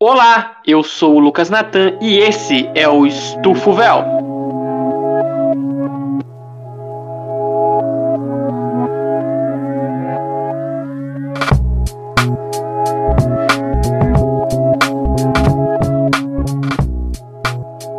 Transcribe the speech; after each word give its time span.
Olá, 0.00 0.58
eu 0.64 0.84
sou 0.84 1.16
o 1.16 1.18
Lucas 1.18 1.50
Natan 1.50 1.98
e 2.00 2.18
esse 2.18 2.70
é 2.72 2.88
o 2.88 3.04
Estufo 3.04 3.72
Véu. 3.72 4.04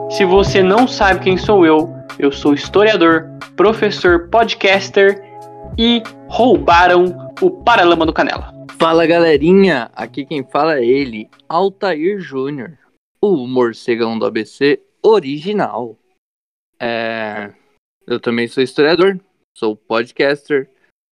Se 0.09 0.23
você 0.23 0.63
não 0.63 0.87
sabe 0.87 1.19
quem 1.19 1.37
sou 1.37 1.65
eu, 1.65 1.93
eu 2.17 2.31
sou 2.31 2.53
historiador, 2.53 3.29
professor, 3.57 4.29
podcaster 4.29 5.21
e 5.77 6.01
roubaram 6.29 7.29
o 7.41 7.51
Paralama 7.51 8.05
do 8.05 8.13
Canela. 8.13 8.58
Fala 8.81 9.05
galerinha, 9.05 9.91
aqui 9.93 10.25
quem 10.25 10.41
fala 10.41 10.79
é 10.79 10.85
ele, 10.85 11.29
Altair 11.49 12.21
Júnior, 12.21 12.79
o 13.21 13.45
morcegão 13.45 14.17
do 14.17 14.25
ABC 14.25 14.81
original. 15.03 15.99
É, 16.79 17.53
eu 18.07 18.21
também 18.21 18.47
sou 18.47 18.63
historiador, 18.63 19.19
sou 19.53 19.75
podcaster, 19.75 20.69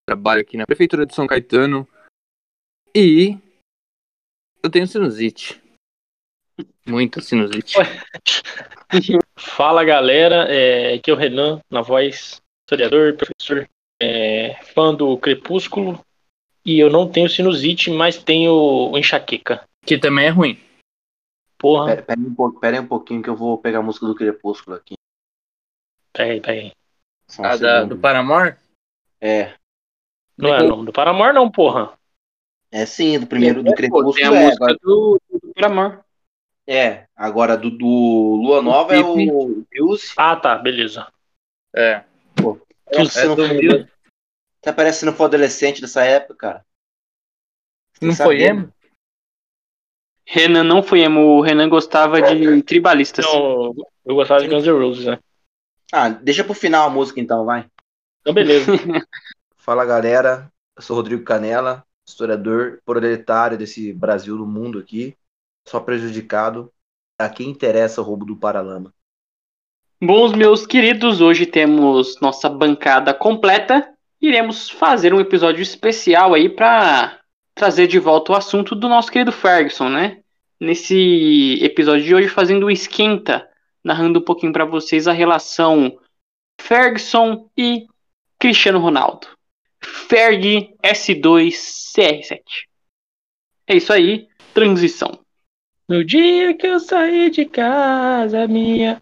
trabalho 0.08 0.40
aqui 0.40 0.56
na 0.56 0.66
Prefeitura 0.66 1.06
de 1.06 1.14
São 1.14 1.28
Caetano 1.28 1.86
e 2.96 3.38
eu 4.64 4.70
tenho 4.70 4.88
sinusite. 4.88 5.62
Muita 6.88 7.20
sinusite. 7.20 7.76
Fala 9.38 9.84
galera, 9.84 10.46
é, 10.50 10.94
aqui 10.94 11.12
é 11.12 11.14
o 11.14 11.18
Renan, 11.18 11.60
na 11.70 11.82
voz, 11.82 12.42
historiador, 12.64 13.18
professor, 13.18 13.70
é, 14.02 14.56
fã 14.74 14.96
do 14.96 15.18
Crepúsculo 15.18 16.02
e 16.68 16.78
eu 16.82 16.90
não 16.90 17.10
tenho 17.10 17.30
sinusite, 17.30 17.90
mas 17.90 18.22
tenho 18.22 18.92
enxaqueca. 18.98 19.66
Que 19.86 19.98
também 19.98 20.26
é 20.26 20.30
ruim. 20.30 20.60
Porra. 21.58 21.86
Pera, 21.86 22.02
pera, 22.04 22.20
um, 22.20 22.36
pouco, 22.36 22.60
pera 22.60 22.78
aí 22.78 22.84
um 22.84 22.88
pouquinho 22.88 23.24
que 23.24 23.30
eu 23.30 23.38
vou 23.38 23.58
pegar 23.58 23.80
a 23.80 23.82
música 23.82 24.06
do 24.06 24.14
Crepúsculo 24.14 24.76
aqui. 24.76 24.96
Pera 26.12 26.34
aí, 26.34 26.42
pera 26.42 26.60
aí. 26.60 26.72
Só 27.26 27.42
um 27.42 27.46
A 27.46 27.56
da, 27.56 27.78
segundo. 27.78 27.96
do 27.96 28.02
Paramore? 28.02 28.56
É. 29.22 29.54
Não 30.38 30.54
é 30.54 30.62
o 30.62 30.68
nome 30.68 30.86
do 30.86 30.92
Paramor, 30.92 31.34
não, 31.34 31.50
porra. 31.50 31.98
É 32.70 32.86
sim, 32.86 33.18
do 33.18 33.26
primeiro 33.26 33.64
do 33.64 33.72
Pô, 33.72 33.76
tem 33.76 33.90
Crepúsculo 33.90 34.34
a 34.34 34.38
é. 34.38 34.46
música 34.46 34.66
Agora, 34.66 34.78
do, 34.84 35.22
do 35.32 35.54
é, 36.70 37.08
agora 37.16 37.58
do, 37.58 37.72
do 37.72 37.86
Lua 38.44 38.62
Nova 38.62 38.94
é 38.94 39.00
o 39.00 39.64
Fuse. 39.74 40.14
Ah, 40.18 40.36
tá, 40.36 40.58
beleza. 40.58 41.08
É. 41.74 42.04
Que 42.92 43.06
você 43.06 43.26
não 43.26 43.36
do 43.38 43.88
Muse. 44.58 44.64
Você 44.64 44.74
parece 44.74 45.00
que 45.00 45.06
não 45.06 45.14
foi 45.14 45.26
adolescente 45.26 45.82
dessa 45.82 46.04
época, 46.04 46.36
cara. 46.36 46.66
Não 48.02 48.16
foi 48.16 48.42
emo? 48.42 48.72
Renan 50.26 50.64
não 50.64 50.84
foi 50.84 51.02
emo, 51.02 51.38
o 51.38 51.42
Renan 51.42 51.70
gostava 51.70 52.22
de 52.22 52.62
tribalistas. 52.62 53.26
Então, 53.26 53.74
eu 54.06 54.16
gostava 54.16 54.42
de 54.42 54.48
Guns 54.48 54.66
N' 54.66 54.72
Roses, 54.72 55.06
né? 55.06 55.20
Ah, 55.92 56.10
deixa 56.10 56.44
pro 56.44 56.54
final 56.54 56.88
a 56.88 56.90
música 56.90 57.22
então, 57.22 57.46
vai. 57.46 57.66
Então, 58.20 58.34
beleza. 58.34 58.70
Fala 59.56 59.86
galera, 59.86 60.52
eu 60.76 60.82
sou 60.82 60.98
Rodrigo 60.98 61.24
Canela, 61.24 61.86
historiador 62.08 62.82
proletário 62.86 63.58
desse 63.58 63.94
Brasil 63.94 64.38
do 64.38 64.46
mundo 64.46 64.80
aqui, 64.80 65.16
só 65.68 65.80
prejudicado. 65.80 66.72
A 67.20 67.28
quem 67.30 67.50
interessa 67.50 68.00
o 68.00 68.04
roubo 68.04 68.26
do 68.26 68.38
Paralama. 68.38 68.94
Bom, 70.00 70.30
meus 70.36 70.68
queridos, 70.68 71.20
hoje 71.20 71.48
temos 71.48 72.22
nossa 72.22 72.48
bancada 72.48 73.12
completa. 73.12 73.97
Iremos 74.22 74.70
fazer 74.70 75.14
um 75.14 75.20
episódio 75.20 75.62
especial 75.62 76.34
aí 76.34 76.50
para 76.50 77.20
trazer 77.54 77.88
de 77.88 78.00
volta 78.00 78.32
o 78.32 78.36
assunto 78.36 78.76
do 78.76 78.90
nosso 78.90 79.12
querido 79.12 79.32
Ferguson, 79.32 79.90
né? 79.90 80.22
Nesse 80.60 81.60
episódio 81.62 82.04
de 82.04 82.16
hoje, 82.16 82.28
fazendo 82.28 82.66
um 82.66 82.72
esquenta, 82.72 83.48
narrando 83.84 84.20
um 84.20 84.24
pouquinho 84.24 84.52
para 84.52 84.66
vocês 84.66 85.08
a 85.08 85.14
relação 85.14 86.00
Ferguson 86.60 87.50
e 87.56 87.88
Cristiano 88.40 88.80
Ronaldo. 88.80 89.28
Ferg 89.80 90.76
S2 90.84 91.52
CR7. 91.96 92.42
É 93.68 93.76
isso 93.76 93.94
aí, 93.94 94.28
transição. 94.54 95.20
No 95.88 96.04
dia 96.04 96.54
que 96.56 96.68
eu 96.68 96.80
saí 96.80 97.30
de 97.30 97.46
casa, 97.46 98.48
minha. 98.48 99.02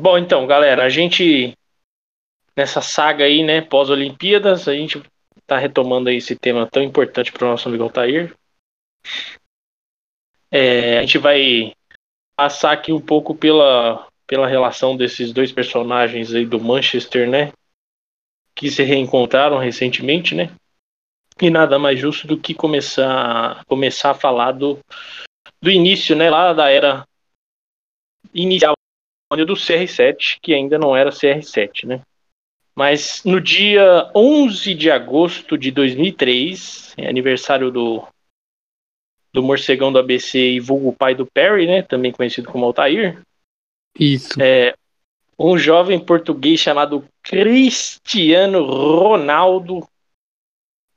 Bom, 0.00 0.18
então, 0.18 0.46
galera, 0.46 0.84
a 0.84 0.88
gente 0.88 1.56
nessa 2.56 2.80
saga 2.80 3.24
aí, 3.24 3.44
né, 3.44 3.60
pós-Olimpíadas, 3.60 4.66
a 4.66 4.74
gente 4.74 5.02
tá 5.46 5.58
retomando 5.58 6.08
aí 6.08 6.16
esse 6.16 6.34
tema 6.34 6.66
tão 6.66 6.82
importante 6.82 7.30
para 7.30 7.46
o 7.46 7.50
nosso 7.50 7.68
amigo 7.68 7.84
Altair. 7.84 8.34
É, 10.50 10.98
a 10.98 11.00
gente 11.02 11.18
vai 11.18 11.74
passar 12.34 12.72
aqui 12.72 12.92
um 12.92 13.00
pouco 13.00 13.34
pela, 13.34 14.08
pela 14.26 14.48
relação 14.48 14.96
desses 14.96 15.32
dois 15.32 15.52
personagens 15.52 16.34
aí 16.34 16.46
do 16.46 16.58
Manchester, 16.58 17.28
né, 17.28 17.52
que 18.54 18.70
se 18.70 18.82
reencontraram 18.82 19.58
recentemente, 19.58 20.34
né, 20.34 20.50
e 21.40 21.50
nada 21.50 21.78
mais 21.78 22.00
justo 22.00 22.26
do 22.26 22.38
que 22.38 22.54
começar, 22.54 23.62
começar 23.66 24.12
a 24.12 24.14
falar 24.14 24.52
do, 24.52 24.78
do 25.60 25.70
início, 25.70 26.16
né, 26.16 26.30
lá 26.30 26.52
da 26.54 26.70
era 26.70 27.06
inicial 28.32 28.75
do 29.34 29.54
CR7, 29.54 30.38
que 30.40 30.54
ainda 30.54 30.78
não 30.78 30.96
era 30.96 31.10
CR7, 31.10 31.86
né. 31.86 32.00
Mas 32.74 33.22
no 33.24 33.40
dia 33.40 34.10
11 34.14 34.74
de 34.74 34.90
agosto 34.90 35.56
de 35.56 35.70
2003, 35.70 36.94
é 36.98 37.08
aniversário 37.08 37.70
do, 37.70 38.06
do 39.32 39.42
morcegão 39.42 39.90
do 39.90 39.98
ABC 39.98 40.38
e 40.38 40.60
vulgo 40.60 40.92
pai 40.92 41.14
do 41.14 41.26
Perry, 41.26 41.66
né, 41.66 41.82
também 41.82 42.12
conhecido 42.12 42.50
como 42.50 42.66
Altair, 42.66 43.20
Isso. 43.98 44.40
é, 44.40 44.74
um 45.38 45.58
jovem 45.58 45.98
português 45.98 46.60
chamado 46.60 47.04
Cristiano 47.22 48.64
Ronaldo 48.64 49.86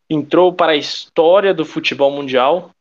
entrou 0.10 0.54
para 0.54 0.74
a 0.74 0.78
história 0.78 1.54
do 1.54 1.66
futebol 1.66 2.12
mundial 2.12 2.72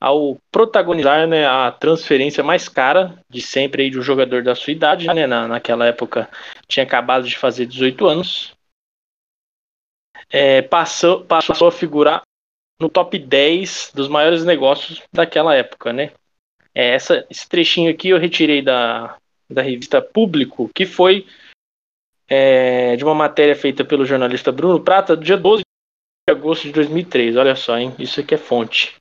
ao 0.00 0.38
protagonizar 0.50 1.26
né, 1.26 1.46
a 1.46 1.70
transferência 1.70 2.42
mais 2.42 2.68
cara 2.68 3.22
de 3.28 3.42
sempre 3.42 3.82
aí 3.82 3.90
de 3.90 3.98
um 3.98 4.02
jogador 4.02 4.42
da 4.42 4.54
sua 4.54 4.72
idade, 4.72 5.06
né, 5.06 5.26
na, 5.26 5.46
naquela 5.46 5.86
época 5.86 6.28
tinha 6.66 6.84
acabado 6.84 7.28
de 7.28 7.36
fazer 7.36 7.66
18 7.66 8.06
anos, 8.06 8.54
é, 10.30 10.62
passou, 10.62 11.24
passou 11.24 11.68
a 11.68 11.72
figurar 11.72 12.22
no 12.80 12.88
top 12.88 13.18
10 13.18 13.92
dos 13.94 14.08
maiores 14.08 14.44
negócios 14.44 15.02
daquela 15.12 15.54
época, 15.54 15.92
né? 15.92 16.12
É, 16.74 16.94
essa, 16.94 17.26
esse 17.28 17.46
trechinho 17.48 17.90
aqui 17.90 18.08
eu 18.08 18.18
retirei 18.18 18.62
da, 18.62 19.18
da 19.50 19.60
revista 19.60 20.00
Público, 20.00 20.70
que 20.74 20.86
foi 20.86 21.26
é, 22.28 22.96
de 22.96 23.04
uma 23.04 23.14
matéria 23.14 23.56
feita 23.56 23.84
pelo 23.84 24.06
jornalista 24.06 24.52
Bruno 24.52 24.80
Prata, 24.80 25.16
do 25.16 25.24
dia 25.24 25.36
12 25.36 25.62
de 25.62 26.32
agosto 26.32 26.62
de 26.62 26.72
2003. 26.72 27.36
Olha 27.36 27.56
só, 27.56 27.76
hein? 27.76 27.92
Isso 27.98 28.20
aqui 28.20 28.34
é 28.34 28.38
fonte. 28.38 28.99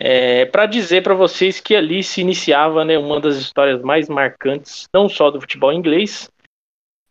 É, 0.00 0.46
para 0.46 0.66
dizer 0.66 1.02
para 1.02 1.14
vocês 1.14 1.60
que 1.60 1.74
ali 1.74 2.02
se 2.04 2.20
iniciava 2.20 2.84
né, 2.84 2.96
uma 2.96 3.20
das 3.20 3.36
histórias 3.36 3.82
mais 3.82 4.08
marcantes, 4.08 4.88
não 4.94 5.08
só 5.08 5.30
do 5.30 5.40
futebol 5.40 5.72
inglês, 5.72 6.30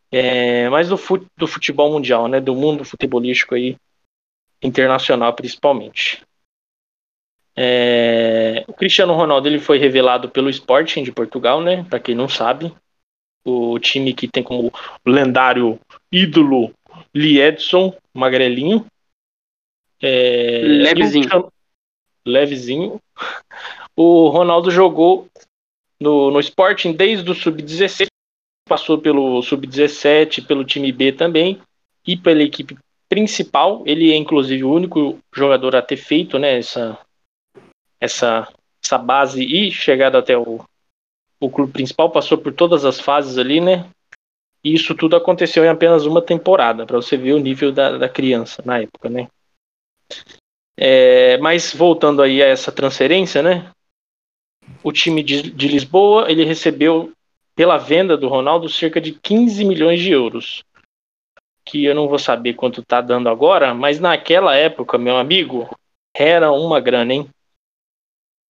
é, 0.09 0.69
mas 0.69 0.87
do, 0.87 0.97
fut, 0.97 1.25
do 1.35 1.47
futebol 1.47 1.91
mundial, 1.91 2.27
né, 2.29 2.39
do 2.39 2.55
mundo 2.55 2.85
futebolístico 2.85 3.55
aí, 3.55 3.75
internacional 4.61 5.33
principalmente. 5.33 6.23
É, 7.55 8.63
o 8.67 8.73
Cristiano 8.73 9.13
Ronaldo 9.13 9.49
ele 9.49 9.59
foi 9.59 9.77
revelado 9.77 10.29
pelo 10.29 10.49
Sporting 10.49 11.03
de 11.03 11.11
Portugal, 11.11 11.61
né, 11.61 11.83
para 11.89 11.99
quem 11.99 12.15
não 12.15 12.29
sabe, 12.29 12.73
o 13.43 13.77
time 13.79 14.13
que 14.13 14.27
tem 14.27 14.43
como 14.43 14.71
lendário 15.05 15.79
ídolo 16.11 16.73
Lee 17.13 17.39
Edson, 17.41 17.95
magrelinho. 18.13 18.85
É, 20.01 20.61
Levezinho. 20.63 21.51
Levezinho. 22.29 22.99
O 23.95 24.29
Ronaldo 24.29 24.69
jogou 24.69 25.27
no, 25.99 26.31
no 26.31 26.39
Sporting 26.39 26.93
desde 26.93 27.29
o 27.29 27.35
Sub-16, 27.35 28.07
passou 28.67 28.97
pelo 28.97 29.41
Sub-17, 29.41 30.45
pelo 30.45 30.63
time 30.63 30.91
B 30.91 31.11
também, 31.11 31.61
e 32.05 32.15
pela 32.15 32.43
equipe 32.43 32.77
principal. 33.09 33.83
Ele 33.85 34.11
é 34.11 34.15
inclusive 34.15 34.63
o 34.63 34.71
único 34.71 35.19
jogador 35.33 35.75
a 35.75 35.81
ter 35.81 35.97
feito 35.97 36.37
né, 36.37 36.57
essa, 36.57 36.97
essa, 37.99 38.47
essa 38.83 38.97
base 38.97 39.43
e 39.43 39.71
chegado 39.71 40.17
até 40.17 40.37
o, 40.37 40.63
o 41.39 41.49
clube 41.49 41.73
principal, 41.73 42.09
passou 42.09 42.37
por 42.37 42.53
todas 42.53 42.85
as 42.85 42.99
fases 42.99 43.37
ali, 43.37 43.59
né? 43.59 43.89
E 44.63 44.73
isso 44.73 44.95
tudo 44.95 45.15
aconteceu 45.15 45.63
em 45.63 45.69
apenas 45.69 46.05
uma 46.05 46.21
temporada, 46.21 46.85
para 46.85 46.97
você 46.97 47.15
ver 47.15 47.33
o 47.33 47.39
nível 47.39 47.71
da, 47.71 47.97
da 47.97 48.09
criança 48.09 48.61
na 48.65 48.79
época, 48.79 49.09
né? 49.09 49.27
É, 50.77 51.37
mas 51.39 51.73
voltando 51.73 52.21
aí 52.21 52.41
a 52.41 52.45
essa 52.45 52.71
transferência, 52.71 53.41
né? 53.41 53.71
O 54.83 54.91
time 54.91 55.23
de, 55.23 55.49
de 55.51 55.67
Lisboa 55.67 56.29
ele 56.31 56.43
recebeu 56.43 57.11
pela 57.55 57.77
venda 57.77 58.15
do 58.15 58.27
Ronaldo 58.27 58.69
cerca 58.69 59.01
de 59.01 59.13
15 59.13 59.65
milhões 59.65 59.99
de 59.99 60.11
euros. 60.11 60.63
Que 61.65 61.83
eu 61.83 61.95
não 61.95 62.07
vou 62.07 62.19
saber 62.19 62.53
quanto 62.53 62.83
tá 62.85 63.01
dando 63.01 63.27
agora, 63.27 63.73
mas 63.73 63.99
naquela 63.99 64.55
época, 64.55 64.97
meu 64.97 65.17
amigo, 65.17 65.67
era 66.15 66.51
uma 66.51 66.79
grana, 66.79 67.13
hein? 67.13 67.29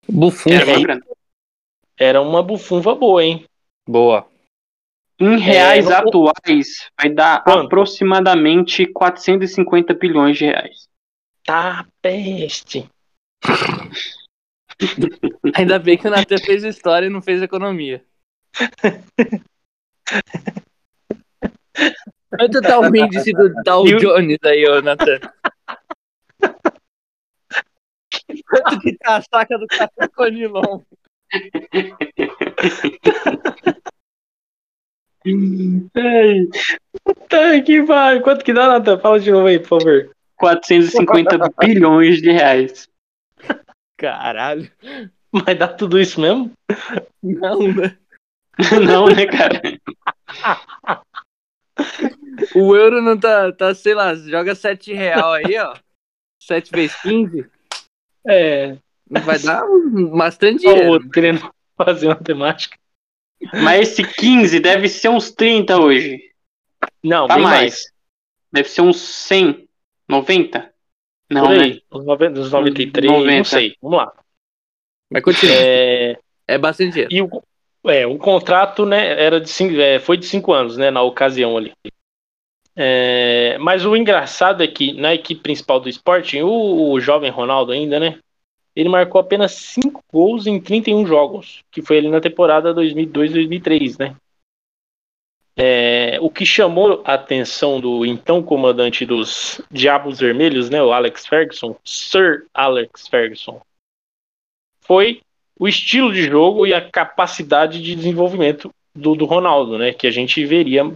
Bufunfa. 0.08 0.54
Era 0.54 0.66
uma 0.66 0.80
grana. 0.80 1.06
Era 1.98 2.22
uma 2.22 2.42
bufunfa 2.42 2.94
boa, 2.94 3.24
hein? 3.24 3.44
Boa. 3.88 4.28
Em 5.18 5.36
reais 5.36 5.86
não- 5.86 5.96
atuais, 5.96 6.88
vai 6.96 7.10
dar 7.10 7.42
Quanto? 7.42 7.66
aproximadamente 7.66 8.86
450 8.86 9.94
bilhões 9.94 10.38
de 10.38 10.44
reais. 10.44 10.86
Tá 11.44 11.84
peste. 12.08 12.88
Ainda 15.54 15.78
bem 15.78 15.98
que 15.98 16.08
o 16.08 16.10
Natan 16.10 16.38
fez 16.38 16.64
história 16.64 17.06
e 17.06 17.10
não 17.10 17.20
fez 17.20 17.42
economia. 17.42 18.02
Quanto 22.30 22.60
tá 22.62 22.80
o 22.80 22.96
índice 22.96 23.32
do 23.32 23.52
Dow 23.62 23.84
o- 23.84 23.98
Jones 23.98 24.38
aí, 24.44 24.66
ô 24.66 24.80
Natan? 24.80 25.20
Quanto 28.48 28.80
que 28.80 28.96
tá 28.96 29.16
a 29.16 29.22
saca 29.22 29.58
do 29.58 29.66
café 29.66 30.08
Conilon? 30.08 30.80
Tá 37.28 37.60
que 37.64 37.82
vai. 37.82 38.20
Quanto 38.20 38.44
que 38.44 38.52
dá, 38.52 38.66
Nathan? 38.66 38.98
Fala 38.98 39.20
de 39.20 39.30
novo 39.30 39.46
aí, 39.46 39.58
por 39.58 39.80
favor. 39.80 40.16
450 40.38 41.38
bilhões 41.60 42.20
de 42.22 42.30
reais. 42.30 42.88
Caralho. 43.96 44.70
Mas 45.30 45.58
dá 45.58 45.68
tudo 45.68 45.98
isso 46.00 46.20
mesmo? 46.20 46.52
Não, 47.22 47.68
né? 47.72 47.96
Não, 48.84 49.06
né, 49.06 49.26
cara? 49.26 49.60
O 52.56 52.74
euro 52.74 53.00
não 53.00 53.16
tá, 53.18 53.52
tá, 53.52 53.72
sei 53.74 53.94
lá, 53.94 54.14
joga 54.14 54.54
7 54.54 54.92
real 54.92 55.32
aí, 55.32 55.56
ó. 55.58 55.76
7 56.42 56.70
vezes 56.72 56.96
15. 57.02 57.48
É. 58.26 58.76
Vai 59.08 59.38
dar 59.38 59.64
bastante 60.12 60.62
Só 60.62 60.70
dinheiro. 60.70 60.90
outro 60.90 61.10
querendo 61.10 61.50
fazer 61.76 62.08
matemática. 62.08 62.76
Mas 63.62 63.90
esse 63.90 64.02
15 64.02 64.58
deve 64.58 64.88
ser 64.88 65.08
uns 65.08 65.30
30 65.30 65.80
hoje. 65.80 66.20
Não, 67.02 67.28
Tá 67.28 67.34
bem 67.36 67.44
mais. 67.44 67.60
mais. 67.60 67.92
Deve 68.50 68.68
ser 68.68 68.80
uns 68.80 69.00
100, 69.00 69.67
90? 70.08 70.72
Não, 71.30 71.46
Por 71.46 71.56
né? 71.56 71.64
aí. 71.64 71.82
Uns 71.92 72.04
nove- 72.04 72.28
uns 72.28 72.50
93, 72.50 73.12
90. 73.12 73.36
não 73.36 73.44
sei. 73.44 73.76
Vamos 73.82 73.98
lá. 73.98 74.12
Mas 75.10 75.22
continua. 75.22 75.54
É, 75.56 76.18
É, 76.46 76.58
bastante 76.58 76.92
dinheiro. 76.92 77.14
e 77.14 77.22
o, 77.22 77.90
é, 77.90 78.06
o 78.06 78.16
contrato 78.18 78.86
né, 78.86 79.22
era 79.22 79.40
de 79.40 79.48
cinco, 79.50 79.74
é, 79.80 79.98
foi 79.98 80.16
de 80.16 80.26
cinco 80.26 80.52
anos, 80.52 80.76
né, 80.76 80.90
na 80.90 81.02
ocasião 81.02 81.56
ali. 81.56 81.72
É, 82.76 83.58
mas 83.58 83.84
o 83.84 83.96
engraçado 83.96 84.62
é 84.62 84.68
que 84.68 84.92
na 84.92 85.12
equipe 85.14 85.42
principal 85.42 85.80
do 85.80 85.88
Sporting, 85.88 86.42
o, 86.42 86.92
o 86.92 87.00
jovem 87.00 87.30
Ronaldo 87.30 87.72
ainda, 87.72 87.98
né? 87.98 88.18
Ele 88.76 88.88
marcou 88.88 89.20
apenas 89.20 89.52
cinco 89.52 90.00
gols 90.12 90.46
em 90.46 90.60
31 90.60 91.04
jogos, 91.04 91.64
que 91.72 91.82
foi 91.82 91.98
ali 91.98 92.08
na 92.08 92.20
temporada 92.20 92.72
2002-2003, 92.72 93.98
né? 93.98 94.14
É, 95.60 96.18
o 96.20 96.30
que 96.30 96.46
chamou 96.46 97.02
a 97.04 97.14
atenção 97.14 97.80
do 97.80 98.06
então 98.06 98.40
comandante 98.40 99.04
dos 99.04 99.60
Diabos 99.68 100.20
Vermelhos, 100.20 100.70
né, 100.70 100.80
o 100.80 100.92
Alex 100.92 101.26
Ferguson, 101.26 101.76
Sir 101.84 102.46
Alex 102.54 103.08
Ferguson, 103.08 103.60
foi 104.80 105.20
o 105.58 105.66
estilo 105.66 106.12
de 106.12 106.22
jogo 106.22 106.64
e 106.64 106.72
a 106.72 106.90
capacidade 106.90 107.82
de 107.82 107.96
desenvolvimento 107.96 108.70
do, 108.94 109.16
do 109.16 109.24
Ronaldo, 109.24 109.76
né? 109.76 109.92
Que 109.92 110.06
a 110.06 110.10
gente 110.10 110.44
veria 110.46 110.94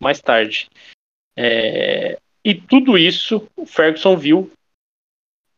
mais 0.00 0.20
tarde. 0.20 0.68
É, 1.36 2.18
e 2.44 2.54
tudo 2.54 2.96
isso 2.96 3.48
o 3.56 3.66
Ferguson 3.66 4.16
viu, 4.16 4.50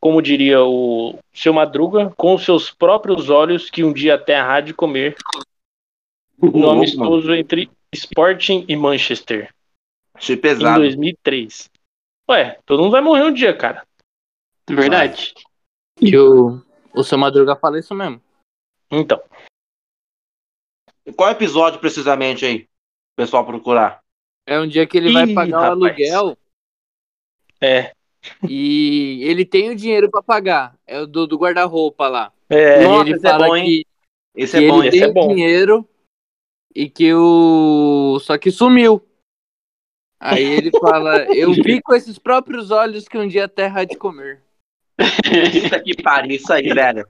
como 0.01 0.23
diria 0.23 0.65
o 0.65 1.19
seu 1.35 1.53
Madruga, 1.53 2.11
com 2.17 2.35
os 2.35 2.45
seus 2.45 2.71
próprios 2.71 3.29
olhos 3.29 3.69
que 3.69 3.85
um 3.85 3.93
dia 3.93 4.15
a 4.15 4.19
terra 4.19 4.55
há 4.55 4.61
de 4.61 4.73
comer 4.73 5.15
no 6.41 6.71
amistoso 6.71 7.35
entre 7.35 7.71
Sporting 7.95 8.65
e 8.69 8.77
Manchester 8.77 9.53
Achei 10.15 10.37
em 10.37 10.41
pesado. 10.41 10.81
2003. 10.81 11.71
Ué, 12.31 12.59
todo 12.67 12.83
mundo 12.83 12.93
vai 12.93 13.01
morrer 13.01 13.25
um 13.25 13.33
dia, 13.33 13.57
cara. 13.57 13.87
Verdade. 14.69 15.35
Que 15.97 16.17
o, 16.19 16.61
o 16.93 17.05
seu 17.05 17.17
Madruga 17.19 17.55
fala 17.57 17.79
isso 17.79 17.95
mesmo. 17.95 18.21
Então, 18.91 19.21
Qual 21.17 21.31
episódio 21.31 21.81
precisamente 21.81 22.45
aí? 22.45 22.63
O 22.63 23.17
pessoal 23.17 23.45
procurar. 23.47 24.01
É 24.47 24.59
um 24.61 24.67
dia 24.67 24.87
que 24.87 24.97
ele 24.97 25.13
vai 25.13 25.25
Ih, 25.27 25.35
pagar 25.35 25.57
o 25.57 25.61
rapaz. 25.61 25.71
aluguel 25.73 26.39
é. 27.61 27.93
e 28.49 29.23
ele 29.25 29.45
tem 29.45 29.71
o 29.71 29.77
dinheiro 29.77 30.11
pra 30.11 30.23
pagar. 30.23 30.77
É 30.87 31.01
o 31.01 31.07
do, 31.07 31.27
do 31.27 31.37
guarda-roupa 31.39 32.09
lá. 32.09 32.33
É, 32.49 32.83
e 32.83 32.85
Nossa, 32.85 33.03
ele 33.09 33.17
esse 33.17 33.27
é 33.27 33.31
fala 33.31 33.47
bom, 33.47 33.57
hein? 33.57 33.65
que, 33.65 33.87
Esse 34.35 34.59
que 34.59 34.65
é 34.65 34.69
bom, 34.69 34.79
ele 34.81 34.89
esse 34.89 34.99
tem 35.01 35.09
é 35.09 35.13
bom. 35.13 35.25
o 35.27 35.35
dinheiro 35.35 35.89
e 36.77 36.91
que 36.91 37.15
o. 37.15 38.21
Só 38.21 38.37
que 38.37 38.51
sumiu. 38.51 39.03
Aí 40.21 40.45
ele 40.45 40.71
fala: 40.79 41.25
Eu 41.35 41.53
vi 41.55 41.81
com 41.81 41.95
esses 41.95 42.19
próprios 42.19 42.71
olhos 42.71 43.09
que 43.09 43.17
um 43.17 43.27
dia 43.27 43.47
a 43.47 43.49
terra 43.49 43.81
há 43.81 43.85
de 43.85 43.97
comer. 43.97 44.43
Puta 44.97 45.83
que 45.83 46.03
pariu, 46.03 46.37
isso 46.37 46.53
aí, 46.53 46.69
velho. 46.69 47.09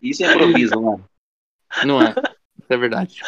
Isso 0.00 0.24
é 0.24 0.32
improviso, 0.32 0.80
mano. 0.80 1.04
Não 1.84 2.00
é? 2.00 2.10
Isso 2.10 2.72
é 2.72 2.76
verdade. 2.76 3.20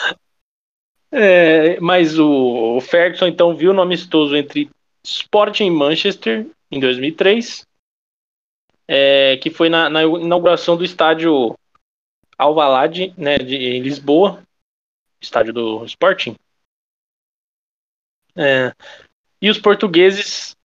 É, 1.10 1.80
mas 1.80 2.18
o, 2.18 2.76
o 2.76 2.80
Ferguson 2.80 3.26
então 3.26 3.54
viu 3.54 3.72
no 3.74 3.82
amistoso 3.82 4.36
entre 4.36 4.70
Sporting 5.04 5.66
e 5.66 5.70
Manchester 5.70 6.46
em 6.70 6.80
2003, 6.80 7.66
é, 8.88 9.36
que 9.36 9.50
foi 9.50 9.68
na, 9.68 9.90
na 9.90 10.02
inauguração 10.04 10.76
do 10.76 10.84
estádio 10.84 11.54
Alvalade, 12.38 13.12
né, 13.16 13.36
de, 13.36 13.56
em 13.56 13.82
Lisboa, 13.82 14.42
estádio 15.22 15.52
do 15.52 15.84
Sporting. 15.84 16.36
É, 18.36 18.72
e 19.40 19.50
os 19.50 19.58
portugueses 19.58 20.56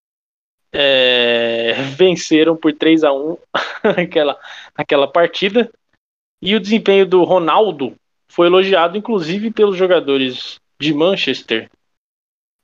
é, 0.72 1.74
venceram 1.96 2.56
por 2.56 2.72
3 2.72 3.04
a 3.04 3.12
1 3.12 3.36
aquela, 3.96 4.38
aquela 4.74 5.06
partida. 5.06 5.70
E 6.40 6.54
o 6.54 6.60
desempenho 6.60 7.04
do 7.04 7.24
Ronaldo 7.24 7.96
foi 8.28 8.46
elogiado, 8.46 8.96
inclusive, 8.96 9.50
pelos 9.50 9.76
jogadores 9.76 10.60
de 10.80 10.94
Manchester, 10.94 11.68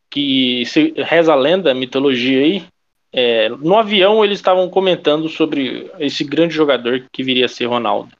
que 0.08 0.64
se, 0.66 0.92
reza 0.96 1.32
a 1.32 1.36
lenda, 1.36 1.72
a 1.72 1.74
mitologia 1.74 2.40
aí. 2.40 2.66
é, 3.12 3.48
no 3.48 3.76
avião 3.76 4.24
eles 4.24 4.38
estavam 4.38 4.68
comentando 4.68 5.28
sobre 5.28 5.90
esse 6.00 6.24
grande 6.24 6.54
jogador 6.54 7.06
que 7.12 7.22
viria 7.22 7.46
a 7.46 7.48
ser 7.48 7.66
Ronaldo. 7.66 8.12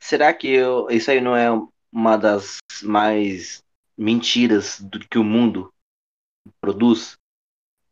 Será 0.00 0.32
que 0.32 0.48
eu- 0.48 0.88
isso 0.90 1.10
aí 1.10 1.20
não 1.20 1.36
é 1.36 1.48
uma 1.94 2.16
das 2.16 2.58
mais 2.82 3.62
mentiras 3.96 4.80
do 4.80 4.98
que 4.98 5.16
o 5.16 5.22
mundo 5.22 5.72
produz? 6.60 7.16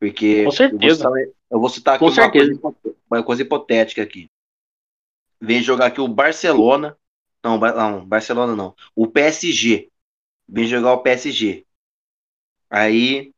Porque 0.01 0.43
Com 0.45 0.51
certeza. 0.51 1.09
Eu 1.49 1.61
vou 1.61 1.69
citar, 1.69 1.95
eu 1.95 2.01
vou 2.01 2.11
citar 2.11 2.27
aqui 2.27 2.39
uma 2.41 2.73
coisa, 2.73 2.97
uma 3.09 3.23
coisa 3.23 3.43
hipotética 3.43 4.03
aqui. 4.03 4.29
Vem 5.41 5.63
jogar 5.63 5.87
aqui 5.87 6.01
o 6.01 6.09
Barcelona. 6.09 6.97
Não, 7.45 7.59
não, 7.59 8.05
Barcelona 8.05 8.57
não. 8.57 8.75
O 8.97 9.07
PSG. 9.07 9.89
Vem 10.49 10.67
jogar 10.67 10.95
o 10.95 11.03
PSG. 11.03 11.65
Aí 12.69 13.33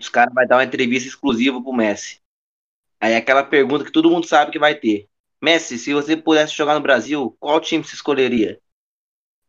os 0.00 0.08
caras 0.08 0.32
vão 0.32 0.46
dar 0.46 0.56
uma 0.56 0.64
entrevista 0.64 1.08
exclusiva 1.08 1.62
pro 1.62 1.72
Messi. 1.72 2.20
Aí 2.98 3.14
aquela 3.14 3.42
pergunta 3.42 3.84
que 3.84 3.92
todo 3.92 4.10
mundo 4.10 4.26
sabe 4.26 4.50
que 4.50 4.58
vai 4.58 4.74
ter. 4.74 5.08
Messi, 5.42 5.78
se 5.78 5.92
você 5.92 6.16
pudesse 6.16 6.54
jogar 6.54 6.74
no 6.74 6.80
Brasil, 6.80 7.36
qual 7.38 7.60
time 7.60 7.84
você 7.84 7.94
escolheria? 7.94 8.58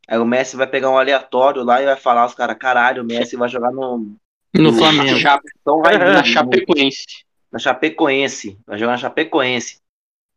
Aí 0.08 0.18
o 0.20 0.26
Messi 0.26 0.56
vai 0.56 0.68
pegar 0.68 0.90
um 0.90 0.98
aleatório 0.98 1.64
lá 1.64 1.82
e 1.82 1.86
vai 1.86 1.96
falar 1.96 2.26
os 2.26 2.36
caras, 2.36 2.58
caralho, 2.58 3.02
o 3.04 3.06
Messi 3.06 3.36
vai 3.36 3.50
jogar 3.50 3.72
no, 3.72 4.16
No 4.54 4.74
Flamengo. 4.74 5.18
Então 5.62 5.82
vai 5.82 5.98
vir 5.98 6.06
Na 6.14 6.24
Chapecoense. 6.24 7.06
na 7.52 7.60
Chapecoense. 7.60 8.58
Vai 8.68 8.78
jogar 8.78 8.92
na 8.94 8.98
Chapecoense. 8.98 9.80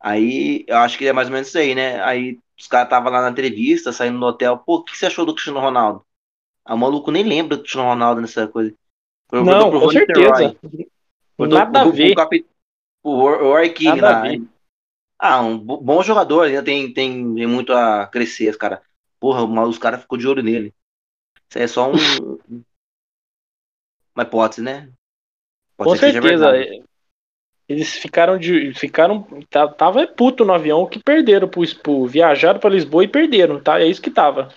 Aí 0.01 0.65
eu 0.67 0.77
acho 0.79 0.97
que 0.97 1.07
é 1.07 1.13
mais 1.13 1.29
ou 1.29 1.33
menos 1.35 1.49
isso 1.49 1.59
aí, 1.59 1.75
né? 1.75 2.01
Aí 2.03 2.39
os 2.59 2.67
caras 2.67 2.87
estavam 2.87 3.13
lá 3.13 3.21
na 3.23 3.31
entrevista, 3.31 3.93
saindo 3.93 4.19
no 4.19 4.27
hotel. 4.27 4.57
Pô, 4.59 4.77
o 4.77 4.85
que 4.85 4.97
você 4.97 5.07
achou 5.07 5.27
do 5.27 5.33
Cristiano 5.35 5.61
Ronaldo? 5.61 6.03
Ah, 6.65 6.75
o 6.75 6.79
maluco 6.79 7.11
nem 7.11 7.25
lembra 7.25 7.57
do 7.57 7.63
Cristiano 7.63 7.89
Ronaldo 7.89 8.21
nessa 8.21 8.47
coisa. 8.47 8.73
Não, 9.33 9.71
pro 9.71 9.81
com 9.81 9.91
certeza. 9.91 10.57
Nada 11.39 11.81
a 11.81 11.83
pro- 11.83 11.93
ver. 11.93 12.15
pro 12.15 12.23
capi- 12.23 12.47
O 13.03 13.17
Roy- 13.17 13.71
King 13.71 14.01
Nada 14.01 14.09
a 14.09 14.13
lá. 14.13 14.23
ver. 14.23 14.43
Ah, 15.19 15.41
um 15.43 15.59
bo- 15.59 15.81
bom 15.81 16.03
jogador, 16.03 16.43
ainda 16.47 16.63
tem, 16.63 16.93
tem, 16.93 17.35
tem 17.35 17.47
muito 17.47 17.73
a 17.73 18.07
crescer, 18.07 18.57
cara. 18.57 18.83
Porra, 19.21 19.47
mas 19.47 19.69
os 19.69 19.79
caras 19.79 20.01
ficou 20.01 20.19
de 20.19 20.27
olho 20.27 20.43
nele. 20.43 20.75
Isso 21.49 21.59
é 21.59 21.67
só 21.67 21.91
um. 21.91 22.65
Mas 24.15 24.29
pode, 24.29 24.61
né? 24.61 24.91
Pode 25.77 25.91
Com 25.91 25.97
certeza. 25.97 26.53
Eles 27.69 27.93
ficaram 27.93 28.39
de. 28.39 28.73
Ficaram. 28.75 29.27
Tava 29.77 30.07
puto 30.07 30.45
no 30.45 30.55
avião 30.55 30.87
que 30.87 31.03
perderam 31.03 31.49
pro, 31.49 31.63
pro 31.77 32.07
viajaram 32.07 32.59
pra 32.59 32.71
Lisboa 32.71 33.05
e 33.05 33.09
perderam, 33.09 33.61
tá? 33.61 33.81
É 33.81 33.87
isso 33.87 34.01
que 34.01 34.11
tava. 34.11 34.49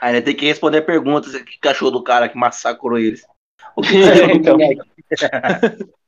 Ainda 0.00 0.22
tem 0.22 0.34
que 0.34 0.46
responder 0.46 0.82
perguntas. 0.82 1.34
O 1.34 1.44
que 1.44 1.58
cachorro 1.58 1.90
do 1.90 2.02
cara 2.02 2.28
que 2.28 2.36
massacrou 2.36 2.98
eles? 2.98 3.24
O 3.76 3.82
que 3.82 3.94
É, 3.94 4.32
então. 4.34 4.58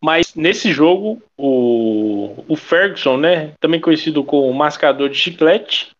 Mas 0.00 0.34
nesse 0.34 0.72
jogo, 0.72 1.20
o, 1.36 2.44
o 2.46 2.56
Ferguson, 2.56 3.16
né, 3.16 3.52
também 3.60 3.80
conhecido 3.80 4.22
como 4.22 4.52
mascador 4.52 5.08
de 5.08 5.16
chiclete, 5.16 5.90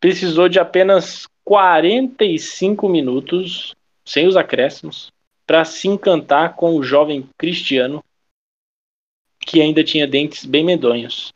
precisou 0.00 0.48
de 0.48 0.58
apenas 0.58 1.26
45 1.44 2.88
minutos, 2.88 3.74
sem 4.04 4.26
os 4.26 4.36
acréscimos, 4.36 5.12
para 5.46 5.64
se 5.64 5.88
encantar 5.88 6.56
com 6.56 6.76
o 6.76 6.82
jovem 6.82 7.28
Cristiano, 7.36 8.02
que 9.40 9.60
ainda 9.60 9.84
tinha 9.84 10.06
dentes 10.06 10.44
bem 10.44 10.64
medonhos. 10.64 11.32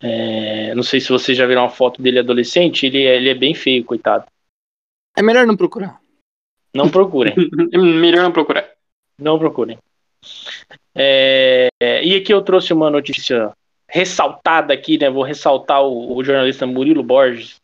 É, 0.00 0.74
não 0.74 0.82
sei 0.82 1.00
se 1.00 1.08
vocês 1.08 1.36
já 1.36 1.46
viram 1.46 1.62
uma 1.62 1.70
foto 1.70 2.02
dele 2.02 2.18
adolescente, 2.18 2.86
ele 2.86 3.04
é, 3.04 3.16
ele 3.16 3.30
é 3.30 3.34
bem 3.34 3.54
feio, 3.54 3.84
coitado. 3.84 4.26
É 5.16 5.22
melhor 5.22 5.46
não 5.46 5.56
procurar. 5.56 6.00
Não 6.74 6.90
procurem. 6.90 7.34
Melhor 7.72 8.22
não 8.22 8.32
procurar. 8.32 8.68
Não 9.18 9.38
procurem. 9.38 9.78
É, 10.94 11.68
e 11.80 12.16
aqui 12.16 12.32
eu 12.32 12.42
trouxe 12.42 12.72
uma 12.72 12.90
notícia 12.90 13.52
ressaltada 13.88 14.72
aqui, 14.72 14.98
né? 14.98 15.10
Vou 15.10 15.22
ressaltar 15.22 15.82
o, 15.82 16.16
o 16.16 16.24
jornalista 16.24 16.66
Murilo 16.66 17.02
Borges, 17.02 17.60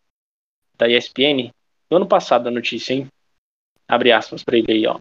da 0.76 0.88
ESPN, 0.88 1.50
do 1.90 1.96
ano 1.96 2.06
passado 2.06 2.48
a 2.48 2.50
notícia, 2.50 2.94
hein? 2.94 3.08
Abre 3.88 4.12
aspas 4.12 4.42
para 4.42 4.56
ele 4.56 4.72
aí, 4.72 4.86
ó. 4.86 4.98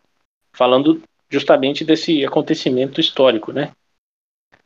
Falando 0.53 1.01
justamente 1.29 1.85
desse 1.85 2.25
acontecimento 2.25 2.99
histórico, 2.99 3.51
né? 3.51 3.71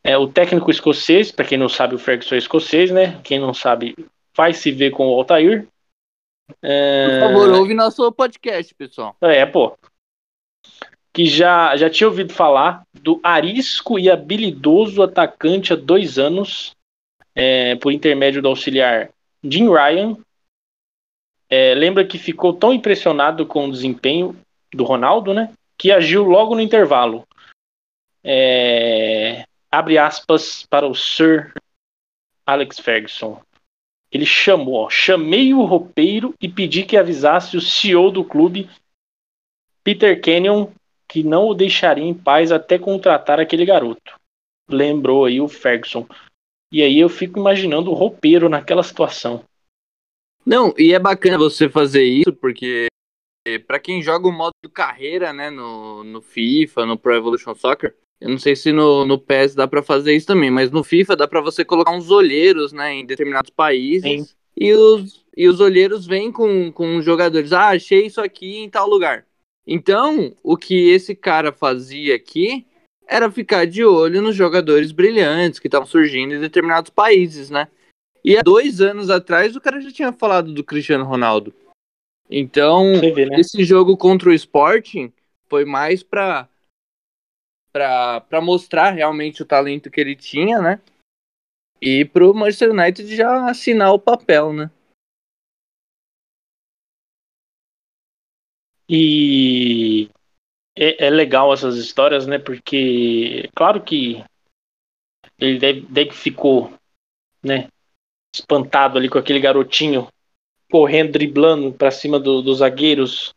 É, 0.04 0.18
o 0.18 0.28
técnico 0.28 0.70
escocês, 0.70 1.32
para 1.32 1.46
quem 1.46 1.58
não 1.58 1.70
sabe, 1.70 1.96
o 1.96 2.00
Ferguson 2.00 2.36
é 2.36 2.38
escocês, 2.38 2.92
né? 2.92 3.20
Quem 3.24 3.40
não 3.40 3.54
sabe, 3.54 3.96
vai 4.36 4.54
se 4.54 4.72
ver 4.72 4.92
com 4.92 5.08
o 5.08 5.14
Altair. 5.14 5.68
É, 6.62 7.20
Por 7.20 7.28
favor, 7.28 7.50
ouve 7.56 7.74
nosso 7.74 8.12
podcast, 8.12 8.74
pessoal. 8.76 9.16
é, 9.22 9.46
pô. 9.46 9.76
Que 11.16 11.26
já, 11.26 11.76
já 11.78 11.90
tinha 11.90 12.10
ouvido 12.10 12.34
falar 12.34 12.84
do 12.94 13.22
arisco 13.24 13.98
e 13.98 14.12
habilidoso 14.12 15.02
atacante 15.02 15.72
há 15.72 15.76
dois 15.76 16.20
anos, 16.20 16.76
é, 17.34 17.76
por 17.78 17.92
intermédio 17.92 18.42
do 18.42 18.50
auxiliar 18.50 19.10
Jim 19.44 19.70
Ryan. 19.70 20.18
É, 21.50 21.74
lembra 21.74 22.06
que 22.06 22.18
ficou 22.18 22.54
tão 22.54 22.74
impressionado 22.74 23.46
com 23.46 23.68
o 23.68 23.72
desempenho 23.72 24.36
do 24.74 24.84
Ronaldo, 24.84 25.34
né? 25.34 25.54
Que 25.78 25.92
agiu 25.92 26.24
logo 26.24 26.54
no 26.54 26.62
intervalo. 26.62 27.26
É, 28.24 29.46
abre 29.72 29.98
aspas 29.98 30.66
para 30.70 30.86
o 30.86 30.94
Sir 30.96 31.54
Alex 32.46 32.80
Ferguson. 32.80 33.42
Ele 34.12 34.26
chamou, 34.26 34.76
ó, 34.76 34.90
chamei 34.90 35.54
o 35.54 35.66
roupeiro 35.66 36.34
e 36.42 36.48
pedi 36.48 36.84
que 36.84 36.98
avisasse 36.98 37.58
o 37.58 37.62
CEO 37.62 38.12
do 38.12 38.24
clube, 38.24 38.70
Peter 39.84 40.20
Kenyon, 40.22 40.70
que 41.08 41.24
não 41.24 41.48
o 41.48 41.54
deixaria 41.54 42.04
em 42.04 42.14
paz 42.14 42.52
até 42.52 42.78
contratar 42.78 43.40
aquele 43.40 43.66
garoto. 43.66 44.20
Lembrou 44.70 45.26
aí 45.26 45.40
o 45.40 45.48
Ferguson. 45.48 46.08
E 46.72 46.82
aí 46.82 47.00
eu 47.00 47.10
fico 47.10 47.40
imaginando 47.40 47.92
o 47.92 47.94
roupeiro 47.94 48.50
naquela 48.50 48.84
situação. 48.84 49.44
Não, 50.46 50.74
e 50.78 50.94
é 50.94 51.00
bacana 51.00 51.38
você 51.38 51.70
fazer 51.70 52.04
isso, 52.04 52.34
porque 52.34 52.88
pra 53.68 53.80
quem 53.80 54.02
joga 54.02 54.28
o 54.28 54.32
modo 54.32 54.54
carreira, 54.74 55.32
né, 55.32 55.50
no, 55.50 56.04
no 56.04 56.22
FIFA, 56.22 56.86
no 56.86 56.98
Pro 56.98 57.16
Evolution 57.16 57.56
Soccer, 57.56 57.96
eu 58.20 58.30
não 58.30 58.38
sei 58.38 58.56
se 58.56 58.72
no, 58.72 59.06
no 59.06 59.20
PES 59.20 59.56
dá 59.56 59.68
pra 59.68 59.84
fazer 59.84 60.16
isso 60.16 60.28
também, 60.28 60.50
mas 60.50 60.72
no 60.72 60.84
FIFA 60.84 61.16
dá 61.16 61.28
pra 61.28 61.42
você 61.42 61.66
colocar 61.66 61.92
uns 61.92 62.10
olheiros, 62.10 62.72
né, 62.72 62.94
em 62.94 63.06
determinados 63.06 63.50
países, 63.50 64.30
Sim. 64.30 64.36
e 64.56 64.74
os, 64.74 65.26
e 65.36 65.48
os 65.48 65.60
olheiros 65.60 66.06
vêm 66.06 66.32
com, 66.32 66.72
com 66.72 66.98
os 66.98 67.06
jogadores, 67.06 67.52
ah, 67.54 67.70
achei 67.70 68.06
isso 68.06 68.22
aqui 68.22 68.58
em 68.58 68.70
tal 68.70 68.88
lugar. 68.88 69.26
Então, 69.68 70.36
o 70.44 70.56
que 70.56 70.90
esse 70.90 71.16
cara 71.16 71.52
fazia 71.52 72.16
aqui 72.16 72.66
era 73.08 73.32
ficar 73.32 73.66
de 73.66 73.84
olho 73.84 74.22
nos 74.22 74.36
jogadores 74.36 74.92
brilhantes 74.92 75.60
que 75.60 75.68
estavam 75.68 75.88
surgindo 75.88 76.34
em 76.34 76.40
determinados 76.40 76.90
países, 76.90 77.50
né? 77.50 77.68
E 78.24 78.38
há 78.38 78.42
dois 78.42 78.82
anos 78.82 79.10
atrás 79.10 79.56
o 79.56 79.62
cara 79.62 79.80
já 79.80 79.92
tinha 79.92 80.12
falado 80.12 80.54
do 80.54 80.64
Cristiano 80.64 81.06
Ronaldo. 81.06 81.54
Então, 82.30 83.00
vê, 83.00 83.26
né? 83.26 83.40
esse 83.40 83.64
jogo 83.64 83.96
contra 83.96 84.30
o 84.30 84.34
Sporting 84.34 85.14
foi 85.48 85.64
mais 85.64 86.02
pra, 86.02 86.50
pra, 87.72 88.22
pra 88.22 88.42
mostrar 88.42 88.92
realmente 88.92 89.44
o 89.44 89.46
talento 89.46 89.92
que 89.92 90.02
ele 90.02 90.16
tinha, 90.16 90.60
né? 90.60 90.82
E 91.80 92.04
pro 92.06 92.34
Manchester 92.34 92.72
United 92.72 93.16
já 93.16 93.48
assinar 93.48 93.94
o 93.94 94.00
papel, 94.00 94.54
né? 94.54 94.72
E 98.90 100.10
é, 100.78 101.08
é 101.08 101.10
legal 101.10 101.54
essas 101.54 101.76
histórias, 101.78 102.28
né? 102.28 102.38
Porque, 102.38 103.50
claro 103.56 103.82
que 103.82 104.24
ele 105.40 105.58
deve, 105.60 105.82
deve 105.82 106.12
ficou, 106.12 106.74
né? 107.44 107.68
Espantado 108.34 108.98
ali 108.98 109.10
com 109.10 109.18
aquele 109.18 109.40
garotinho 109.40 110.08
correndo, 110.70 111.14
driblando 111.14 111.72
pra 111.74 111.92
cima 111.92 112.20
do- 112.20 112.42
dos 112.42 112.58
zagueiros. 112.60 113.34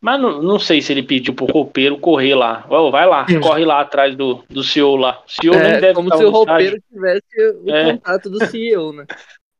Mas 0.00 0.20
não, 0.20 0.42
não 0.42 0.58
sei 0.58 0.82
se 0.82 0.92
ele 0.92 1.02
pediu 1.02 1.34
pro 1.34 1.46
roupeiro 1.46 1.98
correr 1.98 2.34
lá. 2.34 2.66
Ó, 2.68 2.90
vai 2.90 3.06
lá, 3.06 3.24
corre 3.42 3.64
lá 3.64 3.80
atrás 3.80 4.14
do, 4.14 4.44
do 4.50 4.62
CEO 4.62 4.96
lá. 4.96 5.22
O 5.26 5.30
CEO 5.30 5.54
nem 5.54 5.72
É 5.72 5.80
deve 5.80 5.94
como 5.94 6.14
se 6.14 6.22
o 6.22 6.30
roupeiro 6.30 6.78
tivesse 6.92 7.50
o 7.64 7.70
É. 7.70 7.84
contato 7.92 8.28
do 8.30 8.46
CEO, 8.46 8.92
né? 8.92 9.06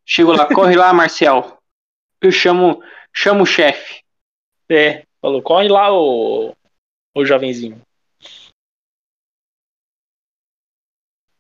Chego 0.06 0.33
lá, 0.33 0.47
corre 0.47 0.76
lá, 0.76 0.92
Marcial. 0.92 1.59
Eu 2.21 2.30
chamo, 2.30 2.83
chamo 3.12 3.44
o 3.44 3.47
chefe. 3.47 4.04
É, 4.68 5.04
falou, 5.21 5.42
corre 5.42 5.68
lá, 5.68 5.92
ô, 5.92 6.54
ô 7.14 7.25
jovenzinho. 7.25 7.80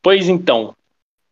Pois 0.02 0.28
então, 0.28 0.74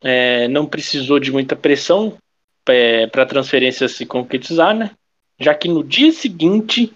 é, 0.00 0.49
não 0.49 0.66
precisou 0.66 1.18
de 1.18 1.30
muita 1.30 1.54
pressão 1.54 2.16
para 2.64 3.22
a 3.22 3.26
transferência 3.26 3.88
se 3.88 4.06
concretizar, 4.06 4.75
né? 4.75 4.92
Já 5.38 5.54
que 5.54 5.68
no 5.68 5.82
dia 5.84 6.12
seguinte 6.12 6.92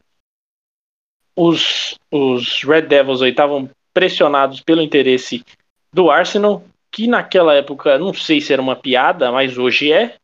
os, 1.37 1.99
os 2.11 2.63
Red 2.63 2.83
Devils 2.83 3.21
aí 3.21 3.31
estavam 3.31 3.69
pressionados 3.93 4.61
pelo 4.61 4.81
interesse 4.81 5.45
do 5.93 6.11
Arsenal, 6.11 6.65
que 6.91 7.07
naquela 7.07 7.55
época 7.55 7.99
não 7.99 8.15
sei 8.15 8.41
se 8.41 8.53
era 8.53 8.63
uma 8.63 8.77
piada, 8.77 9.31
mas 9.31 9.59
hoje 9.59 9.93
é, 9.93 10.17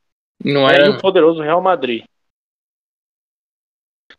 Não 0.42 0.66
né? 0.66 0.74
era. 0.74 0.86
e 0.86 0.90
o 0.90 0.98
poderoso 0.98 1.42
Real 1.42 1.60
Madrid. 1.60 2.04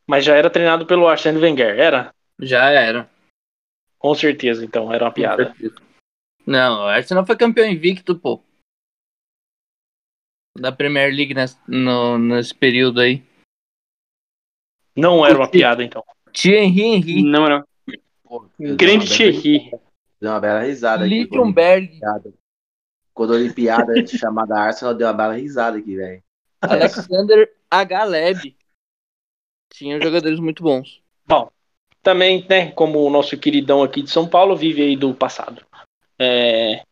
Mas 0.07 0.25
já 0.25 0.35
era 0.35 0.49
treinado 0.49 0.85
pelo 0.85 1.07
Arsène 1.07 1.39
Wenger, 1.39 1.79
era? 1.79 2.13
Já 2.39 2.69
era. 2.69 3.09
Com 3.97 4.13
certeza, 4.13 4.65
então, 4.65 4.93
era 4.93 5.05
uma 5.05 5.11
piada. 5.13 5.55
Não, 6.45 6.81
o 6.81 6.87
Arsenal 6.87 7.25
foi 7.25 7.37
campeão 7.37 7.65
invicto, 7.69 8.17
pô. 8.19 8.43
Da 10.57 10.71
Premier 10.71 11.11
League 11.13 11.33
nesse, 11.33 11.57
no- 11.67 12.17
nesse 12.17 12.53
período 12.53 12.99
aí. 12.99 13.23
Não 14.95 15.25
era 15.25 15.37
uma 15.37 15.49
piada, 15.49 15.83
então. 15.83 16.03
Thierry 16.31 16.81
Henry, 16.81 17.23
Não, 17.23 17.47
não. 17.47 17.65
Pô, 18.23 18.47
Grande 18.59 19.05
uma 19.05 19.05
bela- 19.05 19.07
Thierry. 19.07 19.71
Deu 20.19 20.31
uma 20.31 20.39
bela 20.39 20.59
risada 20.61 21.05
aqui. 21.05 21.27
Quando, 21.27 21.39
Lichtenberg, 21.45 21.99
quando 23.13 23.33
eu 23.35 23.39
li 23.39 23.53
piada 23.53 23.93
chamada 24.07 24.59
Arsenal, 24.59 24.93
deu 24.93 25.07
uma 25.07 25.13
bela 25.13 25.33
risada 25.33 25.77
aqui, 25.77 25.95
velho. 25.95 26.23
Alexander 26.61 27.51
Agaleb. 27.69 28.55
Tinham 29.73 29.99
jogadores 29.99 30.39
muito 30.39 30.61
bons. 30.61 31.01
Também, 32.03 32.45
né, 32.47 32.71
como 32.71 33.03
o 33.03 33.09
nosso 33.09 33.37
queridão 33.37 33.81
aqui 33.81 34.03
de 34.03 34.09
São 34.09 34.27
Paulo 34.29 34.55
vive 34.55 34.83
aí 34.83 34.95
do 34.95 35.15
passado. 35.15 35.65
É, 36.19 36.83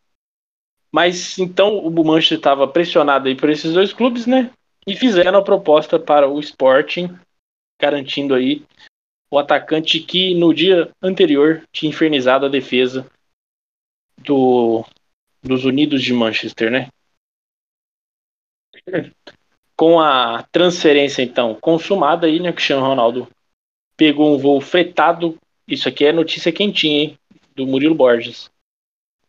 Mas 0.92 1.38
então 1.38 1.78
o 1.78 1.92
Manchester 2.04 2.40
estava 2.40 2.68
pressionado 2.68 3.28
aí 3.28 3.36
por 3.36 3.50
esses 3.50 3.74
dois 3.74 3.94
clubes, 3.94 4.26
né? 4.26 4.52
E 4.88 4.96
fizeram 4.96 5.38
a 5.38 5.44
proposta 5.44 6.00
para 6.00 6.28
o 6.28 6.40
Sporting, 6.40 7.16
garantindo 7.80 8.34
aí 8.34 8.66
o 9.30 9.38
atacante 9.38 10.00
que 10.00 10.34
no 10.34 10.54
dia 10.54 10.90
anterior 11.02 11.64
tinha 11.72 11.90
infernizado 11.90 12.48
a 12.48 12.50
defesa 12.50 13.06
do, 14.18 14.84
dos 15.44 15.66
Unidos 15.66 16.02
de 16.02 16.14
Manchester, 16.14 16.72
né? 16.72 16.90
Com 19.82 20.00
a 20.00 20.44
transferência 20.52 21.24
então 21.24 21.56
consumada 21.56 22.28
aí, 22.28 22.40
né? 22.40 22.54
Cristiano 22.54 22.86
Ronaldo 22.86 23.28
pegou 23.98 24.32
um 24.32 24.38
voo 24.38 24.62
fretado. 24.62 25.40
Isso 25.68 25.90
aqui 25.90 26.06
é 26.06 26.14
notícia 26.14 26.52
quentinha, 26.52 27.02
hein? 27.02 27.18
Do 27.56 27.66
Murilo 27.66 27.96
Borges. 27.96 28.48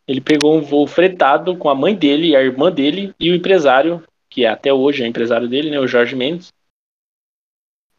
Ele 0.06 0.20
pegou 0.20 0.54
um 0.54 0.60
voo 0.60 0.86
fretado 0.86 1.56
com 1.56 1.70
a 1.70 1.74
mãe 1.74 1.94
dele, 1.94 2.36
a 2.36 2.42
irmã 2.42 2.70
dele 2.70 3.14
e 3.18 3.30
o 3.30 3.34
empresário, 3.34 4.04
que 4.28 4.44
é 4.44 4.48
até 4.50 4.70
hoje 4.70 5.02
é 5.02 5.06
empresário 5.06 5.48
dele, 5.48 5.70
né? 5.70 5.80
O 5.80 5.86
Jorge 5.86 6.14
Mendes. 6.14 6.52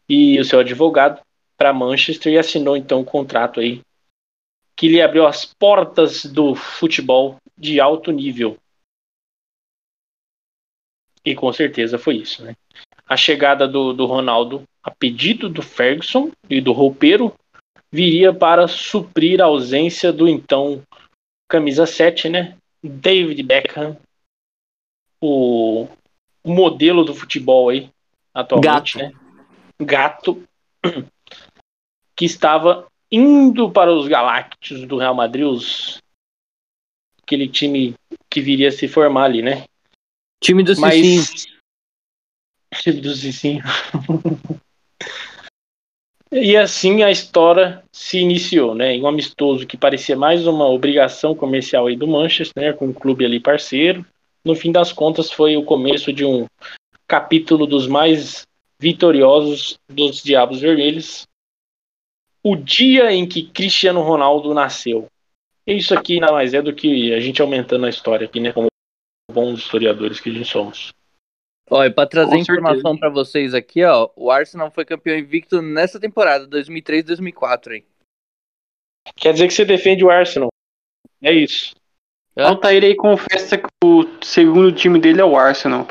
e 0.08 0.38
o 0.38 0.44
seu 0.44 0.60
advogado 0.60 1.20
para 1.56 1.72
Manchester 1.72 2.34
e 2.34 2.38
assinou 2.38 2.76
então 2.76 3.00
um 3.00 3.04
contrato 3.04 3.58
aí 3.58 3.82
que 4.76 4.86
lhe 4.86 5.02
abriu 5.02 5.26
as 5.26 5.44
portas 5.44 6.24
do 6.24 6.54
futebol 6.54 7.36
de 7.58 7.80
alto 7.80 8.12
nível. 8.12 8.56
E 11.24 11.34
com 11.34 11.52
certeza 11.52 11.98
foi 11.98 12.16
isso, 12.16 12.44
né? 12.44 12.54
A 13.06 13.16
chegada 13.16 13.66
do, 13.66 13.92
do 13.92 14.06
Ronaldo 14.06 14.64
a 14.82 14.90
pedido 14.90 15.48
do 15.48 15.62
Ferguson 15.62 16.30
e 16.48 16.60
do 16.60 16.72
roupeiro 16.72 17.34
viria 17.90 18.34
para 18.34 18.68
suprir 18.68 19.40
a 19.40 19.46
ausência 19.46 20.12
do 20.12 20.28
então 20.28 20.82
camisa 21.48 21.86
7, 21.86 22.28
né? 22.28 22.56
David 22.82 23.42
Beckham, 23.42 23.96
o, 25.20 25.88
o 26.42 26.52
modelo 26.52 27.04
do 27.04 27.14
futebol 27.14 27.70
aí 27.70 27.88
atualmente, 28.34 28.98
Gato. 28.98 28.98
né? 28.98 29.12
Gato 29.80 30.42
que 32.14 32.24
estava 32.24 32.86
indo 33.10 33.70
para 33.70 33.92
os 33.92 34.06
Galácticos 34.06 34.86
do 34.86 34.98
Real 34.98 35.14
Madrid, 35.14 35.46
os, 35.46 36.02
aquele 37.22 37.48
time 37.48 37.94
que 38.28 38.40
viria 38.40 38.68
a 38.68 38.72
se 38.72 38.86
formar 38.86 39.24
ali, 39.24 39.40
né? 39.40 39.64
Time 40.44 40.62
do 40.62 40.78
Mas 40.78 40.94
Cicinho. 40.94 41.56
time 42.74 43.00
do 43.00 43.14
Cicinho. 43.14 43.64
E 46.30 46.54
assim 46.54 47.02
a 47.02 47.10
história 47.10 47.82
se 47.90 48.18
iniciou, 48.18 48.74
né? 48.74 48.92
Em 48.92 49.02
um 49.02 49.06
amistoso 49.06 49.66
que 49.66 49.78
parecia 49.78 50.14
mais 50.14 50.46
uma 50.46 50.68
obrigação 50.68 51.34
comercial 51.34 51.86
aí 51.86 51.96
do 51.96 52.06
Manchester, 52.06 52.62
né? 52.62 52.72
Com 52.74 52.88
o 52.88 52.94
clube 52.94 53.24
ali 53.24 53.40
parceiro. 53.40 54.04
No 54.44 54.54
fim 54.54 54.70
das 54.70 54.92
contas, 54.92 55.32
foi 55.32 55.56
o 55.56 55.64
começo 55.64 56.12
de 56.12 56.26
um 56.26 56.44
capítulo 57.08 57.66
dos 57.66 57.86
mais 57.86 58.42
vitoriosos 58.78 59.78
dos 59.88 60.22
Diabos 60.22 60.60
Vermelhos. 60.60 61.26
O 62.42 62.54
dia 62.54 63.10
em 63.12 63.26
que 63.26 63.44
Cristiano 63.44 64.02
Ronaldo 64.02 64.52
nasceu. 64.52 65.06
Isso 65.66 65.96
aqui 65.96 66.20
nada 66.20 66.34
mais 66.34 66.52
é 66.52 66.60
do 66.60 66.74
que 66.74 67.14
a 67.14 67.20
gente 67.20 67.40
aumentando 67.40 67.86
a 67.86 67.88
história 67.88 68.26
aqui, 68.26 68.40
né? 68.40 68.52
Como 68.52 68.68
bons 69.34 69.58
historiadores 69.58 70.20
que 70.20 70.30
a 70.30 70.32
gente 70.32 70.48
somos. 70.48 70.92
Ó, 71.68 71.82
e 71.84 71.90
pra 71.90 72.06
trazer 72.06 72.30
Com 72.30 72.38
informação 72.38 72.96
pra 72.96 73.08
vocês 73.08 73.52
aqui, 73.54 73.82
ó, 73.84 74.08
o 74.14 74.30
Arsenal 74.30 74.70
foi 74.70 74.84
campeão 74.84 75.18
invicto 75.18 75.60
nessa 75.60 75.98
temporada, 75.98 76.46
2003-2004, 76.46 77.72
hein? 77.72 77.84
Quer 79.16 79.32
dizer 79.32 79.48
que 79.48 79.54
você 79.54 79.64
defende 79.64 80.04
o 80.04 80.10
Arsenal. 80.10 80.48
É 81.22 81.32
isso. 81.32 81.74
Hã? 82.36 82.48
Altair 82.48 82.84
aí 82.84 82.94
confessa 82.94 83.58
que 83.58 83.66
o 83.82 84.04
segundo 84.22 84.72
time 84.72 84.98
dele 85.00 85.20
é 85.20 85.24
o 85.24 85.36
Arsenal. 85.36 85.88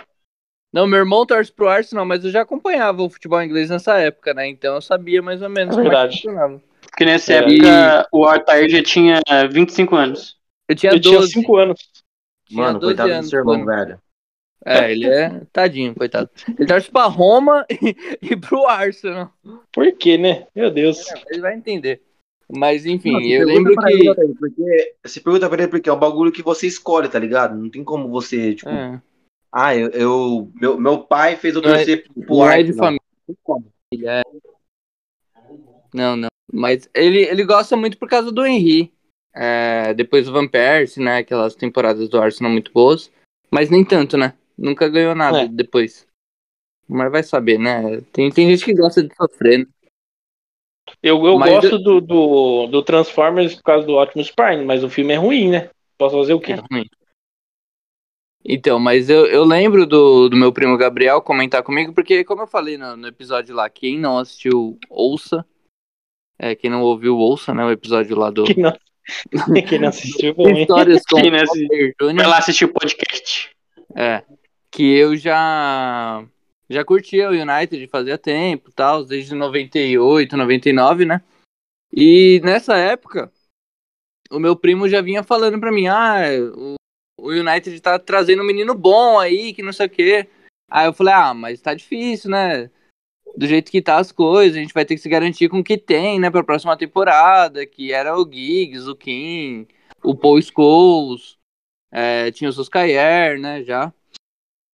Não, 0.71 0.87
meu 0.87 0.99
irmão 0.99 1.25
torce 1.25 1.51
pro 1.51 1.67
Arsenal, 1.69 2.05
mas 2.05 2.23
eu 2.25 2.31
já 2.31 2.41
acompanhava 2.41 3.03
o 3.03 3.09
futebol 3.09 3.41
inglês 3.41 3.69
nessa 3.69 3.97
época, 3.99 4.33
né? 4.33 4.47
Então 4.47 4.75
eu 4.75 4.81
sabia 4.81 5.21
mais 5.21 5.41
ou 5.41 5.49
menos 5.49 5.75
É 5.75 5.77
como 5.77 5.87
é 5.87 5.89
que 5.89 5.95
verdade. 5.95 6.15
funcionava. 6.15 6.61
Porque 6.81 7.05
nessa 7.05 7.33
É. 7.33 7.37
época 7.37 8.07
o 8.11 8.25
Altair 8.25 8.69
já 8.69 8.83
tinha 8.83 9.21
25 9.51 9.95
anos. 9.95 10.37
Eu 10.67 10.75
tinha 10.75 10.91
Eu 10.93 10.99
tinha 10.99 11.19
12. 11.19 11.33
5 11.33 11.55
anos. 11.57 11.79
Tinha 12.45 12.61
Mano, 12.63 12.79
12 12.79 12.91
coitado 12.93 13.09
do 13.09 13.15
anos 13.15 13.29
seu 13.29 13.39
irmão, 13.39 13.65
velho. 13.65 13.99
É, 14.65 14.91
ele 14.91 15.05
é 15.07 15.41
tadinho, 15.51 15.93
coitado. 15.93 16.29
Ele 16.57 16.65
torce 16.67 16.89
pra 16.89 17.03
Roma 17.05 17.65
e, 17.69 17.95
e 18.21 18.35
pro 18.35 18.65
Arsenal. 18.65 19.33
Por 19.73 19.91
quê, 19.97 20.17
né? 20.17 20.47
Meu 20.55 20.71
Deus. 20.71 21.05
Ele 21.29 21.41
vai 21.41 21.55
entender. 21.55 22.01
Mas 22.49 22.85
enfim, 22.85 23.11
Não, 23.13 23.21
eu 23.21 23.45
lembro 23.47 23.75
que. 23.75 23.91
ele, 23.93 24.13
porque 24.39 24.95
Você 25.03 25.19
pergunta 25.19 25.49
pra 25.49 25.57
ele 25.63 25.67
porque 25.71 25.89
é 25.89 25.93
um 25.93 25.99
bagulho 25.99 26.31
que 26.31 26.41
você 26.43 26.67
escolhe, 26.67 27.09
tá 27.09 27.17
ligado? 27.19 27.57
Não 27.57 27.69
tem 27.69 27.83
como 27.83 28.07
você, 28.09 28.53
tipo, 28.55 28.69
É, 28.69 29.01
ah, 29.51 29.75
eu, 29.75 29.89
eu- 29.89 30.51
meu, 30.55 30.79
meu 30.79 30.99
pai 30.99 31.35
fez 31.35 31.55
eu 31.55 31.61
Não 31.61 31.69
é- 31.71 31.75
torcer 31.77 32.03
pro 32.25 32.37
não 32.37 32.49
é 32.49 32.63
de 32.63 32.69
Arsenal. 32.71 32.99
família. 33.45 34.11
É. 34.21 34.23
Não, 35.93 36.15
não. 36.15 36.27
Mas 36.51 36.87
ele, 36.93 37.19
ele 37.23 37.43
gosta 37.43 37.75
muito 37.75 37.97
por 37.97 38.07
causa 38.09 38.31
do 38.31 38.45
Henry. 38.45 38.93
É, 39.33 39.93
depois 39.93 40.27
o 40.27 40.31
Van 40.31 40.47
Persie, 40.47 41.03
né? 41.03 41.17
Aquelas 41.17 41.55
temporadas 41.55 42.07
do 42.07 42.19
Arsenal 42.21 42.51
muito 42.51 42.71
boas. 42.71 43.11
Mas 43.51 43.69
nem 43.69 43.83
tanto, 43.83 44.17
né? 44.17 44.33
Nunca 44.57 44.87
ganhou 44.87 45.15
nada 45.15 45.41
É. 45.43 45.47
depois. 45.47 46.07
Mas 46.87 47.11
vai 47.11 47.23
saber, 47.23 47.57
né? 47.57 48.01
Tem, 48.11 48.29
tem 48.31 48.49
gente 48.49 48.65
que 48.65 48.73
gosta 48.73 49.01
de 49.01 49.13
sofrer. 49.15 49.59
né? 49.59 49.65
Eu, 51.01 51.25
eu 51.25 51.37
Mas 51.39 51.49
gosto 51.49 51.79
do, 51.79 52.01
do, 52.01 52.67
do 52.67 52.83
Transformers 52.83 53.55
por 53.55 53.63
causa 53.63 53.87
do 53.87 53.97
Optimus 53.97 54.29
Prime, 54.31 54.65
mas 54.65 54.83
o 54.83 54.89
filme 54.89 55.13
é 55.13 55.17
ruim, 55.17 55.49
né? 55.49 55.69
Posso 55.97 56.17
fazer 56.17 56.33
o 56.33 56.39
quê? 56.39 56.53
É 56.53 56.55
ruim. 56.55 56.85
Então, 58.45 58.77
mas 58.77 59.09
eu, 59.09 59.25
eu 59.25 59.45
lembro 59.45 59.85
do, 59.85 60.27
do 60.27 60.35
meu 60.35 60.51
primo 60.51 60.77
Gabriel 60.77 61.21
comentar 61.21 61.63
comigo, 61.63 61.93
porque, 61.93 62.25
como 62.25 62.41
eu 62.41 62.47
falei 62.47 62.77
no, 62.77 62.97
no 62.97 63.07
episódio 63.07 63.55
lá, 63.55 63.69
quem 63.69 63.97
não 63.97 64.17
assistiu, 64.17 64.77
ouça. 64.89 65.45
É, 66.37 66.53
quem 66.53 66.69
não 66.69 66.81
ouviu, 66.81 67.17
ouça, 67.17 67.53
né? 67.53 67.63
O 67.63 67.71
episódio 67.71 68.17
lá 68.17 68.29
do 68.29 68.43
Quem 68.43 68.57
não, 68.57 68.73
quem 69.67 69.79
não 69.79 69.89
assistiu 69.89 70.33
ruim. 70.33 70.61
Histórias 70.61 71.03
com 71.05 71.17
Quem 71.21 71.31
não 71.31 71.39
assistiu? 71.39 71.93
Vai 71.99 72.27
lá 72.27 72.37
assistir 72.37 72.65
o 72.65 72.73
podcast. 72.73 73.51
É. 73.95 74.23
Que 74.71 74.83
eu 74.97 75.15
já 75.15 76.25
já 76.69 76.83
curtia 76.83 77.29
o 77.29 77.33
United 77.33 77.87
fazia 77.87 78.17
tempo, 78.17 78.71
tal, 78.71 79.05
desde 79.05 79.35
98, 79.35 80.35
99, 80.35 81.05
né? 81.05 81.21
E 81.91 82.41
nessa 82.43 82.75
época, 82.75 83.31
o 84.31 84.39
meu 84.39 84.55
primo 84.55 84.89
já 84.89 85.01
vinha 85.01 85.21
falando 85.21 85.59
pra 85.59 85.71
mim: 85.71 85.87
"Ah, 85.87 86.21
o, 86.55 86.75
o 87.19 87.29
United 87.29 87.79
tá 87.81 87.99
trazendo 87.99 88.41
um 88.41 88.47
menino 88.47 88.73
bom 88.73 89.19
aí, 89.19 89.53
que 89.53 89.61
não 89.61 89.73
sei 89.73 89.85
o 89.85 89.89
quê". 89.89 90.27
Aí 90.69 90.87
eu 90.87 90.93
falei: 90.93 91.13
"Ah, 91.13 91.33
mas 91.33 91.61
tá 91.61 91.73
difícil, 91.73 92.31
né? 92.31 92.71
Do 93.35 93.47
jeito 93.47 93.71
que 93.71 93.81
tá 93.81 93.97
as 93.97 94.11
coisas, 94.11 94.55
a 94.57 94.59
gente 94.61 94.73
vai 94.73 94.85
ter 94.85 94.95
que 94.95 95.01
se 95.01 95.09
garantir 95.09 95.49
com 95.49 95.59
o 95.59 95.63
que 95.63 95.77
tem, 95.77 96.19
né, 96.19 96.29
pra 96.29 96.43
próxima 96.43 96.77
temporada, 96.77 97.65
que 97.65 97.91
era 97.91 98.15
o 98.17 98.29
Giggs, 98.31 98.87
o 98.87 98.95
Kim, 98.95 99.67
o 100.03 100.15
Paul 100.15 100.39
Scholes, 100.41 101.37
é, 101.91 102.31
tinha 102.31 102.49
o 102.49 102.53
Soskayer, 102.53 103.39
né, 103.39 103.63
já. 103.63 103.91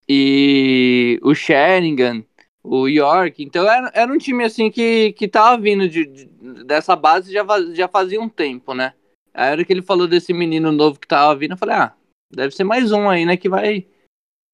E 0.07 1.19
o 1.21 1.33
Sheringham, 1.35 2.25
o 2.63 2.87
York. 2.87 3.43
Então 3.43 3.69
era, 3.69 3.91
era 3.93 4.11
um 4.11 4.17
time 4.17 4.43
assim 4.43 4.71
que, 4.71 5.13
que 5.13 5.27
tava 5.27 5.61
vindo 5.61 5.87
de, 5.87 6.05
de- 6.05 6.63
dessa 6.65 6.95
base 6.95 7.31
já, 7.31 7.45
já 7.73 7.87
fazia 7.87 8.19
um 8.19 8.27
tempo, 8.29 8.73
né? 8.73 8.93
A 9.33 9.51
hora 9.51 9.63
que 9.63 9.71
ele 9.71 9.81
falou 9.81 10.07
desse 10.07 10.33
menino 10.33 10.71
novo 10.71 10.99
que 10.99 11.07
tava 11.07 11.35
vindo, 11.35 11.51
eu 11.51 11.57
falei, 11.57 11.75
ah, 11.75 11.93
deve 12.33 12.53
ser 12.55 12.63
mais 12.63 12.91
um 12.91 13.07
aí, 13.07 13.25
né? 13.25 13.37
Que 13.37 13.47
vai, 13.47 13.87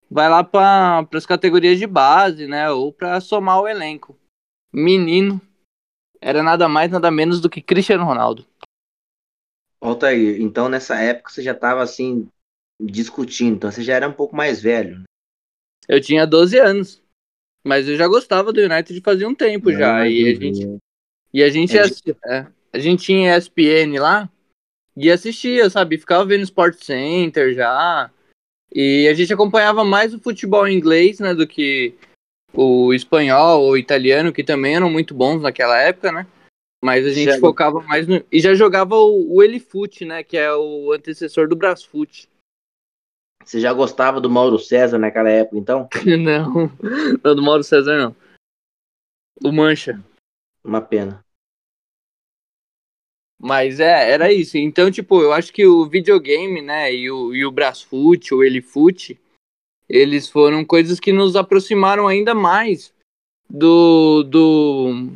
vai 0.10 0.30
lá 0.30 0.44
para 0.44 1.08
as 1.14 1.26
categorias 1.26 1.80
de 1.80 1.88
base, 1.88 2.48
né? 2.48 2.70
Ou 2.70 2.92
para 2.92 3.20
somar 3.22 3.62
o 3.62 3.68
elenco. 3.68 4.18
Menino 4.74 5.40
era 6.22 6.42
nada 6.42 6.68
mais, 6.68 6.92
nada 6.92 7.12
menos 7.12 7.40
do 7.40 7.50
que 7.50 7.62
Cristiano 7.62 8.04
Ronaldo. 8.06 8.46
Altair, 9.80 10.42
então 10.42 10.68
nessa 10.68 10.96
época 11.00 11.30
você 11.32 11.44
já 11.44 11.54
tava 11.54 11.84
assim, 11.84 12.28
discutindo, 12.80 13.56
então 13.56 13.72
você 13.72 13.84
já 13.84 13.94
era 13.94 14.08
um 14.08 14.14
pouco 14.14 14.36
mais 14.36 14.62
velho. 14.62 15.00
né? 15.00 15.04
Eu 15.88 16.02
tinha 16.02 16.26
12 16.26 16.58
anos. 16.58 17.04
Mas 17.66 17.88
eu 17.90 17.96
já 17.96 18.08
gostava 18.08 18.54
do 18.54 18.62
United 18.62 19.02
fazia 19.02 19.28
um 19.28 19.34
tempo 19.34 19.72
já. 19.72 20.02
Ah, 20.02 20.08
E 20.08 20.28
a 20.30 20.36
gente 20.36 20.78
E 21.34 21.44
a 21.44 21.50
gente, 21.50 21.76
É, 21.76 22.38
é, 22.38 22.48
a 22.72 22.78
gente 22.80 23.04
tinha 23.04 23.36
ESPN 23.36 24.00
lá 24.00 24.30
e 24.96 25.10
assistia, 25.10 25.68
sabe? 25.70 25.98
Ficava 25.98 26.24
vendo 26.26 26.44
Sport 26.44 26.84
Center 26.84 27.56
já. 27.56 28.12
E 28.76 29.08
a 29.08 29.14
gente 29.14 29.34
acompanhava 29.34 29.86
mais 29.86 30.14
o 30.14 30.20
futebol 30.20 30.68
inglês, 30.68 31.22
né? 31.22 31.34
Do 31.34 31.48
que 31.48 31.96
o 32.54 32.94
espanhol 32.94 33.64
ou 33.64 33.78
italiano, 33.78 34.34
que 34.34 34.44
também 34.44 34.76
eram 34.76 34.90
muito 34.90 35.14
bons 35.14 35.42
naquela 35.42 35.80
época, 35.80 36.12
né? 36.12 36.28
Mas 36.84 37.06
a 37.06 37.10
gente 37.10 37.32
Já- 37.32 37.40
focava 37.40 37.82
mais 37.82 38.06
no. 38.06 38.22
E 38.30 38.42
já 38.42 38.54
jogava 38.54 38.96
o, 38.96 39.36
o 39.36 39.42
Elifute, 39.42 40.04
né? 40.04 40.24
Que 40.24 40.36
é 40.38 40.54
o 40.54 40.92
antecessor 40.92 41.48
do 41.48 41.56
Brasfoot. 41.56 42.30
Você 43.46 43.62
já 43.62 43.72
gostava 43.72 44.20
do 44.20 44.30
Mauro 44.30 44.60
César 44.60 44.98
naquela 45.00 45.30
época, 45.30 45.58
então? 45.58 45.88
não, 46.20 46.70
não 47.24 47.36
do 47.36 47.42
Mauro 47.42 47.64
César, 47.64 47.98
não. 47.98 48.16
O 49.42 49.54
Mancha. 49.54 50.04
Uma 50.64 50.82
pena. 50.82 51.25
Mas 53.40 53.80
é, 53.80 54.12
era 54.12 54.32
isso. 54.32 54.58
Então, 54.58 54.90
tipo, 54.90 55.22
eu 55.22 55.34
acho 55.34 55.52
que 55.52 55.66
o 55.66 55.86
videogame, 55.86 56.62
né, 56.62 56.94
e 56.94 57.12
o, 57.12 57.34
e 57.34 57.46
o 57.46 57.52
Brasfoot, 57.52 58.34
o 58.34 58.44
Elifute, 58.44 59.20
eles 59.88 60.30
foram 60.30 60.66
coisas 60.66 61.00
que 61.00 61.12
nos 61.12 61.36
aproximaram 61.36 62.08
ainda 62.08 62.34
mais 62.34 62.94
do, 63.50 64.24
do, 64.24 65.10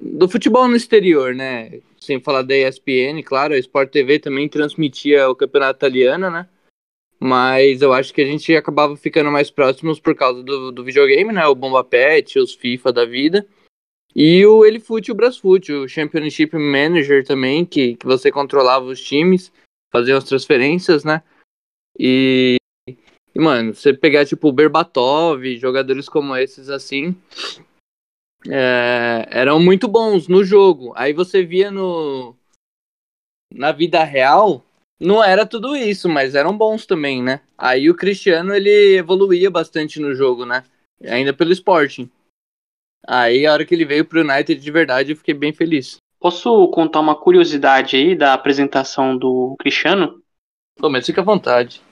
do 0.00 0.28
futebol 0.28 0.68
no 0.68 0.76
exterior, 0.76 1.34
né? 1.34 1.80
Sem 2.00 2.20
falar 2.20 2.42
da 2.42 2.56
ESPN, 2.56 3.22
claro, 3.24 3.54
a 3.54 3.58
Sport 3.58 3.90
TV 3.90 4.18
também 4.18 4.48
transmitia 4.48 5.28
o 5.28 5.36
campeonato 5.36 5.78
italiano, 5.78 6.30
né? 6.30 6.48
Mas 7.18 7.82
eu 7.82 7.92
acho 7.92 8.12
que 8.12 8.20
a 8.20 8.26
gente 8.26 8.54
acabava 8.54 8.96
ficando 8.96 9.30
mais 9.30 9.50
próximos 9.50 10.00
por 10.00 10.14
causa 10.14 10.42
do, 10.42 10.72
do 10.72 10.84
videogame, 10.84 11.32
né? 11.32 11.46
O 11.46 11.54
Bomba 11.54 11.84
Pet, 11.84 12.38
os 12.38 12.52
FIFA 12.52 12.92
da 12.92 13.04
vida. 13.04 13.46
E 14.14 14.44
o 14.44 14.64
Elifute 14.64 15.10
e 15.10 15.12
o 15.12 15.14
Brasfoot, 15.14 15.72
o 15.72 15.88
Championship 15.88 16.56
Manager 16.56 17.24
também, 17.24 17.64
que, 17.64 17.96
que 17.96 18.06
você 18.06 18.30
controlava 18.30 18.84
os 18.84 19.02
times, 19.02 19.50
fazia 19.90 20.16
as 20.16 20.24
transferências, 20.24 21.02
né? 21.02 21.22
E, 21.98 22.56
e, 23.34 23.40
mano, 23.40 23.74
você 23.74 23.94
pegar 23.94 24.26
tipo 24.26 24.48
o 24.48 24.52
Berbatov, 24.52 25.44
jogadores 25.56 26.08
como 26.08 26.36
esses 26.36 26.68
assim, 26.68 27.16
é, 28.48 29.26
eram 29.30 29.58
muito 29.60 29.88
bons 29.88 30.28
no 30.28 30.44
jogo. 30.44 30.92
Aí 30.94 31.12
você 31.12 31.44
via 31.44 31.70
no 31.70 32.36
na 33.54 33.70
vida 33.70 34.02
real, 34.02 34.64
não 34.98 35.22
era 35.22 35.44
tudo 35.44 35.76
isso, 35.76 36.08
mas 36.08 36.34
eram 36.34 36.56
bons 36.56 36.86
também, 36.86 37.22
né? 37.22 37.40
Aí 37.56 37.90
o 37.90 37.94
Cristiano 37.94 38.54
ele 38.54 38.96
evoluía 38.96 39.50
bastante 39.50 40.00
no 40.00 40.14
jogo, 40.14 40.46
né? 40.46 40.64
Ainda 41.04 41.32
pelo 41.34 41.52
Sporting. 41.52 42.10
Aí 43.06 43.46
a 43.46 43.52
hora 43.52 43.64
que 43.64 43.74
ele 43.74 43.84
veio 43.84 44.04
pro 44.04 44.20
United 44.20 44.60
de 44.60 44.70
verdade, 44.70 45.12
eu 45.12 45.16
fiquei 45.16 45.34
bem 45.34 45.52
feliz. 45.52 45.96
Posso 46.20 46.68
contar 46.68 47.00
uma 47.00 47.16
curiosidade 47.16 47.96
aí 47.96 48.14
da 48.14 48.32
apresentação 48.32 49.16
do 49.16 49.56
Cristiano? 49.58 50.22
Pô, 50.76 50.88
mas 50.88 51.04
fica 51.04 51.20
à 51.20 51.24
vontade. 51.24 51.82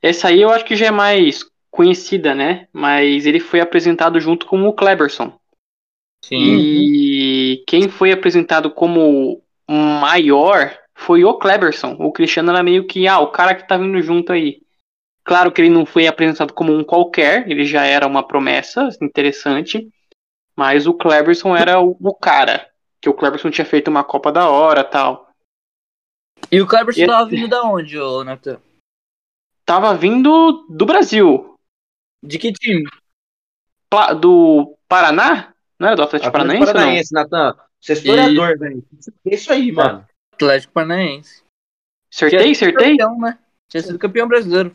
Essa 0.00 0.28
aí 0.28 0.40
eu 0.40 0.50
acho 0.50 0.64
que 0.64 0.76
já 0.76 0.86
é 0.86 0.90
mais 0.90 1.44
conhecida, 1.70 2.34
né? 2.34 2.68
Mas 2.72 3.26
ele 3.26 3.40
foi 3.40 3.60
apresentado 3.60 4.18
junto 4.18 4.46
com 4.46 4.66
o 4.66 4.72
Kleberson. 4.72 5.38
Sim. 6.24 6.36
E 6.38 7.64
quem 7.66 7.88
foi 7.88 8.12
apresentado 8.12 8.70
como 8.70 9.42
maior 9.68 10.74
foi 10.94 11.24
o 11.24 11.34
Kleberson. 11.34 11.96
O 11.98 12.12
Cristiano 12.12 12.50
era 12.50 12.62
meio 12.62 12.86
que, 12.86 13.06
ah, 13.06 13.20
o 13.20 13.30
cara 13.30 13.54
que 13.54 13.66
tá 13.66 13.76
vindo 13.76 14.00
junto 14.00 14.32
aí. 14.32 14.62
Claro 15.24 15.50
que 15.52 15.60
ele 15.60 15.70
não 15.70 15.84
foi 15.84 16.06
apresentado 16.06 16.52
como 16.52 16.72
um 16.72 16.84
qualquer, 16.84 17.50
ele 17.50 17.64
já 17.64 17.84
era 17.84 18.06
uma 18.06 18.26
promessa 18.26 18.88
interessante. 19.02 19.88
Mas 20.56 20.86
o 20.86 20.94
Kleberson 20.94 21.56
era 21.56 21.80
o, 21.80 21.96
o 22.00 22.14
cara. 22.14 22.70
Que 23.00 23.08
o 23.08 23.14
Kleberson 23.14 23.50
tinha 23.50 23.64
feito 23.64 23.88
uma 23.88 24.04
Copa 24.04 24.30
da 24.32 24.48
Hora 24.48 24.84
tal. 24.84 25.28
E 26.50 26.60
o 26.60 26.66
Kleberson 26.66 27.02
E- 27.02 27.06
tava 27.06 27.28
vindo 27.28 27.48
da 27.48 27.62
onde, 27.62 27.98
ô 27.98 28.22
Nathan? 28.24 28.60
Tava 29.64 29.94
vindo 29.94 30.66
do 30.68 30.84
Brasil. 30.86 31.54
De 32.22 32.38
que 32.38 32.52
time? 32.52 32.84
Pla- 33.90 34.12
do 34.12 34.76
Paraná? 34.88 35.52
Não 35.78 35.88
era 35.88 35.96
do 35.96 36.02
Atlético 36.02 36.32
Paranaense? 36.32 36.60
não? 36.66 36.72
Paranaense, 36.72 37.14
Natan. 37.14 37.56
Você 37.80 37.92
é 37.92 37.96
historiador, 37.96 38.58
velho. 38.58 38.84
É 39.26 39.34
isso 39.34 39.52
aí, 39.52 39.72
mano. 39.72 40.06
Atlético 40.34 40.72
Paranaense. 40.72 41.42
Acertei, 42.12 42.38
Tinha 42.40 42.54
sido 42.54 42.68
acertei? 42.68 42.90
Campeão, 42.96 43.18
né? 43.20 43.38
Tinha 43.68 43.82
sido 43.82 43.98
campeão 43.98 44.28
brasileiro. 44.28 44.72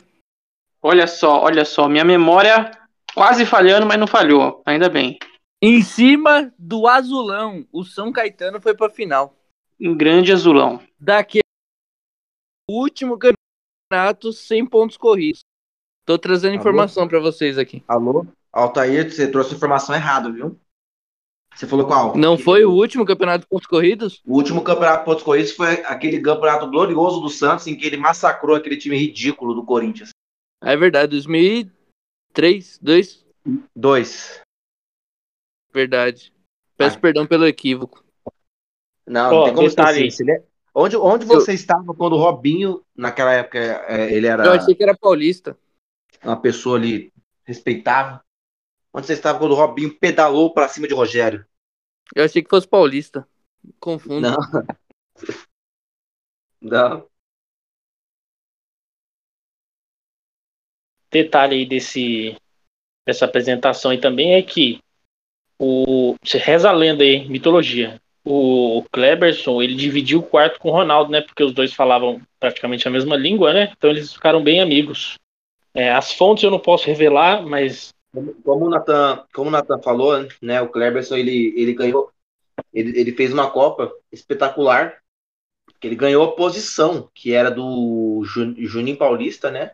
Olha 0.82 1.06
só, 1.06 1.40
olha 1.42 1.64
só. 1.64 1.88
Minha 1.88 2.04
memória 2.04 2.70
quase 3.14 3.44
falhando, 3.46 3.86
mas 3.86 3.98
não 3.98 4.06
falhou. 4.06 4.62
Ainda 4.66 4.88
bem. 4.88 5.18
Em 5.62 5.82
cima 5.82 6.54
do 6.58 6.86
azulão, 6.86 7.66
o 7.70 7.84
São 7.84 8.10
Caetano 8.10 8.62
foi 8.62 8.74
pra 8.74 8.88
final. 8.88 9.36
Um 9.78 9.94
grande 9.94 10.32
azulão. 10.32 10.82
Daqui 10.98 11.40
o 12.70 12.80
último 12.80 13.18
campeonato 13.18 14.32
sem 14.32 14.64
pontos 14.64 14.96
corridos. 14.96 15.40
Tô 16.06 16.18
trazendo 16.18 16.52
Alô? 16.52 16.60
informação 16.60 17.06
pra 17.06 17.20
vocês 17.20 17.58
aqui. 17.58 17.84
Alô? 17.86 18.26
Altair, 18.50 19.12
você 19.12 19.30
trouxe 19.30 19.54
informação 19.54 19.94
errada, 19.94 20.32
viu? 20.32 20.58
Você 21.54 21.66
falou 21.66 21.86
qual? 21.86 22.16
Não 22.16 22.38
foi 22.38 22.64
o 22.64 22.70
último 22.70 23.04
campeonato 23.04 23.42
de 23.42 23.48
pontos 23.48 23.66
corridos? 23.66 24.22
O 24.24 24.36
último 24.36 24.62
campeonato 24.64 25.00
de 25.00 25.04
pontos 25.04 25.22
corridos 25.22 25.52
foi 25.52 25.84
aquele 25.84 26.22
campeonato 26.22 26.70
glorioso 26.70 27.20
do 27.20 27.28
Santos 27.28 27.66
em 27.66 27.76
que 27.76 27.86
ele 27.86 27.98
massacrou 27.98 28.56
aquele 28.56 28.78
time 28.78 28.96
ridículo 28.96 29.52
do 29.52 29.64
Corinthians. 29.64 30.08
É 30.62 30.74
verdade, 30.74 31.10
2003, 31.10 32.78
2, 32.80 33.26
Dois. 33.76 34.40
Verdade. 35.72 36.32
Peço 36.76 36.96
Ah. 36.96 37.00
perdão 37.00 37.26
pelo 37.26 37.46
equívoco. 37.46 38.04
Não, 39.06 39.44
tem 39.44 39.54
como 39.54 39.68
detalhe. 39.68 40.06
esquecer. 40.06 40.22
Ele 40.22 40.32
é- 40.38 40.50
Onde, 40.72 40.96
onde 40.96 41.24
você 41.24 41.52
estava 41.52 41.92
quando 41.94 42.12
o 42.12 42.18
Robinho, 42.18 42.84
naquela 42.96 43.32
época, 43.32 43.58
é, 43.58 44.12
ele 44.14 44.28
era 44.28 44.44
Eu 44.46 44.52
achei 44.52 44.72
que 44.74 44.82
era 44.82 44.96
paulista. 44.96 45.58
uma 46.22 46.40
pessoa 46.40 46.76
ali 46.78 47.12
respeitável? 47.44 48.20
Onde 48.94 49.06
você 49.08 49.14
estava 49.14 49.38
quando 49.40 49.50
o 49.52 49.56
Robinho 49.56 49.92
pedalou 49.98 50.54
pra 50.54 50.68
cima 50.68 50.86
de 50.86 50.94
Rogério? 50.94 51.44
Eu 52.14 52.24
achei 52.24 52.40
que 52.42 52.48
fosse 52.48 52.68
paulista. 52.68 53.26
Confundo. 53.80 54.20
Não. 54.20 54.36
Não. 56.60 57.10
detalhe 61.10 61.56
aí 61.56 61.66
desse, 61.66 62.36
dessa 63.06 63.24
apresentação 63.24 63.90
aí 63.90 64.00
também 64.00 64.34
é 64.34 64.42
que 64.42 64.80
o, 65.60 66.16
você 66.24 66.38
reza 66.38 66.70
a 66.70 66.72
lenda 66.72 67.04
aí, 67.04 67.28
mitologia. 67.28 68.00
O 68.24 68.84
Kleberson, 68.92 69.62
ele 69.62 69.74
dividiu 69.74 70.20
o 70.20 70.22
quarto 70.22 70.58
com 70.58 70.70
o 70.70 70.72
Ronaldo, 70.72 71.10
né? 71.10 71.20
Porque 71.20 71.44
os 71.44 71.52
dois 71.52 71.72
falavam 71.74 72.20
praticamente 72.38 72.88
a 72.88 72.90
mesma 72.90 73.16
língua, 73.16 73.52
né? 73.52 73.72
Então 73.76 73.90
eles 73.90 74.12
ficaram 74.12 74.42
bem 74.42 74.60
amigos. 74.60 75.16
É, 75.74 75.92
as 75.92 76.12
fontes 76.12 76.44
eu 76.44 76.50
não 76.50 76.58
posso 76.58 76.86
revelar, 76.86 77.46
mas 77.46 77.92
Como, 78.12 78.30
o 78.32 78.42
como 79.32 79.50
o 79.50 79.82
falou, 79.82 80.26
né, 80.42 80.60
o 80.60 80.68
Kleberson 80.68 81.16
ele, 81.16 81.54
ele 81.56 81.72
ganhou, 81.74 82.10
ele, 82.74 82.98
ele 82.98 83.12
fez 83.12 83.32
uma 83.32 83.50
Copa 83.50 83.92
espetacular, 84.12 84.98
ele 85.82 85.96
ganhou 85.96 86.24
a 86.24 86.32
posição, 86.36 87.08
que 87.14 87.32
era 87.32 87.50
do 87.50 88.22
Ju- 88.24 88.54
Juninho 88.58 88.96
Paulista, 88.96 89.50
né? 89.50 89.72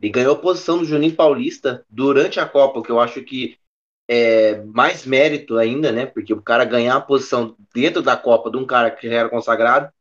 Ele 0.00 0.12
ganhou 0.12 0.34
a 0.34 0.38
posição 0.38 0.78
do 0.78 0.84
Juninho 0.84 1.14
Paulista 1.14 1.84
durante 1.88 2.40
a 2.40 2.46
Copa, 2.46 2.82
que 2.82 2.90
eu 2.90 3.00
acho 3.00 3.22
que 3.22 3.58
é 4.08 4.62
mais 4.64 5.04
mérito 5.04 5.56
ainda, 5.58 5.90
né? 5.90 6.06
Porque 6.06 6.32
o 6.32 6.42
cara 6.42 6.64
ganhar 6.64 6.96
a 6.96 7.00
posição 7.00 7.56
dentro 7.74 8.02
da 8.02 8.16
Copa 8.16 8.50
de 8.50 8.56
um 8.56 8.66
cara 8.66 8.90
que 8.90 9.08
já 9.08 9.16
era 9.16 9.28
consagrado. 9.28 9.92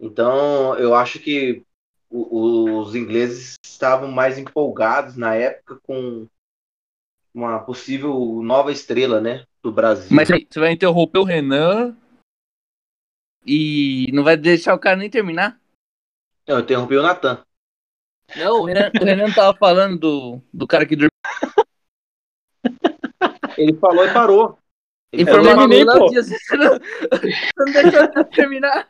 Então, 0.00 0.76
eu 0.78 0.94
acho 0.94 1.18
que 1.18 1.62
o- 2.10 2.78
os 2.80 2.94
ingleses 2.94 3.54
estavam 3.64 4.10
mais 4.10 4.38
empolgados 4.38 5.16
na 5.16 5.34
época 5.34 5.78
com 5.82 6.26
uma 7.34 7.58
possível 7.60 8.40
nova 8.42 8.72
estrela, 8.72 9.20
né, 9.20 9.44
do 9.62 9.70
Brasil. 9.70 10.14
Mas 10.14 10.30
aí, 10.30 10.46
você 10.48 10.58
vai 10.58 10.72
interromper 10.72 11.18
o 11.18 11.24
Renan 11.24 11.96
e 13.44 14.10
não 14.12 14.24
vai 14.24 14.36
deixar 14.36 14.74
o 14.74 14.78
cara 14.78 14.96
nem 14.96 15.10
terminar? 15.10 15.60
Não, 16.48 16.56
eu 16.56 16.60
interrompi 16.62 16.96
o 16.96 17.02
Natan. 17.02 17.44
Não, 18.36 18.60
o 18.60 18.64
Renan, 18.64 18.90
o 19.00 19.04
Renan 19.04 19.32
tava 19.32 19.56
falando 19.56 19.98
do, 19.98 20.42
do 20.52 20.66
cara 20.66 20.86
que 20.86 20.96
dormiu. 20.96 21.10
Ele 23.56 23.72
falou 23.74 24.04
e 24.06 24.12
parou. 24.12 24.58
Ele 25.12 25.22
Informação 25.22 25.68
falou 25.68 25.86
parou. 25.86 26.10
Dias. 26.10 26.28
Você 26.28 26.56
não, 26.56 26.78
deixou 27.72 28.00
eu 28.14 28.24
terminar. 28.24 28.88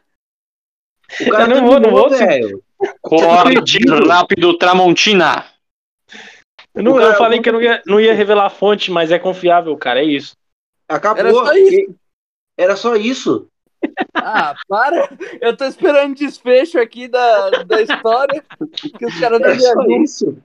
O 1.21 1.31
cara 1.31 1.45
Eu 1.45 1.49
não 1.61 1.67
vou, 1.67 1.81
não 1.81 1.91
vou, 1.91 2.11
velho. 2.11 2.63
Corte 3.01 4.07
rápido, 4.09 4.59
Tramontina. 4.59 5.45
eu, 6.75 6.83
não, 6.83 6.95
cara- 6.95 7.07
eu 7.07 7.15
falei 7.15 7.41
que 7.41 7.49
eu 7.49 7.53
não 7.53 7.63
ia, 7.63 7.83
não 7.87 8.01
ia 8.01 8.13
revelar 8.15 8.47
a 8.47 8.51
fonte, 8.51 8.91
mas 8.91 9.11
é 9.11 9.19
confiável, 9.19 9.77
cara, 9.77 10.01
é 10.01 10.05
isso. 10.05 10.35
Acabou. 10.89 11.21
Era 11.21 11.33
só 11.33 11.53
isso. 11.55 11.95
Era 12.59 12.77
só 12.77 12.97
isso. 12.97 13.49
Ah, 14.15 14.55
para! 14.67 15.09
Eu 15.41 15.57
tô 15.57 15.65
esperando 15.65 16.17
desfecho 16.17 16.79
aqui 16.81 17.07
da, 17.07 17.51
da 17.65 17.81
história 17.83 18.43
que 18.99 19.07
os 19.07 19.21
caras 19.21 19.39
não 19.39 19.47
Era 19.47 19.55
me 19.55 19.61
só 19.63 19.69
ajudam. 19.79 20.03
isso. 20.03 20.43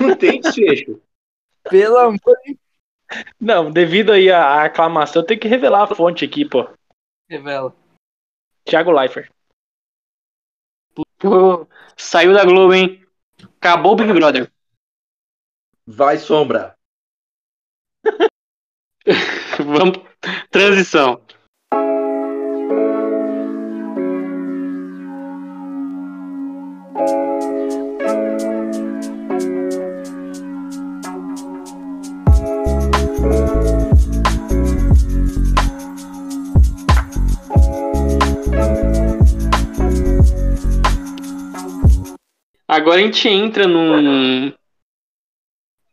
Não 0.00 0.16
tem 0.16 0.40
desfecho. 0.40 1.00
Pelo 1.70 1.96
amor 1.96 2.36
de 2.44 2.58
Não, 3.40 3.70
devido 3.70 4.12
aí 4.12 4.30
à 4.30 4.64
aclamação, 4.64 5.22
eu 5.22 5.26
tenho 5.26 5.40
que 5.40 5.48
revelar 5.48 5.84
a 5.84 5.94
fonte 5.94 6.24
aqui, 6.24 6.48
pô. 6.48 6.68
Revela. 7.28 7.74
Thiago 8.64 8.90
Leifert. 8.90 9.30
Pô, 11.18 11.66
saiu 11.96 12.34
da 12.34 12.44
Globo, 12.44 12.74
hein? 12.74 13.06
Acabou 13.58 13.92
o 13.92 13.96
Big 13.96 14.12
Brother. 14.12 14.50
Vai, 15.86 16.18
Sombra. 16.18 16.76
Vamos. 19.64 19.98
Transição. 20.50 21.22
Agora 42.68 43.00
a 43.00 43.02
gente 43.02 43.28
entra 43.28 43.66
num, 43.66 44.52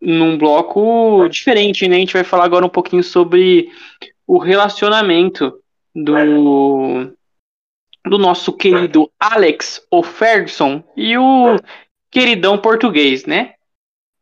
num 0.01 0.37
bloco 0.37 1.27
diferente, 1.29 1.87
né? 1.87 1.97
A 1.97 1.99
gente 1.99 2.13
vai 2.13 2.23
falar 2.23 2.45
agora 2.45 2.65
um 2.65 2.69
pouquinho 2.69 3.03
sobre 3.03 3.69
o 4.25 4.37
relacionamento 4.37 5.61
do, 5.93 7.13
do 8.05 8.17
nosso 8.17 8.53
querido 8.53 9.11
Alex, 9.19 9.85
o 9.91 10.01
Ferguson, 10.01 10.83
e 10.97 11.17
o 11.17 11.57
queridão 12.09 12.57
português, 12.57 13.25
né? 13.25 13.53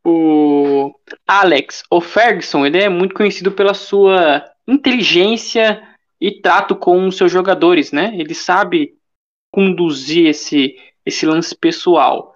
O 0.04 0.94
Alex, 1.28 1.84
o 1.90 2.02
Ferguson, 2.02 2.66
ele 2.66 2.80
é 2.80 2.90
muito 2.90 3.16
conhecido 3.16 3.52
pela 3.52 3.74
sua 3.74 4.44
inteligência 4.68 5.82
e 6.20 6.32
trato 6.32 6.76
com 6.76 7.08
os 7.08 7.18
seus 7.18 7.32
jogadores, 7.32 7.92
né? 7.92 8.12
Ele 8.16 8.34
sabe 8.34 8.96
conduzir 9.52 10.28
esse, 10.28 10.76
esse 11.06 11.26
lance 11.26 11.56
pessoal. 11.56 12.31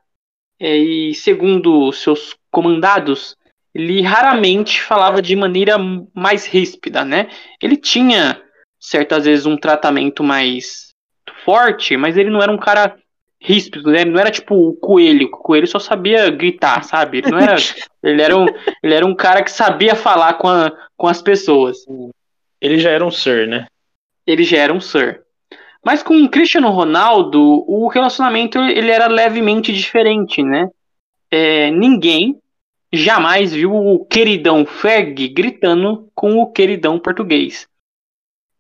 É, 0.65 0.75
e 0.75 1.13
segundo 1.13 1.91
seus 1.91 2.35
comandados, 2.49 3.37
ele 3.71 4.01
raramente 4.01 4.81
falava 4.81 5.21
de 5.21 5.35
maneira 5.35 5.77
mais 6.11 6.47
ríspida, 6.47 7.05
né? 7.05 7.29
Ele 7.61 7.77
tinha 7.77 8.41
certas 8.79 9.25
vezes 9.25 9.45
um 9.45 9.55
tratamento 9.55 10.23
mais 10.23 10.95
forte, 11.43 11.95
mas 11.95 12.17
ele 12.17 12.31
não 12.31 12.41
era 12.41 12.51
um 12.51 12.57
cara 12.57 12.97
ríspido, 13.39 13.91
né? 13.91 14.01
Ele 14.01 14.09
não 14.09 14.19
era 14.19 14.31
tipo 14.31 14.55
o 14.55 14.73
coelho. 14.73 15.27
O 15.27 15.37
coelho 15.37 15.67
só 15.67 15.77
sabia 15.77 16.31
gritar, 16.31 16.83
sabe? 16.83 17.19
Ele 17.19 17.35
era. 17.43 17.55
ele, 18.01 18.21
era 18.23 18.35
um, 18.35 18.47
ele 18.81 18.93
era 18.95 19.05
um 19.05 19.13
cara 19.13 19.43
que 19.43 19.51
sabia 19.51 19.93
falar 19.93 20.33
com, 20.33 20.47
a, 20.47 20.71
com 20.97 21.07
as 21.07 21.21
pessoas. 21.21 21.77
Ele 22.59 22.79
já 22.79 22.89
era 22.89 23.05
um 23.05 23.11
Sir, 23.11 23.47
né? 23.47 23.67
Ele 24.25 24.43
já 24.43 24.57
era 24.57 24.73
um 24.73 24.81
Sir. 24.81 25.24
Mas 25.85 26.01
com 26.01 26.19
o 26.23 26.29
Cristiano 26.29 26.71
Ronaldo, 26.71 27.63
o 27.67 27.87
relacionamento 27.87 28.57
ele 28.57 28.89
era 28.89 29.05
levemente 29.05 29.71
diferente, 29.71 30.41
né? 30.41 30.67
É, 31.29 31.69
ninguém 31.69 32.41
jamais 32.91 33.53
viu 33.53 33.71
o 33.71 34.03
queridão 34.03 34.65
Ferg 34.65 35.27
gritando 35.27 36.09
com 36.15 36.39
o 36.39 36.51
queridão 36.51 36.97
português. 36.97 37.67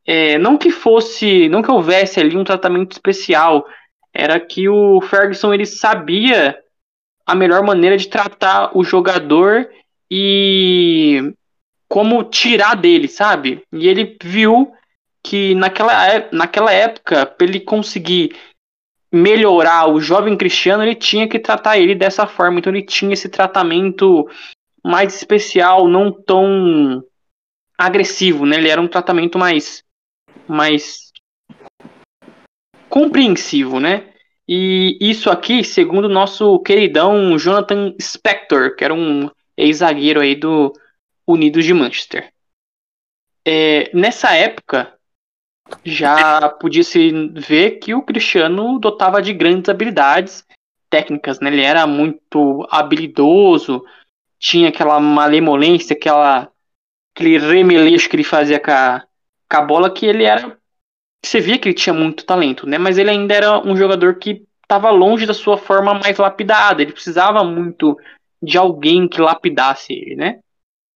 É, 0.05 0.37
não 0.37 0.55
que 0.55 0.69
fosse, 0.69 1.49
não 1.49 1.63
que 1.63 1.71
houvesse 1.71 2.19
ali 2.19 2.37
um 2.37 2.43
tratamento 2.43 2.91
especial 2.91 3.65
era 4.13 4.39
que 4.39 4.69
o 4.69 5.01
Ferguson 5.01 5.51
ele 5.51 5.65
sabia 5.65 6.55
a 7.25 7.33
melhor 7.33 7.63
maneira 7.63 7.97
de 7.97 8.07
tratar 8.07 8.77
o 8.77 8.83
jogador 8.83 9.67
e 10.11 11.33
como 11.87 12.23
tirar 12.23 12.75
dele, 12.75 13.07
sabe? 13.07 13.63
E 13.73 13.87
ele 13.87 14.15
viu 14.21 14.74
que 15.25 15.55
naquela, 15.55 16.07
é, 16.07 16.29
naquela 16.31 16.71
época, 16.71 17.25
para 17.25 17.47
ele 17.47 17.59
conseguir 17.59 18.35
melhorar 19.11 19.89
o 19.89 19.99
jovem 19.99 20.37
Cristiano, 20.37 20.83
ele 20.83 20.93
tinha 20.93 21.27
que 21.27 21.39
tratar 21.39 21.79
ele 21.79 21.95
dessa 21.95 22.27
forma. 22.27 22.59
Então 22.59 22.71
ele 22.71 22.85
tinha 22.85 23.11
esse 23.11 23.27
tratamento 23.27 24.29
mais 24.83 25.15
especial, 25.15 25.87
não 25.87 26.11
tão 26.11 27.03
agressivo, 27.75 28.45
né? 28.45 28.57
Ele 28.57 28.69
era 28.69 28.79
um 28.79 28.87
tratamento 28.87 29.39
mais 29.39 29.83
mais 30.47 31.11
compreensivo, 32.87 33.79
né? 33.79 34.13
E 34.47 34.95
isso 35.01 35.31
aqui, 35.31 35.63
segundo 35.63 36.05
o 36.05 36.13
nosso 36.13 36.59
queridão 36.59 37.35
Jonathan 37.35 37.95
Spector, 37.99 38.75
que 38.75 38.83
era 38.83 38.93
um 38.93 39.27
ex-zagueiro 39.57 40.21
aí 40.21 40.35
do 40.35 40.71
Unidos 41.25 41.65
de 41.65 41.73
Manchester. 41.73 42.31
É, 43.43 43.89
nessa 43.91 44.35
época, 44.35 44.94
já 45.83 46.49
podia 46.49 46.83
se 46.83 47.11
ver 47.29 47.79
que 47.79 47.93
o 47.93 48.01
Cristiano 48.01 48.79
dotava 48.79 49.21
de 49.21 49.33
grandes 49.33 49.69
habilidades 49.69 50.45
técnicas, 50.89 51.39
né? 51.39 51.49
Ele 51.49 51.61
era 51.61 51.85
muito 51.87 52.67
habilidoso, 52.69 53.83
tinha 54.39 54.69
aquela 54.69 54.99
malemolência, 54.99 55.95
aquela, 55.95 56.51
aquele 57.15 57.37
remeleixo 57.37 58.09
que 58.09 58.15
ele 58.15 58.23
fazia 58.23 58.59
com 58.59 58.71
a, 58.71 59.03
com 59.49 59.57
a 59.57 59.61
bola, 59.61 59.93
que 59.93 60.05
ele 60.05 60.23
era 60.23 60.57
você 61.25 61.39
via 61.39 61.57
que 61.57 61.69
ele 61.69 61.75
tinha 61.75 61.93
muito 61.93 62.25
talento, 62.25 62.67
né? 62.67 62.77
Mas 62.77 62.97
ele 62.97 63.09
ainda 63.09 63.33
era 63.33 63.59
um 63.59 63.75
jogador 63.75 64.15
que 64.15 64.45
estava 64.61 64.91
longe 64.91 65.25
da 65.25 65.33
sua 65.33 65.57
forma 65.57 65.93
mais 65.93 66.17
lapidada. 66.17 66.81
Ele 66.81 66.91
precisava 66.91 67.43
muito 67.43 67.97
de 68.41 68.57
alguém 68.57 69.07
que 69.07 69.19
lapidasse 69.19 69.91
ele, 69.91 70.15
né? 70.15 70.39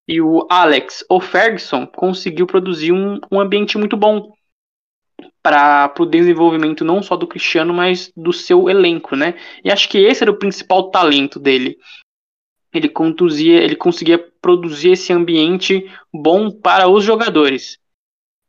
E 0.06 0.20
o 0.20 0.46
Alex, 0.48 1.04
o 1.08 1.20
Ferguson, 1.20 1.86
conseguiu 1.86 2.46
produzir 2.46 2.92
um, 2.92 3.20
um 3.30 3.40
ambiente 3.40 3.76
muito 3.76 3.96
bom 3.96 4.32
para 5.42 5.92
o 5.98 6.06
desenvolvimento 6.06 6.84
não 6.84 7.02
só 7.02 7.16
do 7.16 7.26
Cristiano, 7.26 7.72
mas 7.72 8.12
do 8.16 8.32
seu 8.32 8.68
elenco, 8.68 9.16
né? 9.16 9.34
E 9.64 9.70
acho 9.70 9.88
que 9.88 9.98
esse 9.98 10.22
era 10.22 10.30
o 10.30 10.38
principal 10.38 10.90
talento 10.90 11.38
dele. 11.38 11.76
Ele 12.72 12.88
conduzia, 12.88 13.62
ele 13.62 13.76
conseguia 13.76 14.18
produzir 14.40 14.92
esse 14.92 15.12
ambiente 15.12 15.90
bom 16.12 16.50
para 16.50 16.88
os 16.88 17.04
jogadores. 17.04 17.78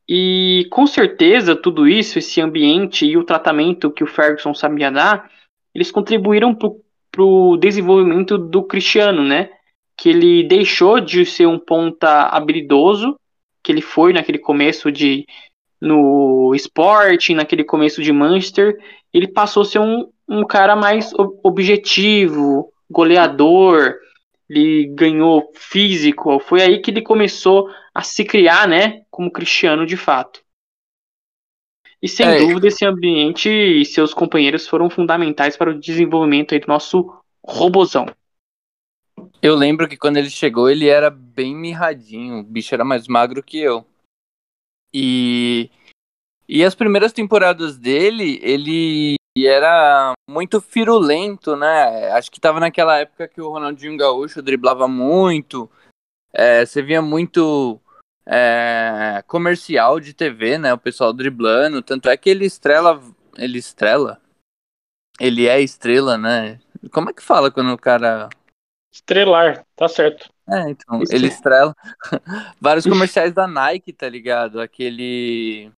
E 0.07 0.67
com 0.69 0.85
certeza 0.85 1.55
tudo 1.55 1.87
isso, 1.87 2.19
esse 2.19 2.41
ambiente 2.41 3.05
e 3.05 3.17
o 3.17 3.23
tratamento 3.23 3.91
que 3.91 4.03
o 4.03 4.07
Ferguson 4.07 4.53
sabia 4.53 4.91
dar, 4.91 5.31
eles 5.73 5.91
contribuíram 5.91 6.53
para 6.53 7.23
o 7.23 7.57
desenvolvimento 7.57 8.37
do 8.37 8.63
Cristiano, 8.63 9.23
né? 9.23 9.49
Que 9.97 10.09
ele 10.09 10.43
deixou 10.43 10.99
de 10.99 11.25
ser 11.25 11.45
um 11.45 11.57
ponta 11.57 12.23
habilidoso, 12.23 13.15
que 13.63 13.71
ele 13.71 13.81
foi 13.81 14.11
naquele 14.11 14.39
começo 14.39 14.91
de 14.91 15.25
no 15.81 16.53
esporte, 16.53 17.33
naquele 17.33 17.63
começo 17.63 18.03
de 18.03 18.13
Manchester, 18.13 18.77
ele 19.11 19.27
passou 19.27 19.63
a 19.63 19.65
ser 19.65 19.79
um, 19.79 20.09
um 20.27 20.45
cara 20.45 20.75
mais 20.75 21.11
objetivo, 21.43 22.71
goleador, 22.89 23.95
ele 24.47 24.85
ganhou 24.93 25.51
físico, 25.55 26.39
foi 26.39 26.61
aí 26.61 26.79
que 26.79 26.91
ele 26.91 27.01
começou 27.01 27.69
a 27.93 28.03
se 28.03 28.23
criar, 28.23 28.67
né, 28.67 29.01
como 29.09 29.31
cristiano 29.31 29.85
de 29.85 29.97
fato. 29.97 30.41
E 32.01 32.07
sem 32.07 32.27
é. 32.27 32.39
dúvida 32.39 32.67
esse 32.67 32.85
ambiente 32.85 33.49
e 33.49 33.85
seus 33.85 34.13
companheiros 34.13 34.67
foram 34.67 34.89
fundamentais 34.89 35.55
para 35.55 35.71
o 35.71 35.79
desenvolvimento 35.79 36.57
do 36.57 36.67
nosso 36.67 37.13
robozão. 37.43 38.07
Eu 39.41 39.55
lembro 39.55 39.87
que 39.87 39.97
quando 39.97 40.17
ele 40.17 40.29
chegou 40.29 40.69
ele 40.69 40.87
era 40.87 41.09
bem 41.09 41.55
mirradinho, 41.55 42.39
o 42.39 42.43
bicho 42.43 42.73
era 42.73 42.83
mais 42.83 43.07
magro 43.07 43.43
que 43.43 43.59
eu. 43.59 43.85
E 44.93 45.69
e 46.53 46.65
as 46.65 46.75
primeiras 46.75 47.13
temporadas 47.13 47.77
dele, 47.77 48.37
ele 48.43 49.15
era 49.37 50.13
muito 50.29 50.59
firulento, 50.59 51.55
né? 51.55 52.11
Acho 52.11 52.29
que 52.29 52.41
tava 52.41 52.59
naquela 52.59 52.97
época 52.99 53.27
que 53.27 53.39
o 53.39 53.49
Ronaldinho 53.49 53.95
Gaúcho 53.95 54.41
driblava 54.41 54.85
muito. 54.85 55.71
É, 56.33 56.65
você 56.65 56.81
via 56.81 57.01
muito 57.01 57.79
é, 58.25 59.23
comercial 59.27 59.99
de 59.99 60.13
TV, 60.13 60.57
né? 60.57 60.73
O 60.73 60.77
pessoal 60.77 61.13
driblando. 61.13 61.81
Tanto 61.81 62.09
é 62.09 62.17
que 62.17 62.29
ele 62.29 62.45
estrela. 62.45 63.01
Ele 63.37 63.57
estrela? 63.57 64.19
Ele 65.19 65.47
é 65.47 65.61
estrela, 65.61 66.17
né? 66.17 66.59
Como 66.91 67.09
é 67.09 67.13
que 67.13 67.23
fala 67.23 67.49
quando 67.49 67.71
o 67.71 67.77
cara. 67.77 68.27
Estrelar, 68.91 69.65
tá 69.75 69.87
certo. 69.87 70.29
É, 70.51 70.69
então, 70.69 71.01
ele 71.09 71.27
estrela. 71.27 71.73
Vários 72.59 72.85
comerciais 72.85 73.33
da 73.33 73.47
Nike, 73.47 73.93
tá 73.93 74.09
ligado? 74.09 74.59
Aquele 74.59 75.71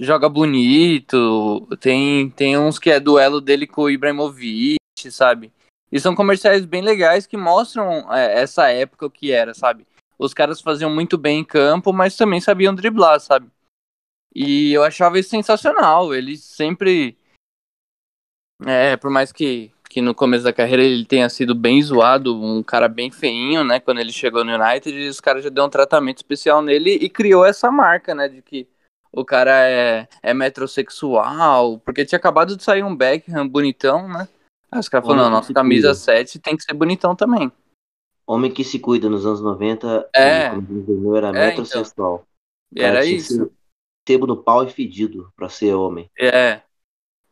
joga 0.00 0.28
bonito. 0.28 1.68
Tem, 1.80 2.28
tem 2.30 2.58
uns 2.58 2.78
que 2.78 2.90
é 2.90 2.98
duelo 2.98 3.40
dele 3.40 3.66
com 3.66 3.82
o 3.82 3.90
Ibrahimovic, 3.90 4.78
sabe? 5.10 5.52
E 5.90 6.00
são 6.00 6.14
comerciais 6.14 6.64
bem 6.64 6.82
legais 6.82 7.26
que 7.26 7.36
mostram 7.36 8.12
é, 8.12 8.40
essa 8.40 8.68
época 8.68 9.06
o 9.06 9.10
que 9.10 9.30
era, 9.30 9.54
sabe? 9.54 9.86
Os 10.18 10.34
caras 10.34 10.60
faziam 10.60 10.92
muito 10.92 11.18
bem 11.18 11.40
em 11.40 11.44
campo, 11.44 11.92
mas 11.92 12.16
também 12.16 12.40
sabiam 12.40 12.74
driblar, 12.74 13.20
sabe? 13.20 13.48
E 14.34 14.72
eu 14.72 14.82
achava 14.82 15.18
isso 15.18 15.30
sensacional. 15.30 16.14
Ele 16.14 16.36
sempre. 16.36 17.16
É, 18.64 18.96
por 18.96 19.10
mais 19.10 19.32
que, 19.32 19.72
que 19.92 20.00
no 20.00 20.14
começo 20.14 20.42
da 20.42 20.54
carreira 20.54 20.82
ele 20.82 21.04
tenha 21.04 21.28
sido 21.28 21.54
bem 21.54 21.82
zoado, 21.82 22.34
um 22.34 22.62
cara 22.62 22.88
bem 22.88 23.10
feinho, 23.10 23.62
né? 23.62 23.78
Quando 23.78 24.00
ele 24.00 24.10
chegou 24.10 24.42
no 24.42 24.54
United, 24.54 25.06
os 25.06 25.20
caras 25.20 25.44
já 25.44 25.50
deu 25.50 25.64
um 25.64 25.68
tratamento 25.68 26.16
especial 26.16 26.62
nele 26.62 26.92
e 26.92 27.10
criou 27.10 27.44
essa 27.44 27.70
marca, 27.70 28.14
né? 28.14 28.26
De 28.26 28.40
que 28.40 28.66
o 29.12 29.22
cara 29.22 29.68
é, 29.68 30.08
é 30.22 30.32
metrosexual, 30.32 31.78
porque 31.80 32.06
tinha 32.06 32.16
acabado 32.16 32.56
de 32.56 32.64
sair 32.64 32.82
um 32.82 32.96
Beckham 32.96 33.46
bonitão, 33.46 34.08
né? 34.08 34.26
Aí 34.70 34.80
os 34.80 34.88
caras 34.88 35.06
falaram, 35.06 35.28
nossa 35.28 35.52
camisa 35.52 35.88
cuida. 35.88 35.94
7 35.94 36.38
tem 36.38 36.56
que 36.56 36.62
ser 36.62 36.72
bonitão 36.72 37.14
também. 37.14 37.52
Homem 38.26 38.50
que 38.50 38.64
se 38.64 38.78
cuida 38.78 39.10
nos 39.10 39.26
anos 39.26 39.42
90, 39.42 40.08
é, 40.16 40.48
como 40.48 41.14
era 41.14 41.28
é, 41.28 41.32
metrosexual. 41.32 42.24
Então. 42.72 42.86
Era 42.86 43.04
isso. 43.04 43.52
Sebo 44.08 44.26
no 44.26 44.42
pau 44.42 44.64
e 44.64 44.70
fedido 44.70 45.30
pra 45.36 45.50
ser 45.50 45.74
homem. 45.74 46.10
É. 46.18 46.62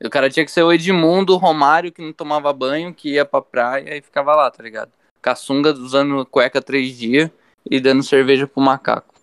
O 0.02 0.08
cara 0.08 0.30
tinha 0.30 0.44
que 0.44 0.50
ser 0.50 0.62
o 0.62 0.72
Edmundo, 0.72 1.34
o 1.34 1.36
Romário, 1.36 1.92
que 1.92 2.00
não 2.00 2.12
tomava 2.12 2.52
banho, 2.52 2.94
que 2.94 3.14
ia 3.14 3.24
pra 3.24 3.42
praia 3.42 3.96
e 3.96 4.02
ficava 4.02 4.34
lá, 4.34 4.50
tá 4.50 4.62
ligado? 4.62 4.90
Caçunga 5.20 5.72
usando 5.72 6.24
cueca 6.24 6.62
três 6.62 6.96
dias 6.96 7.30
e 7.70 7.78
dando 7.78 8.02
cerveja 8.02 8.46
pro 8.46 8.62
macaco. 8.62 9.14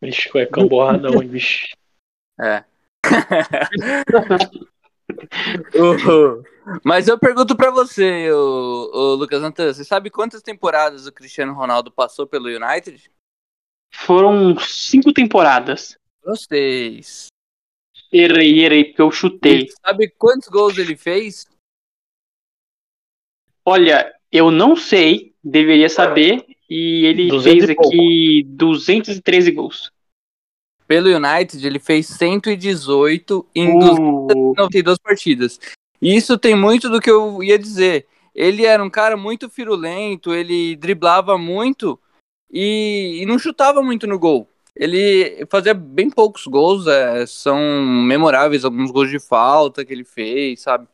Vixe, 0.00 0.30
cuecão 0.30 0.66
borradão, 0.66 1.18
bicho. 1.18 1.76
É. 2.40 2.64
uh, 5.76 6.42
mas 6.82 7.08
eu 7.08 7.18
pergunto 7.18 7.54
para 7.54 7.70
você, 7.70 8.30
o, 8.30 8.90
o 8.92 9.14
Lucas 9.14 9.42
Antan, 9.42 9.72
você 9.72 9.84
sabe 9.84 10.10
quantas 10.10 10.42
temporadas 10.42 11.06
o 11.06 11.12
Cristiano 11.12 11.52
Ronaldo 11.52 11.90
passou 11.90 12.26
pelo 12.26 12.48
United? 12.48 13.10
Foram 13.92 14.58
cinco 14.58 15.12
temporadas. 15.12 15.98
Vocês. 16.24 17.28
Errei, 18.18 18.64
errei, 18.64 18.84
porque 18.84 19.02
eu 19.02 19.10
chutei. 19.10 19.68
sabe 19.84 20.08
quantos 20.08 20.48
gols 20.48 20.78
ele 20.78 20.96
fez? 20.96 21.46
Olha, 23.62 24.10
eu 24.32 24.50
não 24.50 24.74
sei, 24.74 25.34
deveria 25.44 25.90
saber, 25.90 26.46
e 26.70 27.04
ele 27.04 27.40
fez 27.42 27.68
aqui 27.68 28.42
213 28.46 29.50
gols. 29.50 29.92
Pelo 30.88 31.08
United, 31.08 31.66
ele 31.66 31.78
fez 31.78 32.06
118 32.06 33.46
em 33.54 33.76
uh. 33.76 33.78
292 34.26 34.98
partidas. 34.98 35.60
E 36.00 36.16
isso 36.16 36.38
tem 36.38 36.54
muito 36.54 36.88
do 36.88 37.00
que 37.00 37.10
eu 37.10 37.42
ia 37.42 37.58
dizer. 37.58 38.06
ele 38.34 38.64
era 38.64 38.82
um 38.82 38.90
cara 38.90 39.16
muito 39.16 39.50
firulento, 39.50 40.32
ele 40.32 40.74
driblava 40.76 41.36
muito 41.36 42.00
e, 42.50 43.20
e 43.20 43.26
não 43.26 43.38
chutava 43.38 43.82
muito 43.82 44.06
no 44.06 44.18
gol. 44.18 44.48
Ele 44.76 45.46
fazia 45.46 45.72
bem 45.72 46.10
poucos 46.10 46.46
gols, 46.46 46.86
é, 46.86 47.26
são 47.26 47.58
memoráveis 47.82 48.64
alguns 48.64 48.90
gols 48.90 49.10
de 49.10 49.18
falta 49.18 49.84
que 49.84 49.92
ele 49.92 50.04
fez, 50.04 50.60
sabe? 50.60 50.86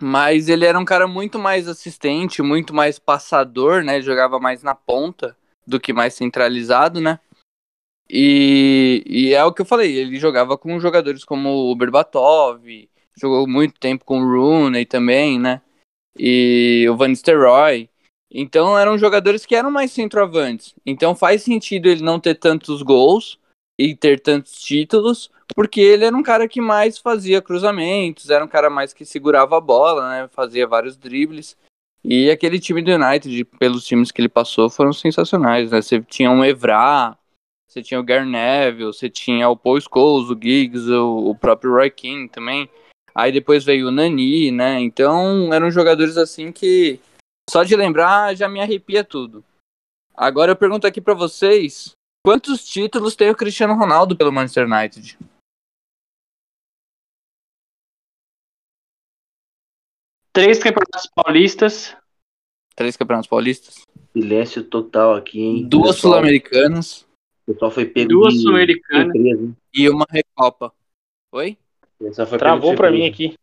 Mas 0.00 0.48
ele 0.48 0.64
era 0.64 0.78
um 0.78 0.84
cara 0.84 1.06
muito 1.06 1.38
mais 1.38 1.68
assistente, 1.68 2.42
muito 2.42 2.74
mais 2.74 2.98
passador, 2.98 3.84
né? 3.84 4.00
Jogava 4.00 4.40
mais 4.40 4.62
na 4.62 4.74
ponta 4.74 5.36
do 5.66 5.78
que 5.78 5.92
mais 5.92 6.14
centralizado, 6.14 7.00
né? 7.00 7.20
E, 8.08 9.04
e 9.06 9.34
é 9.34 9.44
o 9.44 9.52
que 9.52 9.62
eu 9.62 9.66
falei, 9.66 9.94
ele 9.96 10.18
jogava 10.18 10.58
com 10.58 10.80
jogadores 10.80 11.24
como 11.24 11.70
o 11.70 11.76
Berbatov, 11.76 12.60
jogou 13.16 13.46
muito 13.46 13.78
tempo 13.78 14.04
com 14.04 14.20
o 14.20 14.28
Rooney 14.28 14.84
também, 14.84 15.38
né? 15.38 15.62
E 16.18 16.86
o 16.90 16.96
Van 16.96 17.08
Nistelrooy. 17.08 17.89
Então 18.30 18.78
eram 18.78 18.96
jogadores 18.96 19.44
que 19.44 19.54
eram 19.54 19.70
mais 19.70 19.90
centroavantes. 19.90 20.74
Então 20.86 21.14
faz 21.14 21.42
sentido 21.42 21.86
ele 21.86 22.02
não 22.02 22.20
ter 22.20 22.36
tantos 22.36 22.82
gols 22.82 23.38
e 23.78 23.94
ter 23.94 24.20
tantos 24.20 24.60
títulos, 24.60 25.30
porque 25.54 25.80
ele 25.80 26.04
era 26.04 26.16
um 26.16 26.22
cara 26.22 26.46
que 26.46 26.60
mais 26.60 26.98
fazia 26.98 27.42
cruzamentos, 27.42 28.30
era 28.30 28.44
um 28.44 28.48
cara 28.48 28.68
mais 28.70 28.92
que 28.92 29.04
segurava 29.04 29.56
a 29.56 29.60
bola, 29.60 30.08
né? 30.10 30.28
Fazia 30.32 30.66
vários 30.66 30.96
dribles. 30.96 31.56
E 32.04 32.30
aquele 32.30 32.58
time 32.58 32.82
do 32.82 32.92
United, 32.92 33.44
pelos 33.58 33.86
times 33.86 34.10
que 34.10 34.20
ele 34.20 34.28
passou, 34.28 34.70
foram 34.70 34.92
sensacionais, 34.92 35.70
né? 35.70 35.82
Você 35.82 36.00
tinha 36.00 36.30
um 36.30 36.44
Evra, 36.44 37.16
você 37.66 37.82
tinha 37.82 38.00
o 38.00 38.02
Gary 38.02 38.28
Neville, 38.28 38.86
você 38.86 39.08
tinha 39.08 39.48
o 39.48 39.56
Paul 39.56 39.80
Scholes, 39.80 40.28
o 40.28 40.38
Giggs, 40.40 40.90
o, 40.90 41.30
o 41.30 41.34
próprio 41.34 41.72
Roy 41.72 41.90
King 41.90 42.28
também. 42.28 42.68
Aí 43.14 43.32
depois 43.32 43.64
veio 43.64 43.88
o 43.88 43.90
Nani, 43.90 44.50
né? 44.50 44.80
Então 44.80 45.52
eram 45.52 45.70
jogadores 45.70 46.16
assim 46.16 46.52
que 46.52 47.00
só 47.48 47.62
de 47.64 47.76
lembrar 47.76 48.34
já 48.34 48.48
me 48.48 48.60
arrepia 48.60 49.04
tudo. 49.04 49.44
Agora 50.14 50.52
eu 50.52 50.56
pergunto 50.56 50.86
aqui 50.86 51.00
para 51.00 51.14
vocês, 51.14 51.92
quantos 52.24 52.64
títulos 52.64 53.16
tem 53.16 53.30
o 53.30 53.36
Cristiano 53.36 53.74
Ronaldo 53.74 54.16
pelo 54.16 54.32
Manchester 54.32 54.66
United? 54.66 55.18
Três 60.32 60.58
campeonatos 60.58 61.10
paulistas. 61.14 61.96
Três 62.76 62.96
campeonatos 62.96 63.28
paulistas. 63.28 63.84
Silêncio 64.12 64.64
total 64.64 65.14
aqui, 65.14 65.40
hein? 65.40 65.68
Duas 65.68 65.96
sul-americanas. 65.96 67.06
O 67.46 67.52
pessoal 67.52 67.70
foi 67.70 67.86
pego 67.86 68.10
Duas 68.10 68.40
sul-americanas. 68.40 69.54
E 69.74 69.88
uma 69.88 70.06
recopa. 70.08 70.72
Oi? 71.32 71.58
Travou 72.38 72.74
pra 72.74 72.90
mim 72.90 73.06
aqui. 73.06 73.36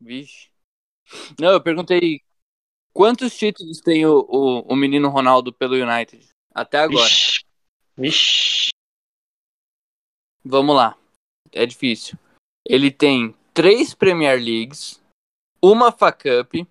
Vixe. 0.00 0.50
Não, 1.40 1.50
eu 1.50 1.60
perguntei 1.60 2.20
quantos 2.92 3.36
títulos 3.36 3.80
tem 3.80 4.06
o, 4.06 4.26
o, 4.28 4.60
o 4.72 4.76
menino 4.76 5.08
Ronaldo 5.08 5.52
pelo 5.52 5.74
United 5.74 6.28
até 6.54 6.78
agora. 6.78 7.08
Vixe. 7.08 7.44
Vixe. 7.96 8.68
Vamos 10.44 10.76
lá. 10.76 10.96
É 11.52 11.64
difícil. 11.66 12.18
Ele 12.66 12.90
tem 12.90 13.34
três 13.52 13.94
Premier 13.94 14.38
Leagues, 14.38 15.00
uma 15.62 15.92
FA 15.92 16.12
Cup, 16.12 16.66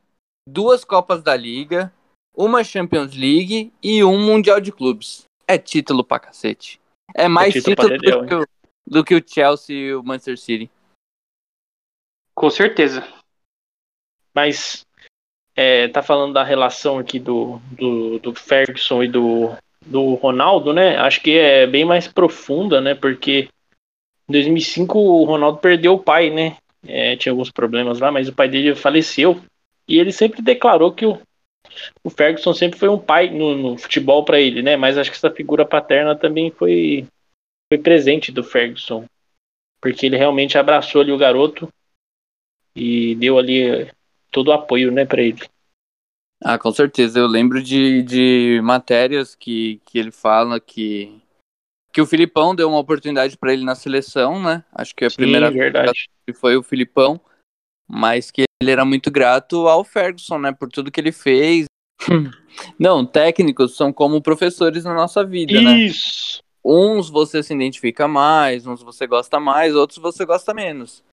duas 0.48 0.84
Copas 0.84 1.22
da 1.22 1.36
Liga, 1.36 1.94
uma 2.36 2.64
Champions 2.64 3.16
League 3.16 3.72
e 3.82 4.04
um 4.04 4.20
Mundial 4.20 4.60
de 4.60 4.72
Clubes. 4.72 5.24
É 5.48 5.58
título 5.58 6.04
pra 6.04 6.20
cacete. 6.20 6.80
É 7.14 7.28
mais 7.28 7.54
título 7.54 7.76
pra 7.76 7.86
título, 7.86 8.00
dedéu, 8.02 8.22
do, 8.22 8.28
que 8.28 8.36
o, 8.36 8.48
do 8.88 9.04
que 9.04 9.16
o 9.16 9.28
Chelsea 9.28 9.76
e 9.76 9.96
o 9.96 10.04
Manchester 10.04 10.38
City. 10.38 10.72
Com 12.34 12.50
certeza. 12.50 13.02
Mas 14.34 14.86
é, 15.62 15.88
tá 15.88 16.02
falando 16.02 16.34
da 16.34 16.44
relação 16.44 16.98
aqui 16.98 17.20
do, 17.20 17.62
do, 17.72 18.18
do 18.20 18.34
Ferguson 18.34 19.04
e 19.04 19.08
do, 19.08 19.52
do 19.86 20.16
Ronaldo, 20.16 20.74
né? 20.74 20.98
Acho 20.98 21.22
que 21.22 21.38
é 21.38 21.68
bem 21.68 21.86
mais 21.86 22.08
profunda, 22.08 22.82
né? 22.82 22.96
Porque 22.96 23.48
em 24.28 24.32
2005 24.32 24.98
o 24.98 25.24
Ronaldo 25.24 25.60
perdeu 25.60 25.94
o 25.94 26.00
pai, 26.00 26.32
né? 26.32 26.58
É, 26.88 27.16
tinha 27.16 27.32
alguns 27.32 27.52
problemas 27.52 28.00
lá, 28.00 28.12
mas 28.12 28.28
o 28.28 28.34
pai 28.34 28.50
dele 28.50 28.76
faleceu. 28.76 29.40
E 29.88 30.00
ele 30.00 30.12
sempre 30.12 30.42
declarou 30.42 30.92
que 30.92 31.06
o, 31.06 31.20
o 32.04 32.10
Ferguson 32.10 32.54
sempre 32.54 32.80
foi 32.80 32.90
um 32.90 32.98
pai 32.98 33.30
no, 33.30 33.56
no 33.56 33.78
futebol 33.78 34.26
para 34.26 34.40
ele, 34.40 34.64
né? 34.64 34.76
Mas 34.76 34.98
acho 34.98 35.12
que 35.12 35.18
essa 35.18 35.30
figura 35.30 35.64
paterna 35.64 36.16
também 36.16 36.50
foi, 36.50 37.06
foi 37.72 37.78
presente 37.78 38.32
do 38.32 38.44
Ferguson. 38.44 39.06
Porque 39.80 40.08
ele 40.08 40.18
realmente 40.18 40.58
abraçou 40.58 41.02
ali 41.02 41.12
o 41.12 41.18
garoto 41.18 41.70
e 42.76 43.16
deu 43.16 43.38
ali 43.38 43.90
todo 44.32 44.48
o 44.48 44.54
apoio, 44.54 44.92
né, 44.92 45.06
para 45.06 45.22
ele. 45.22 45.42
Ah, 46.44 46.58
com 46.58 46.72
certeza. 46.72 47.20
Eu 47.20 47.28
lembro 47.28 47.62
de, 47.62 48.02
de 48.02 48.60
matérias 48.64 49.36
que, 49.36 49.80
que 49.86 50.00
ele 50.00 50.12
fala 50.12 50.60
que, 50.60 51.22
que 51.94 52.02
o 52.02 52.06
Filipão 52.06 52.56
deu 52.56 52.68
uma 52.70 52.80
oportunidade 52.80 53.38
para 53.38 53.54
ele 53.54 53.64
na 53.64 53.76
seleção, 53.76 54.42
né? 54.42 54.64
Acho 54.74 54.96
que 54.96 55.06
a 55.06 55.12
primeira 55.12 55.52
Sim, 55.52 55.58
verdade. 55.58 56.10
vez 56.26 56.40
foi 56.40 56.58
o 56.58 56.64
Filipão, 56.64 57.22
mas 57.88 58.32
que 58.32 58.46
ele 58.60 58.72
era 58.72 58.84
muito 58.84 59.12
grato 59.12 59.68
ao 59.68 59.84
Ferguson, 59.84 60.40
né? 60.40 60.52
Por 60.52 60.70
tudo 60.70 60.92
que 60.92 61.00
ele 61.00 61.12
fez. 61.12 61.66
Não, 62.80 63.06
técnicos 63.06 63.76
são 63.76 63.94
como 63.94 64.22
professores 64.22 64.84
na 64.84 64.96
nossa 64.96 65.24
vida, 65.24 65.62
né? 65.62 65.78
Isso. 65.78 66.42
Uns 66.64 67.10
você 67.10 67.44
se 67.44 67.54
identifica 67.54 68.08
mais, 68.08 68.66
uns 68.66 68.82
você 68.82 69.06
gosta 69.06 69.40
mais, 69.40 69.76
outros 69.76 70.00
você 70.00 70.26
gosta 70.26 70.54
menos. 70.54 71.04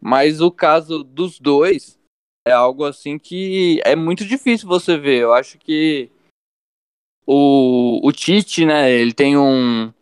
Mas 0.00 0.40
o 0.40 0.50
caso 0.50 1.04
dos 1.04 1.38
dois 1.38 1.98
é 2.46 2.52
algo 2.52 2.84
assim 2.84 3.18
que 3.18 3.80
é 3.84 3.94
muito 3.94 4.24
difícil 4.24 4.68
você 4.68 4.96
ver. 4.96 5.20
Eu 5.22 5.32
acho 5.32 5.58
que 5.58 6.10
o, 7.26 8.00
o 8.06 8.12
Tite, 8.12 8.64
né, 8.64 8.90
ele 8.90 9.12
tem 9.12 9.36
um, 9.36 9.92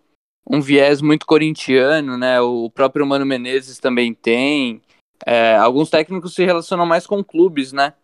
um 0.48 0.60
viés 0.60 1.00
muito 1.02 1.26
corintiano, 1.26 2.16
né? 2.16 2.40
O 2.40 2.70
próprio 2.70 3.06
Mano 3.06 3.26
Menezes 3.26 3.78
também 3.78 4.14
tem. 4.14 4.80
É, 5.26 5.56
alguns 5.56 5.90
técnicos 5.90 6.34
se 6.34 6.44
relacionam 6.44 6.86
mais 6.86 7.06
com 7.06 7.22
clubes, 7.22 7.72
né? 7.72 7.94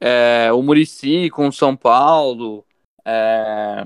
É, 0.00 0.52
o 0.52 0.62
Murici 0.62 1.30
com 1.30 1.48
o 1.48 1.52
São 1.52 1.76
Paulo. 1.76 2.64
É, 3.04 3.84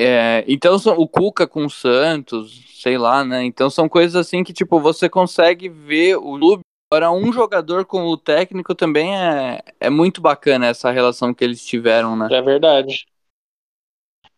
é, 0.00 0.44
então 0.46 0.76
o 0.96 1.08
Cuca 1.08 1.46
com 1.46 1.66
o 1.66 1.70
Santos, 1.70 2.64
sei 2.80 2.96
lá, 2.96 3.24
né? 3.24 3.44
Então 3.44 3.68
são 3.68 3.88
coisas 3.88 4.14
assim 4.14 4.44
que 4.44 4.52
tipo 4.52 4.80
você 4.80 5.08
consegue 5.08 5.68
ver 5.68 6.16
o 6.16 6.38
clube. 6.38 6.62
Agora 6.90 7.10
um 7.10 7.30
jogador 7.32 7.84
com 7.84 8.06
o 8.06 8.16
técnico 8.16 8.74
também 8.74 9.14
é, 9.14 9.62
é 9.78 9.90
muito 9.90 10.20
bacana 10.22 10.66
essa 10.66 10.90
relação 10.90 11.34
que 11.34 11.44
eles 11.44 11.64
tiveram, 11.64 12.16
né? 12.16 12.28
É 12.30 12.40
verdade. 12.40 13.06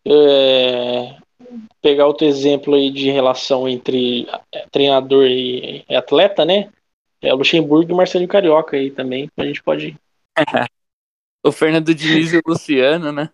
É, 0.05 1.17
pegar 1.81 2.07
outro 2.07 2.27
exemplo 2.27 2.75
aí 2.75 2.91
de 2.91 3.09
relação 3.09 3.69
entre 3.69 4.27
é, 4.51 4.65
treinador 4.69 5.25
e 5.27 5.85
atleta, 5.89 6.43
né? 6.43 6.69
É 7.21 7.33
o 7.33 7.37
Luxemburgo 7.37 7.91
e 7.91 7.93
o 7.93 7.97
Marcelinho 7.97 8.27
Carioca 8.27 8.75
aí 8.75 8.91
também. 8.91 9.29
A 9.37 9.45
gente 9.45 9.63
pode. 9.63 9.95
O 11.43 11.51
Fernando 11.51 11.95
Diniz 11.95 12.33
e 12.33 12.37
o 12.37 12.41
Luciano, 12.45 13.11
né? 13.11 13.27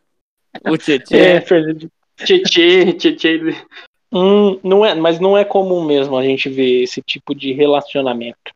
O 0.65 0.77
Tietchan. 0.77 1.17
É, 1.17 1.41
Fernando. 1.41 1.91
Tietê, 2.15 2.93
Tietê. 2.93 3.65
Hum, 4.13 4.58
não 4.63 4.86
é, 4.86 4.95
mas 4.95 5.19
não 5.19 5.38
é 5.38 5.43
comum 5.43 5.84
mesmo 5.84 6.17
a 6.17 6.23
gente 6.23 6.47
ver 6.47 6.84
esse 6.84 7.01
tipo 7.01 7.36
de 7.36 7.51
relacionamento. 7.51 8.56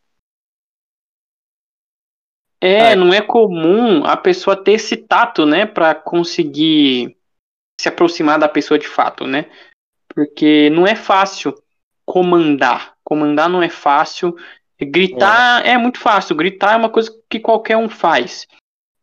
É, 2.61 2.95
não 2.95 3.11
é 3.11 3.19
comum 3.21 4.05
a 4.05 4.15
pessoa 4.15 4.55
ter 4.55 4.73
esse 4.73 4.95
tato, 4.95 5.47
né, 5.47 5.65
Pra 5.65 5.95
conseguir 5.95 7.17
se 7.79 7.89
aproximar 7.89 8.37
da 8.37 8.47
pessoa 8.47 8.77
de 8.77 8.87
fato, 8.87 9.25
né? 9.25 9.47
Porque 10.13 10.69
não 10.69 10.85
é 10.85 10.93
fácil 10.93 11.55
comandar. 12.05 12.93
Comandar 13.03 13.49
não 13.49 13.63
é 13.63 13.69
fácil. 13.69 14.35
Gritar 14.79 15.65
é, 15.65 15.77
muito 15.77 15.99
fácil. 15.99 16.35
Gritar 16.35 16.73
é 16.73 16.77
uma 16.77 16.89
coisa 16.89 17.11
que 17.27 17.39
qualquer 17.39 17.77
um 17.77 17.89
faz. 17.89 18.47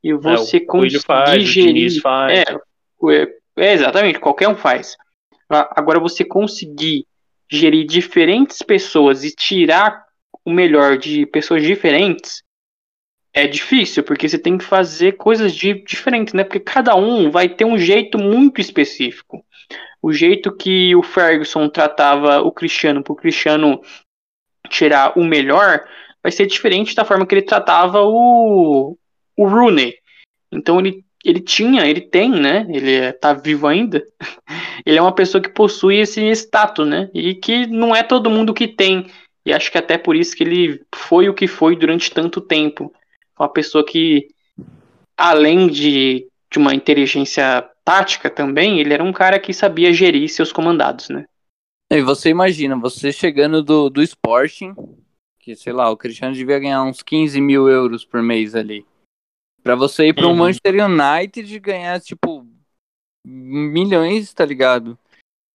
E 0.02 0.12
você 0.12 0.58
é, 0.58 0.60
o 0.60 0.66
Coelho 0.66 0.92
conseguir 0.92 1.04
faz, 1.04 1.42
gerir. 1.44 2.00
Faz. 2.00 2.38
É, 2.38 2.44
é, 3.10 3.36
é, 3.56 3.72
exatamente, 3.72 4.20
qualquer 4.20 4.48
um 4.48 4.56
faz. 4.56 4.96
Agora, 5.48 5.98
você 5.98 6.24
conseguir 6.24 7.06
gerir 7.50 7.86
diferentes 7.86 8.58
pessoas 8.58 9.24
e 9.24 9.34
tirar 9.34 10.04
o 10.44 10.50
melhor 10.50 10.98
de 10.98 11.26
pessoas 11.26 11.62
diferentes 11.62 12.42
é 13.38 13.46
difícil, 13.46 14.02
porque 14.02 14.28
você 14.28 14.38
tem 14.38 14.58
que 14.58 14.64
fazer 14.64 15.12
coisas 15.12 15.54
de, 15.54 15.74
diferentes, 15.84 16.34
né? 16.34 16.42
Porque 16.42 16.58
cada 16.58 16.96
um 16.96 17.30
vai 17.30 17.48
ter 17.48 17.64
um 17.64 17.78
jeito 17.78 18.18
muito 18.18 18.60
específico. 18.60 19.44
O 20.02 20.12
jeito 20.12 20.54
que 20.56 20.94
o 20.96 21.02
Ferguson 21.02 21.68
tratava 21.68 22.40
o 22.40 22.50
Cristiano 22.50 23.02
para 23.02 23.12
o 23.12 23.16
Cristiano 23.16 23.80
tirar 24.68 25.16
o 25.16 25.24
melhor 25.24 25.84
vai 26.22 26.32
ser 26.32 26.46
diferente 26.46 26.96
da 26.96 27.04
forma 27.04 27.26
que 27.26 27.34
ele 27.34 27.42
tratava 27.42 28.02
o, 28.02 28.98
o 29.36 29.48
Rooney. 29.48 29.94
Então 30.50 30.80
ele, 30.80 31.04
ele 31.24 31.40
tinha, 31.40 31.86
ele 31.86 32.00
tem, 32.00 32.30
né? 32.30 32.66
Ele 32.68 32.96
é- 32.96 33.12
tá 33.12 33.32
vivo 33.32 33.66
ainda. 33.68 34.04
Ele 34.86 34.96
é 34.96 35.02
uma 35.02 35.14
pessoa 35.14 35.42
que 35.42 35.50
possui 35.50 35.96
esse 35.96 36.22
status, 36.30 36.86
né? 36.86 37.10
E 37.12 37.34
que 37.34 37.66
não 37.66 37.94
é 37.94 38.02
todo 38.02 38.30
mundo 38.30 38.54
que 38.54 38.66
tem. 38.66 39.06
E 39.44 39.52
acho 39.52 39.70
que 39.72 39.76
até 39.76 39.98
por 39.98 40.14
isso 40.16 40.36
que 40.36 40.44
ele 40.44 40.80
foi 40.94 41.28
o 41.28 41.34
que 41.34 41.46
foi 41.46 41.76
durante 41.76 42.10
tanto 42.12 42.40
tempo. 42.40 42.92
Uma 43.38 43.48
pessoa 43.48 43.84
que, 43.84 44.28
além 45.16 45.68
de, 45.68 46.26
de 46.50 46.58
uma 46.58 46.74
inteligência 46.74 47.68
tática 47.84 48.28
também, 48.28 48.80
ele 48.80 48.92
era 48.92 49.04
um 49.04 49.12
cara 49.12 49.38
que 49.38 49.52
sabia 49.52 49.92
gerir 49.92 50.28
seus 50.28 50.52
comandados, 50.52 51.08
né? 51.08 51.26
E 51.90 52.02
você 52.02 52.28
imagina, 52.28 52.76
você 52.76 53.10
chegando 53.12 53.62
do, 53.62 53.88
do 53.88 54.02
Sporting, 54.02 54.74
que 55.38 55.56
sei 55.56 55.72
lá, 55.72 55.90
o 55.90 55.96
Cristiano 55.96 56.34
devia 56.34 56.58
ganhar 56.58 56.82
uns 56.82 57.02
15 57.02 57.40
mil 57.40 57.68
euros 57.68 58.04
por 58.04 58.22
mês 58.22 58.54
ali. 58.54 58.84
Pra 59.62 59.74
você 59.74 60.08
ir 60.08 60.14
para 60.14 60.26
um 60.26 60.30
Uhum. 60.30 60.36
Manchester 60.36 60.74
United 60.84 61.58
ganhar, 61.60 62.00
tipo, 62.00 62.46
milhões, 63.24 64.32
tá 64.34 64.44
ligado? 64.44 64.98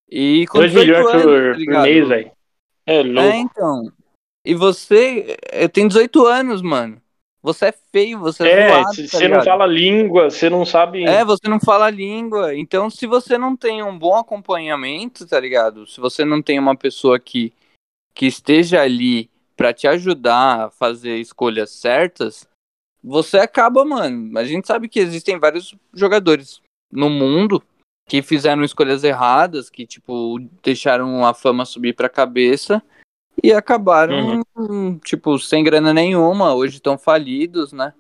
E 0.10 0.48
com 0.48 0.60
2 0.60 0.72
18 0.72 0.88
milhões 0.88 1.14
anos, 1.14 1.24
por, 1.24 1.66
tá 1.66 1.74
por 1.74 1.82
mês, 1.84 2.08
velho. 2.08 2.32
É 2.86 3.04
louco. 3.04 3.20
É, 3.20 3.38
então. 3.38 3.94
E 4.46 4.54
você 4.56 5.38
tem 5.72 5.88
18 5.88 6.26
anos, 6.26 6.62
mano. 6.62 7.02
Você 7.44 7.66
é 7.66 7.74
feio, 7.92 8.20
você 8.20 8.48
é, 8.48 8.52
É, 8.52 8.70
zoado, 8.70 8.86
tá 8.86 8.94
você 8.94 9.28
não 9.28 9.28
ligado? 9.28 9.44
fala 9.46 9.66
língua, 9.66 10.30
você 10.32 10.50
não 10.50 10.66
sabe. 10.66 11.04
É, 11.04 11.26
você 11.26 11.50
não 11.50 11.60
fala 11.60 11.90
língua. 11.90 12.56
Então, 12.56 12.90
se 12.90 13.06
você 13.06 13.38
não 13.38 13.54
tem 13.58 13.84
um 13.84 14.00
bom 14.00 14.16
acompanhamento, 14.16 15.28
tá 15.28 15.42
ligado? 15.42 15.86
Se 15.86 16.00
você 16.00 16.24
não 16.24 16.42
tem 16.42 16.58
uma 16.58 16.74
pessoa 16.74 17.20
que, 17.20 17.52
que 18.16 18.26
esteja 18.26 18.82
ali 18.82 19.30
pra 19.58 19.74
te 19.74 19.88
ajudar 19.90 20.68
a 20.68 20.70
fazer 20.70 21.18
escolhas 21.18 21.70
certas, 21.72 22.48
você 23.04 23.38
acaba, 23.40 23.84
mano. 23.84 24.40
A 24.40 24.46
gente 24.46 24.66
sabe 24.66 24.88
que 24.88 25.02
existem 25.02 25.38
vários 25.38 25.76
jogadores 25.94 26.62
no 26.90 27.10
mundo 27.10 27.62
que 28.08 28.22
fizeram 28.22 28.64
escolhas 28.64 29.04
erradas, 29.04 29.70
que, 29.70 29.86
tipo, 29.86 30.40
deixaram 30.64 31.26
a 31.26 31.34
fama 31.34 31.66
subir 31.66 31.94
pra 31.94 32.08
cabeça 32.08 32.82
e 33.42 33.52
acabaram, 33.54 34.42
tipo, 35.04 35.38
sem 35.40 35.64
grana 35.64 35.94
nenhuma. 35.94 36.54
Hoje 36.54 36.76
estão 36.76 36.98
falidos, 36.98 37.72
né? 37.72 37.94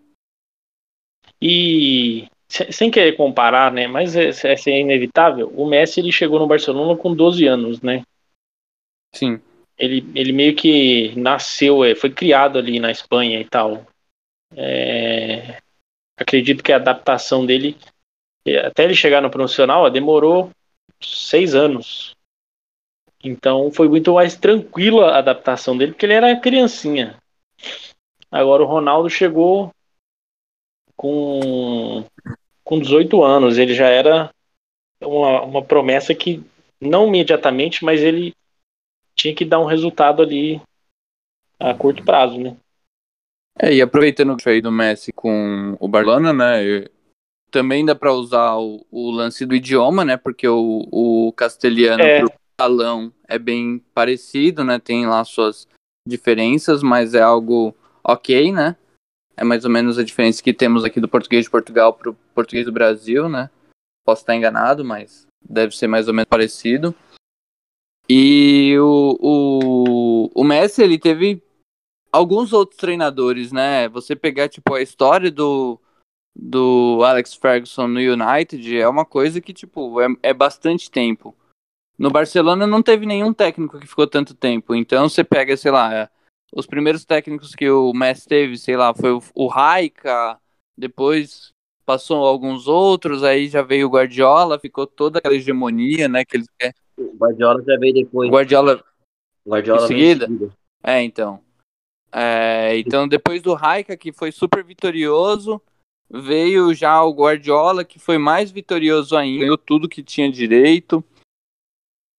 E 1.41 2.27
se- 2.47 2.71
sem 2.71 2.91
querer 2.91 3.17
comparar, 3.17 3.71
né? 3.71 3.87
Mas 3.87 4.15
é, 4.15 4.29
é, 4.29 4.55
é 4.71 4.79
inevitável. 4.79 5.51
O 5.55 5.65
Messi 5.65 5.99
ele 5.99 6.11
chegou 6.11 6.39
no 6.39 6.47
Barcelona 6.47 6.95
com 6.95 7.15
12 7.15 7.45
anos, 7.47 7.81
né? 7.81 8.03
Sim. 9.15 9.39
Ele, 9.77 10.05
ele 10.15 10.31
meio 10.31 10.55
que 10.55 11.13
nasceu, 11.15 11.83
é, 11.83 11.95
foi 11.95 12.09
criado 12.09 12.57
ali 12.59 12.79
na 12.79 12.91
Espanha 12.91 13.39
e 13.39 13.45
tal. 13.45 13.85
É, 14.55 15.57
acredito 16.17 16.63
que 16.63 16.71
a 16.71 16.75
adaptação 16.77 17.45
dele, 17.45 17.75
é, 18.45 18.67
até 18.67 18.83
ele 18.83 18.95
chegar 18.95 19.21
no 19.21 19.31
profissional, 19.31 19.83
ó, 19.83 19.89
demorou 19.89 20.51
seis 21.01 21.55
anos. 21.55 22.12
Então 23.23 23.71
foi 23.71 23.87
muito 23.87 24.13
mais 24.13 24.35
tranquila 24.35 25.11
a 25.11 25.19
adaptação 25.19 25.77
dele, 25.77 25.93
porque 25.93 26.05
ele 26.05 26.13
era 26.13 26.35
criancinha. 26.35 27.17
Agora 28.29 28.63
o 28.63 28.67
Ronaldo 28.67 29.09
chegou 29.09 29.71
com, 30.97 32.03
com 32.63 32.79
18 32.79 33.23
anos. 33.23 33.57
Ele 33.57 33.73
já 33.73 33.87
era 33.87 34.29
uma, 35.01 35.41
uma 35.43 35.63
promessa 35.63 36.13
que, 36.13 36.43
não 36.81 37.07
imediatamente, 37.07 37.85
mas 37.85 38.01
ele 38.01 38.33
tinha 39.15 39.33
que 39.33 39.45
dar 39.45 39.59
um 39.59 39.65
resultado 39.65 40.21
ali 40.21 40.61
a 41.59 41.73
curto 41.73 42.03
prazo, 42.03 42.39
né? 42.39 42.57
É, 43.57 43.71
e 43.71 43.81
aproveitando 43.81 44.35
o 44.35 44.49
aí 44.49 44.59
do 44.59 44.71
Messi 44.71 45.13
com 45.13 45.77
o 45.79 45.87
Barcelona, 45.87 46.33
né? 46.33 46.87
Também 47.51 47.85
dá 47.85 47.93
pra 47.93 48.11
usar 48.11 48.57
o, 48.57 48.83
o 48.91 49.11
lance 49.11 49.45
do 49.45 49.55
idioma, 49.55 50.03
né? 50.03 50.17
Porque 50.17 50.47
o, 50.47 50.87
o 50.91 51.31
castelhano 51.33 52.03
É. 52.03 52.19
pro 52.19 52.33
catalão 52.57 53.11
é 53.27 53.37
bem 53.37 53.79
parecido, 53.93 54.63
né? 54.63 54.79
Tem 54.79 55.05
lá 55.05 55.23
suas 55.25 55.67
diferenças, 56.07 56.83
mas 56.83 57.13
é 57.13 57.21
algo 57.21 57.75
ok, 58.03 58.51
né? 58.51 58.75
É 59.35 59.43
mais 59.43 59.65
ou 59.65 59.71
menos 59.71 59.97
a 59.97 60.03
diferença 60.03 60.43
que 60.43 60.53
temos 60.53 60.83
aqui 60.83 60.99
do 60.99 61.09
português 61.09 61.45
de 61.45 61.51
Portugal 61.51 61.93
pro 61.93 62.13
português 62.35 62.65
do 62.65 62.71
Brasil, 62.71 63.27
né? 63.27 63.49
Posso 64.05 64.21
estar 64.21 64.35
enganado, 64.35 64.85
mas 64.85 65.25
deve 65.41 65.75
ser 65.75 65.87
mais 65.87 66.07
ou 66.07 66.13
menos 66.13 66.29
parecido. 66.29 66.95
E 68.07 68.77
o, 68.79 69.17
o, 69.19 70.29
o 70.35 70.43
Messi, 70.43 70.83
ele 70.83 70.99
teve 70.99 71.41
alguns 72.11 72.53
outros 72.53 72.77
treinadores, 72.77 73.51
né? 73.51 73.87
Você 73.89 74.15
pegar, 74.15 74.49
tipo, 74.49 74.73
a 74.75 74.81
história 74.81 75.31
do, 75.31 75.79
do 76.35 77.01
Alex 77.03 77.33
Ferguson 77.33 77.87
no 77.87 77.99
United 77.99 78.77
é 78.77 78.87
uma 78.87 79.05
coisa 79.05 79.41
que, 79.41 79.53
tipo, 79.53 79.99
é, 80.01 80.07
é 80.21 80.33
bastante 80.33 80.91
tempo. 80.91 81.35
No 82.03 82.11
Barcelona 82.11 82.67
não 82.67 82.83
teve 82.83 83.05
nenhum 83.05 83.31
técnico 83.31 83.79
que 83.79 83.87
ficou 83.87 84.05
tanto 84.05 84.35
tempo. 84.35 84.75
Então 84.75 85.07
você 85.07 85.23
pega, 85.23 85.55
sei 85.55 85.71
lá, 85.71 85.95
é, 85.95 86.09
os 86.53 86.65
primeiros 86.65 87.05
técnicos 87.05 87.55
que 87.55 87.69
o 87.69 87.93
Messi 87.93 88.27
teve, 88.27 88.57
sei 88.57 88.75
lá, 88.75 88.93
foi 88.93 89.13
o, 89.13 89.23
o 89.33 89.47
Raika, 89.47 90.37
depois 90.77 91.53
passou 91.85 92.25
alguns 92.25 92.67
outros, 92.67 93.23
aí 93.23 93.47
já 93.47 93.61
veio 93.61 93.87
o 93.87 93.89
Guardiola, 93.89 94.59
ficou 94.59 94.85
toda 94.85 95.19
aquela 95.19 95.33
hegemonia, 95.33 96.09
né? 96.09 96.25
Que 96.25 96.35
eles 96.35 96.47
querem. 96.59 96.75
O 96.97 97.15
Guardiola 97.15 97.63
já 97.65 97.77
veio 97.77 97.93
depois. 97.93 98.29
Guardiola 98.29 98.83
Guardiola 99.47 99.85
em 99.85 99.87
seguida? 99.87 100.25
em 100.25 100.27
seguida. 100.27 100.53
É, 100.83 101.01
então. 101.01 101.39
É, 102.11 102.77
então, 102.79 103.07
depois 103.07 103.41
do 103.41 103.53
Raika, 103.53 103.95
que 103.95 104.11
foi 104.11 104.33
super 104.33 104.61
vitorioso, 104.61 105.61
veio 106.11 106.73
já 106.73 107.01
o 107.01 107.13
Guardiola, 107.13 107.85
que 107.85 107.97
foi 107.97 108.17
mais 108.17 108.51
vitorioso 108.51 109.15
ainda, 109.15 109.39
ganhou 109.39 109.57
tudo 109.57 109.87
que 109.87 110.03
tinha 110.03 110.29
direito. 110.29 111.01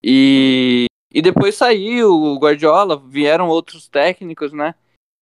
E, 0.07 0.85
e 1.11 1.19
depois 1.19 1.55
saiu 1.55 2.11
o 2.11 2.37
Guardiola, 2.37 2.95
vieram 2.95 3.47
outros 3.47 3.87
técnicos, 3.87 4.53
né? 4.53 4.75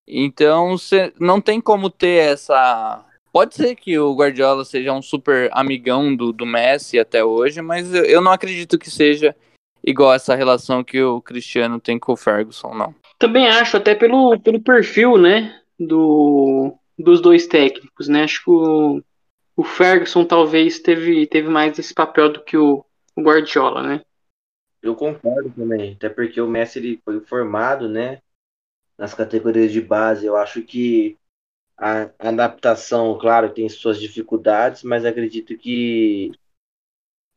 Então, 0.06 0.78
cê, 0.78 1.14
não 1.18 1.40
tem 1.40 1.62
como 1.62 1.90
ter 1.90 2.34
essa. 2.34 3.06
Pode 3.32 3.56
ser 3.56 3.76
que 3.76 3.98
o 3.98 4.14
Guardiola 4.14 4.66
seja 4.66 4.92
um 4.92 5.02
super 5.02 5.50
amigão 5.54 6.14
do, 6.14 6.34
do 6.34 6.46
Messi 6.46 7.00
até 7.00 7.24
hoje, 7.24 7.62
mas 7.62 7.94
eu, 7.94 8.04
eu 8.04 8.22
não 8.22 8.34
acredito 8.34 8.78
que 8.78 8.92
seja 8.92 9.34
igual 9.82 10.14
essa 10.14 10.36
relação 10.36 10.84
que 10.84 11.02
o 11.02 11.22
Cristiano 11.22 11.80
tem 11.80 11.98
com 11.98 12.12
o 12.12 12.18
Ferguson, 12.18 12.74
não. 12.74 12.94
Também 13.18 13.48
acho, 13.48 13.78
até 13.78 13.96
pelo, 13.96 14.38
pelo 14.42 14.62
perfil, 14.62 15.18
né, 15.18 15.62
do, 15.80 16.76
dos 17.00 17.22
dois 17.22 17.48
técnicos, 17.48 18.10
né? 18.10 18.24
Acho 18.24 18.44
que 18.44 18.52
o, 18.52 19.02
o 19.56 19.64
Ferguson 19.64 20.26
talvez 20.26 20.80
teve, 20.80 21.26
teve 21.26 21.48
mais 21.48 21.80
esse 21.80 21.94
papel 21.94 22.34
do 22.34 22.44
que 22.44 22.58
o, 22.58 22.86
o 23.16 23.22
Guardiola, 23.22 23.82
né? 23.82 24.02
Eu 24.84 24.96
concordo 24.96 25.50
também, 25.52 25.94
até 25.94 26.10
porque 26.10 26.40
o 26.42 26.48
Messi 26.48 26.78
ele 26.80 27.02
foi 27.04 27.20
formado, 27.22 27.88
né, 27.90 28.22
nas 28.98 29.14
categorias 29.14 29.72
de 29.72 29.82
base. 29.82 30.26
Eu 30.26 30.38
acho 30.38 30.64
que 30.64 31.18
a 31.78 32.12
adaptação, 32.20 33.18
claro, 33.20 33.54
tem 33.54 33.70
suas 33.70 34.00
dificuldades, 34.00 34.84
mas 34.84 35.06
acredito 35.06 35.58
que 35.58 36.32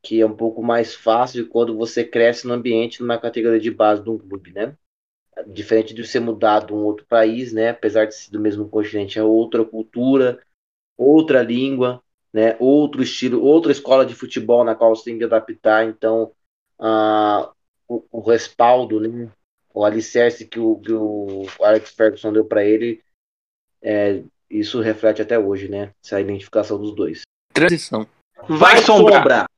que 0.03 0.20
é 0.20 0.26
um 0.26 0.36
pouco 0.36 0.62
mais 0.62 0.94
fácil 0.94 1.49
quando 1.49 1.76
você 1.76 2.05
cresce 2.05 2.47
no 2.47 2.55
ambiente 2.55 3.01
numa 3.01 3.18
categoria 3.18 3.61
de 3.61 3.70
base 3.70 4.03
de 4.03 4.11
um 4.11 4.18
clube, 4.18 4.53
né? 4.53 4.76
Diferente 5.49 5.94
de 5.94 6.07
você 6.07 6.20
mudar 6.20 6.66
de 6.66 6.72
um 6.74 6.78
outro 6.84 7.07
país, 7.07 7.53
né? 7.53 7.70
Apesar 7.70 8.07
de 8.07 8.14
ser 8.14 8.30
do 8.30 8.40
mesmo 8.40 8.68
continente, 8.68 9.18
é 9.18 9.24
outra 9.24 9.64
cultura, 9.64 10.42
outra 10.97 11.42
língua, 11.42 12.03
né? 12.32 12.57
Outro 12.61 13.03
estilo, 13.03 13.42
outra 13.42 13.72
escola 13.72 14.07
de 14.07 14.14
futebol 14.14 14.64
na 14.64 14.74
qual 14.74 14.94
você 14.97 15.05
tem 15.07 15.18
que 15.18 15.24
adaptar. 15.24 15.86
Então, 15.86 16.32
ah, 16.78 17.50
o, 17.88 18.04
o 18.10 18.20
respaldo, 18.20 19.00
né? 19.00 19.30
O 19.72 19.84
alicerce 19.84 20.46
que 20.46 20.58
o, 20.58 20.76
que 20.76 20.92
o 20.92 21.46
Alex 21.60 21.90
Ferguson 21.90 22.32
deu 22.32 22.44
para 22.44 22.64
ele, 22.64 23.02
é, 23.82 24.22
isso 24.48 24.80
reflete 24.80 25.20
até 25.20 25.38
hoje, 25.38 25.68
né? 25.68 25.92
Essa 26.02 26.20
identificação 26.20 26.78
dos 26.78 26.94
dois. 26.94 27.22
Transição. 27.52 28.06
Vai, 28.48 28.78
sombrar. 28.78 29.44
E 29.44 29.55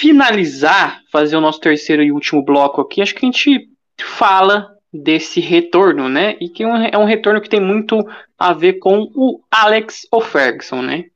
finalizar, 0.00 1.02
fazer 1.10 1.36
o 1.36 1.40
nosso 1.40 1.60
terceiro 1.60 2.02
e 2.02 2.12
último 2.12 2.42
bloco 2.42 2.80
aqui, 2.80 3.00
acho 3.00 3.14
que 3.14 3.24
a 3.24 3.30
gente 3.30 3.70
fala 4.00 4.76
desse 4.92 5.40
retorno, 5.40 6.08
né? 6.08 6.36
E 6.40 6.48
que 6.48 6.62
é 6.62 6.66
um- 6.66 6.76
é 6.76 7.06
retorno 7.06 7.40
que 7.40 7.48
tem 7.48 7.60
muito 7.60 7.96
a 8.38 8.52
ver 8.52 8.74
com 8.74 9.10
o 9.14 9.42
Alex 9.50 10.06
O'Ferguson, 10.12 10.82
né? 10.82 11.10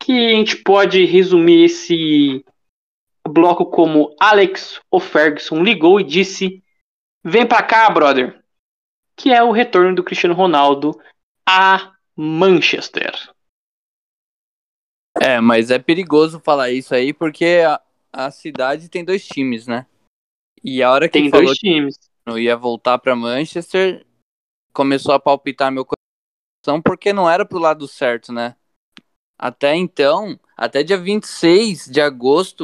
Que 0.00 0.12
a 0.12 0.30
gente 0.30 0.56
pode 0.56 1.04
resumir 1.04 1.64
esse 1.64 2.44
bloco 3.28 3.66
como 3.66 4.14
Alex 4.20 4.80
O'Ferguson 4.90 5.62
ligou 5.62 6.00
e 6.00 6.04
disse: 6.04 6.62
"Vem 7.24 7.46
pra 7.46 7.62
cá, 7.62 7.88
brother." 7.90 8.42
Que 9.16 9.32
é 9.32 9.42
o 9.42 9.52
retorno 9.52 9.94
do 9.94 10.02
Cristiano 10.02 10.34
Ronaldo 10.34 10.98
a 11.48 11.92
Manchester. 12.16 13.12
É, 15.20 15.40
mas 15.40 15.70
é 15.70 15.78
perigoso 15.78 16.40
falar 16.40 16.70
isso 16.70 16.94
aí 16.94 17.12
porque 17.12 17.60
a, 18.12 18.30
cidade 18.30 18.88
tem 18.88 19.04
dois 19.04 19.26
times, 19.26 19.66
né? 19.66 19.86
E 20.62 20.82
a 20.82 20.90
hora 20.90 21.08
que 21.08 21.20
Tem 21.20 21.30
falou 21.30 21.46
dois 21.46 21.58
times. 21.58 21.96
que 21.96 22.08
não 22.26 22.38
ia 22.38 22.56
voltar 22.56 22.98
pra 22.98 23.16
Manchester, 23.16 24.06
começou 24.72 25.14
a 25.14 25.20
palpitar 25.20 25.72
meu 25.72 25.84
coração 25.84 26.80
porque 26.80 27.12
não 27.12 27.28
era 27.28 27.44
pro 27.44 27.58
lado 27.58 27.88
certo, 27.88 28.32
né? 28.32 28.54
Até 29.38 29.74
então, 29.74 30.38
até 30.56 30.82
dia 30.84 30.96
26 30.96 31.86
de 31.86 32.00
agosto, 32.00 32.62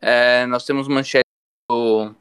é, 0.00 0.46
nós 0.46 0.64
temos 0.64 0.86
manchete 0.86 1.24
do- 1.68 2.14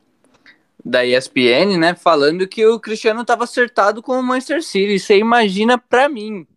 da 0.83 1.05
ESPN, 1.05 1.77
né, 1.77 1.93
falando 1.93 2.47
que 2.47 2.65
o 2.65 2.79
Cristiano 2.79 3.21
estava 3.21 3.43
acertado 3.43 4.01
com 4.01 4.19
o 4.19 4.23
Manchester 4.23 4.63
City. 4.63 4.97
Você 4.97 5.19
imagina 5.19 5.77
pra 5.77 6.09
mim, 6.09 6.47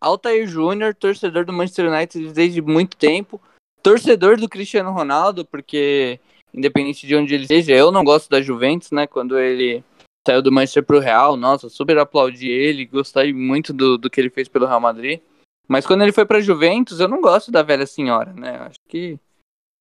Altair 0.00 0.46
Júnior, 0.46 0.94
torcedor 0.94 1.44
do 1.44 1.52
Manchester 1.52 1.92
United 1.92 2.32
desde 2.32 2.62
muito 2.62 2.96
tempo, 2.96 3.38
torcedor 3.84 4.38
do 4.38 4.48
Cristiano 4.48 4.90
Ronaldo, 4.90 5.44
porque 5.44 6.18
independente 6.54 7.06
de 7.06 7.14
onde 7.14 7.34
ele 7.34 7.46
seja, 7.46 7.72
eu 7.72 7.92
não 7.92 8.02
gosto 8.02 8.30
da 8.30 8.40
Juventus, 8.40 8.90
né, 8.90 9.06
quando 9.06 9.38
ele 9.38 9.84
saiu 10.26 10.40
do 10.40 10.50
Manchester 10.50 10.82
pro 10.82 11.00
Real, 11.00 11.36
nossa, 11.36 11.68
super 11.68 11.98
aplaudi 11.98 12.48
ele, 12.48 12.86
gostei 12.86 13.32
muito 13.32 13.72
do, 13.72 13.98
do 13.98 14.08
que 14.08 14.20
ele 14.20 14.30
fez 14.30 14.48
pelo 14.48 14.66
Real 14.66 14.80
Madrid. 14.80 15.20
Mas 15.68 15.86
quando 15.86 16.02
ele 16.02 16.12
foi 16.12 16.24
pra 16.24 16.40
Juventus, 16.40 17.00
eu 17.00 17.08
não 17.08 17.20
gosto 17.20 17.50
da 17.50 17.62
velha 17.62 17.86
senhora, 17.86 18.32
né? 18.32 18.56
Acho 18.60 18.78
que, 18.88 19.18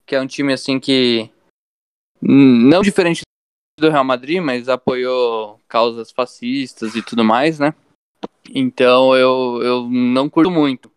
que 0.05 0.15
é 0.15 0.21
um 0.21 0.27
time 0.27 0.51
assim 0.51 0.79
que 0.79 1.29
hum, 2.21 2.69
não 2.69 2.81
diferente 2.81 3.21
do 3.79 3.89
Real 3.89 4.03
Madrid, 4.03 4.41
mas 4.41 4.67
apoiou 4.67 5.59
causas 5.67 6.11
fascistas 6.11 6.95
e 6.95 7.01
tudo 7.01 7.23
mais, 7.23 7.59
né? 7.59 7.73
Então 8.53 9.15
eu, 9.15 9.61
eu 9.61 9.89
não 9.89 10.29
curto 10.29 10.49
muito. 10.49 10.91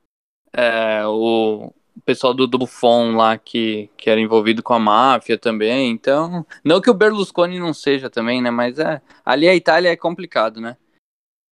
É, 0.53 1.05
o 1.07 1.73
pessoal 2.07 2.33
do, 2.33 2.47
do 2.47 2.59
Buffon 2.59 3.17
lá 3.17 3.37
que, 3.37 3.91
que 3.97 4.09
era 4.09 4.21
envolvido 4.21 4.63
com 4.63 4.73
a 4.73 4.79
máfia 4.79 5.37
também. 5.37 5.91
Então, 5.91 6.47
não 6.65 6.81
que 6.81 6.89
o 6.89 6.95
Berlusconi 6.95 7.59
não 7.59 7.75
seja 7.75 8.09
também, 8.09 8.41
né? 8.41 8.51
Mas 8.51 8.79
é, 8.79 9.03
ali 9.25 9.49
a 9.49 9.55
Itália 9.55 9.91
é 9.91 9.97
complicado, 9.97 10.61
né? 10.61 10.77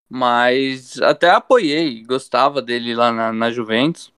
Mas 0.09 1.01
até 1.03 1.29
apoiei, 1.31 2.05
gostava 2.05 2.63
dele 2.63 2.95
lá 2.95 3.11
na, 3.13 3.33
na 3.33 3.51
Juventus. 3.51 4.13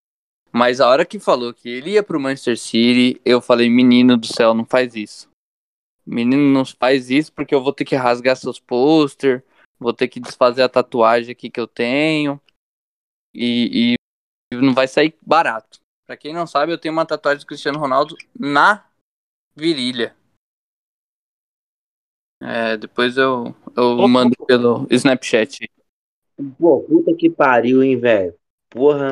Mas 0.53 0.81
a 0.81 0.89
hora 0.89 1.07
que 1.07 1.19
falou 1.19 1.55
que 1.55 1.69
ele 1.69 1.93
ia 1.93 2.03
pro 2.03 2.21
Manchester 2.21 2.59
City, 2.59 3.21
eu 3.25 3.41
falei, 3.41 3.69
menino 3.71 4.17
do 4.17 4.27
céu, 4.27 4.53
não 4.53 4.65
faz 4.65 4.95
isso. 4.95 5.29
Menino, 6.05 6.53
não 6.53 6.65
faz 6.65 7.11
isso 7.11 7.33
porque 7.33 7.55
eu 7.55 7.63
vou 7.63 7.73
ter 7.73 7.85
que 7.85 7.97
rasgar 7.97 8.37
seus 8.37 8.61
pôster, 8.61 9.43
vou 9.79 9.93
ter 9.93 10.09
que 10.09 10.21
desfazer 10.21 10.63
a 10.63 10.69
tatuagem 10.69 11.33
aqui 11.33 11.51
que 11.51 11.61
eu 11.61 11.67
tenho. 11.67 12.41
E, 13.35 13.97
e 14.53 14.57
não 14.57 14.73
vai 14.73 14.87
sair 14.87 15.15
barato. 15.21 15.86
Pra 16.07 16.17
quem 16.17 16.33
não 16.33 16.47
sabe, 16.47 16.73
eu 16.73 16.79
tenho 16.79 16.93
uma 16.95 17.05
tatuagem 17.05 17.41
do 17.41 17.47
Cristiano 17.47 17.79
Ronaldo 17.81 18.17
na 18.39 18.85
virilha. 19.57 20.15
É, 22.41 22.77
depois 22.77 23.17
eu, 23.17 23.55
eu 23.77 24.07
mando 24.07 24.37
pelo 24.47 24.87
Snapchat. 24.91 25.69
Pô, 26.59 26.83
puta 26.83 27.15
que 27.15 27.29
pariu, 27.29 27.83
hein, 27.83 27.99
velho. 27.99 28.35
Porra, 28.71 29.11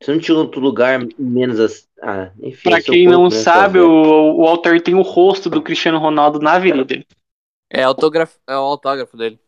você 0.00 0.12
não 0.12 0.18
tinha 0.18 0.36
outro 0.36 0.60
lugar 0.60 0.98
menos 1.18 1.60
as. 1.60 1.88
Ah, 2.02 2.32
enfim. 2.42 2.70
Pra 2.70 2.82
quem 2.82 3.06
não 3.06 3.30
sabe, 3.30 3.78
o, 3.78 4.36
o 4.38 4.46
Altair 4.46 4.82
tem 4.82 4.94
o 4.94 5.02
rosto 5.02 5.50
do 5.50 5.62
Cristiano 5.62 5.98
Ronaldo 5.98 6.40
na 6.40 6.58
virilha. 6.58 7.06
É, 7.70 7.82
autógrafo, 7.84 8.38
é 8.48 8.54
o 8.54 8.60
autógrafo 8.60 9.16
dele. 9.16 9.38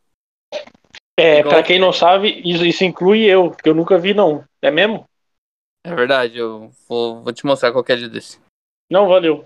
É, 1.19 1.41
Igual- 1.41 1.55
pra 1.55 1.63
quem 1.63 1.79
não 1.79 1.93
sabe, 1.93 2.41
isso, 2.45 2.65
isso 2.65 2.85
inclui 2.85 3.25
eu, 3.25 3.51
que 3.51 3.69
eu 3.69 3.75
nunca 3.75 3.99
vi, 3.99 4.15
não. 4.15 4.45
É 4.61 4.71
mesmo? 4.71 5.09
É 5.85 5.95
verdade, 5.95 6.39
eu 6.39 6.71
vou, 6.89 7.23
vou 7.23 7.33
te 7.33 7.45
mostrar 7.45 7.73
qualquer 7.73 7.97
dia 7.99 8.09
desse. 8.09 8.39
Não, 8.91 9.09
valeu. 9.09 9.45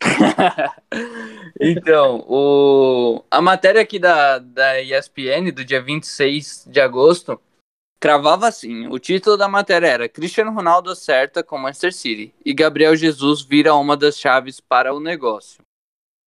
então, 1.60 2.24
o, 2.28 3.24
a 3.30 3.40
matéria 3.40 3.80
aqui 3.80 3.98
da, 3.98 4.38
da 4.38 4.80
ESPN, 4.80 5.50
do 5.52 5.64
dia 5.64 5.82
26 5.82 6.66
de 6.68 6.80
agosto, 6.80 7.40
cravava 8.00 8.46
assim: 8.46 8.86
o 8.88 8.98
título 8.98 9.36
da 9.36 9.48
matéria 9.48 9.86
era 9.86 10.08
Cristiano 10.08 10.52
Ronaldo 10.52 10.90
acerta 10.90 11.42
com 11.42 11.58
Manchester 11.58 11.92
City 11.92 12.34
e 12.44 12.54
Gabriel 12.54 12.94
Jesus 12.94 13.42
vira 13.42 13.74
uma 13.74 13.96
das 13.96 14.18
chaves 14.18 14.60
para 14.60 14.94
o 14.94 15.00
negócio. 15.00 15.60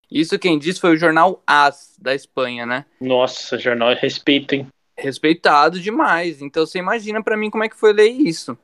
Isso 0.09 0.38
quem 0.38 0.59
disse 0.59 0.82
foi 0.82 0.93
o 0.93 0.97
jornal 0.97 1.41
AS 1.47 1.95
da 1.97 2.14
Espanha, 2.14 2.66
né? 2.66 2.86
Nossa, 2.99 3.57
jornal, 3.57 3.95
respeito, 3.95 4.53
hein? 4.53 4.68
Respeitado 4.97 5.80
demais. 5.80 6.41
Então 6.41 6.66
você 6.66 6.80
imagina 6.80 7.24
pra 7.24 7.38
mim 7.38 7.49
como 7.49 7.64
é 7.64 7.70
que 7.70 7.78
foi 7.78 7.93
ler 7.93 8.09
isso. 8.09 8.57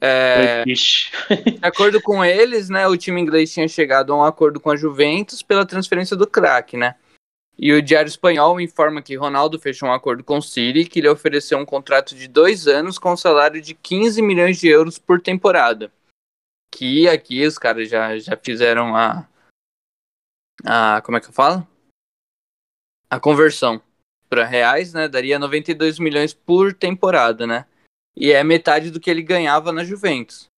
É. 0.00 0.64
De 0.64 1.10
acordo 1.60 2.00
com 2.00 2.24
eles, 2.24 2.70
né, 2.70 2.86
o 2.88 2.96
time 2.96 3.20
inglês 3.20 3.52
tinha 3.52 3.68
chegado 3.68 4.12
a 4.12 4.16
um 4.16 4.24
acordo 4.24 4.58
com 4.58 4.70
a 4.70 4.76
Juventus 4.76 5.42
pela 5.42 5.66
transferência 5.66 6.16
do 6.16 6.26
craque, 6.26 6.76
né? 6.76 6.94
E 7.62 7.74
o 7.74 7.82
Diário 7.82 8.08
Espanhol 8.08 8.58
informa 8.58 9.02
que 9.02 9.14
Ronaldo 9.14 9.58
fechou 9.58 9.86
um 9.86 9.92
acordo 9.92 10.24
com 10.24 10.38
o 10.38 10.42
City 10.42 10.86
que 10.86 11.02
lhe 11.02 11.08
ofereceu 11.08 11.58
um 11.58 11.66
contrato 11.66 12.14
de 12.14 12.26
dois 12.26 12.66
anos 12.66 12.98
com 12.98 13.12
um 13.12 13.16
salário 13.18 13.60
de 13.60 13.74
15 13.74 14.22
milhões 14.22 14.58
de 14.58 14.68
euros 14.68 14.98
por 14.98 15.20
temporada. 15.20 15.92
Que 16.72 17.06
aqui 17.06 17.46
os 17.46 17.58
caras 17.58 17.90
já, 17.90 18.16
já 18.18 18.34
fizeram 18.34 18.96
a, 18.96 19.28
a. 20.64 21.02
Como 21.02 21.18
é 21.18 21.20
que 21.20 21.28
eu 21.28 21.32
falo? 21.34 21.66
A 23.10 23.20
conversão 23.20 23.82
para 24.30 24.46
reais, 24.46 24.94
né? 24.94 25.06
Daria 25.06 25.38
92 25.38 25.98
milhões 25.98 26.32
por 26.32 26.72
temporada, 26.72 27.46
né? 27.46 27.66
E 28.16 28.32
é 28.32 28.42
metade 28.42 28.90
do 28.90 29.00
que 29.00 29.10
ele 29.10 29.22
ganhava 29.22 29.72
na 29.72 29.84
Juventus. 29.84 30.48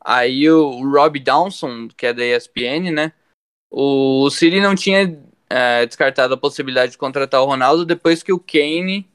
Aí 0.00 0.48
o 0.50 0.80
Rob 0.90 1.18
Downson, 1.18 1.88
que 1.88 2.06
é 2.06 2.12
da 2.12 2.24
ESPN, 2.24 2.90
né? 2.92 3.12
O 3.70 4.30
City 4.30 4.60
não 4.60 4.74
tinha 4.74 5.20
é, 5.50 5.86
descartado 5.86 6.34
a 6.34 6.38
possibilidade 6.38 6.92
de 6.92 6.98
contratar 6.98 7.42
o 7.42 7.46
Ronaldo 7.46 7.84
depois 7.84 8.22
que 8.22 8.32
o 8.32 8.38
Kane 8.38 9.06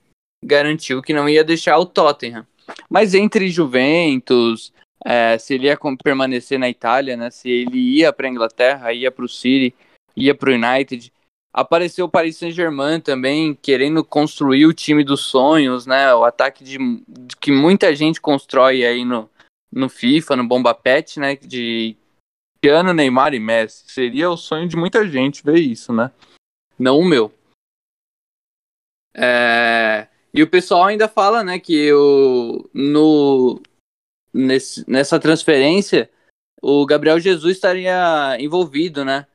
garantiu 0.44 1.02
que 1.02 1.14
não 1.14 1.28
ia 1.28 1.44
deixar 1.44 1.78
o 1.78 1.86
Tottenham. 1.86 2.46
Mas 2.90 3.14
entre 3.14 3.50
Juventus, 3.50 4.74
é, 5.06 5.38
se 5.38 5.56
ele 5.56 5.68
ia 5.68 5.78
permanecer 6.04 6.60
na 6.60 6.70
Itália, 6.70 7.18
né? 7.18 7.30
Se 7.30 7.50
ele 7.50 7.78
ia 7.78 8.14
para 8.14 8.30
Inglaterra, 8.30 8.94
ia 8.94 9.12
para 9.12 9.26
o 9.26 9.30
City, 9.30 9.76
ia 10.16 10.36
para 10.36 10.52
o 10.52 10.54
United. 10.54 11.12
Apareceu 11.54 12.06
o 12.06 12.10
Paris 12.10 12.38
Saint-Germain 12.38 13.00
também, 13.00 13.54
querendo 13.54 14.04
construir 14.04 14.66
o 14.66 14.74
time 14.74 15.04
dos 15.04 15.22
sonhos, 15.22 15.86
né? 15.86 16.14
O 16.16 16.24
ataque 16.24 16.64
de, 16.64 16.80
de 17.08 17.36
que 17.38 17.52
muita 17.52 17.96
gente 17.96 18.20
constrói 18.20 18.84
aí 18.84 19.06
no, 19.06 19.30
no 19.72 19.88
FIFA, 19.88 20.36
no 20.36 20.48
Bomba 20.48 20.74
Pet, 20.74 21.20
né? 21.20 21.36
De 21.36 21.96
Cristiano, 22.60 22.92
Neymar 22.92 23.36
e 23.36 23.40
Messi. 23.40 23.84
Seria 23.88 24.32
o 24.32 24.38
sonho 24.38 24.68
de 24.68 24.76
muita 24.76 25.08
gente 25.08 25.44
ver 25.44 25.60
isso, 25.60 25.94
né? 25.94 26.12
Não 26.80 26.98
o 26.98 27.06
meu. 27.06 27.32
É, 29.16 30.08
E 30.34 30.42
o 30.42 30.50
pessoal 30.50 30.86
ainda 30.86 31.08
fala, 31.08 31.44
né, 31.44 31.60
que 31.60 31.94
o... 31.94 32.68
no... 32.74 33.62
Nesse... 34.34 34.90
nessa 34.90 35.20
transferência 35.20 36.10
o 36.60 36.86
Gabriel 36.86 37.20
Jesus 37.20 37.58
estaria 37.58 38.38
envolvido, 38.40 39.04
né? 39.04 39.28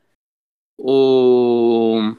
O... 0.79 2.15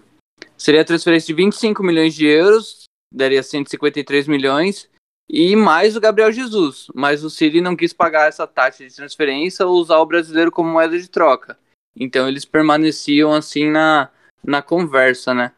Seria 0.57 0.81
a 0.81 0.85
transferência 0.85 1.27
de 1.27 1.33
25 1.33 1.81
milhões 1.81 2.13
de 2.13 2.25
euros, 2.27 2.83
daria 3.13 3.41
153 3.41 4.27
milhões, 4.27 4.89
e 5.29 5.55
mais 5.55 5.95
o 5.95 6.01
Gabriel 6.01 6.31
Jesus. 6.31 6.87
Mas 6.93 7.23
o 7.23 7.29
City 7.29 7.61
não 7.61 7.75
quis 7.75 7.93
pagar 7.93 8.27
essa 8.27 8.45
taxa 8.45 8.85
de 8.85 8.93
transferência 8.93 9.65
ou 9.65 9.79
usar 9.79 9.99
o 9.99 10.05
brasileiro 10.05 10.51
como 10.51 10.69
moeda 10.69 10.99
de 10.99 11.09
troca. 11.09 11.57
Então 11.95 12.27
eles 12.27 12.45
permaneciam 12.45 13.33
assim 13.33 13.69
na, 13.69 14.09
na 14.43 14.61
conversa, 14.61 15.33
né? 15.33 15.53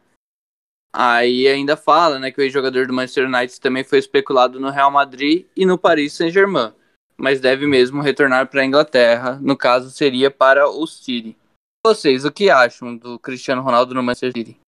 Aí 0.93 1.47
ainda 1.47 1.77
fala, 1.77 2.19
né, 2.19 2.31
que 2.31 2.41
o 2.41 2.43
ex-jogador 2.43 2.85
do 2.85 2.93
Manchester 2.93 3.25
United 3.25 3.61
também 3.61 3.83
foi 3.83 3.97
especulado 3.97 4.59
no 4.59 4.69
Real 4.69 4.91
Madrid 4.91 5.45
e 5.55 5.65
no 5.65 5.77
Paris 5.77 6.11
Saint-Germain, 6.13 6.73
mas 7.15 7.39
deve 7.39 7.65
mesmo 7.65 8.01
retornar 8.01 8.47
para 8.47 8.61
a 8.61 8.65
Inglaterra, 8.65 9.39
no 9.41 9.55
caso 9.55 9.89
seria 9.89 10.29
para 10.29 10.67
o 10.67 10.85
City. 10.85 11.37
Vocês, 11.85 12.25
o 12.25 12.31
que 12.31 12.49
acham 12.49 12.95
do 12.95 13.17
Cristiano 13.17 13.61
Ronaldo 13.61 13.93
no 13.93 14.03
Manchester 14.03 14.33
City? 14.33 14.59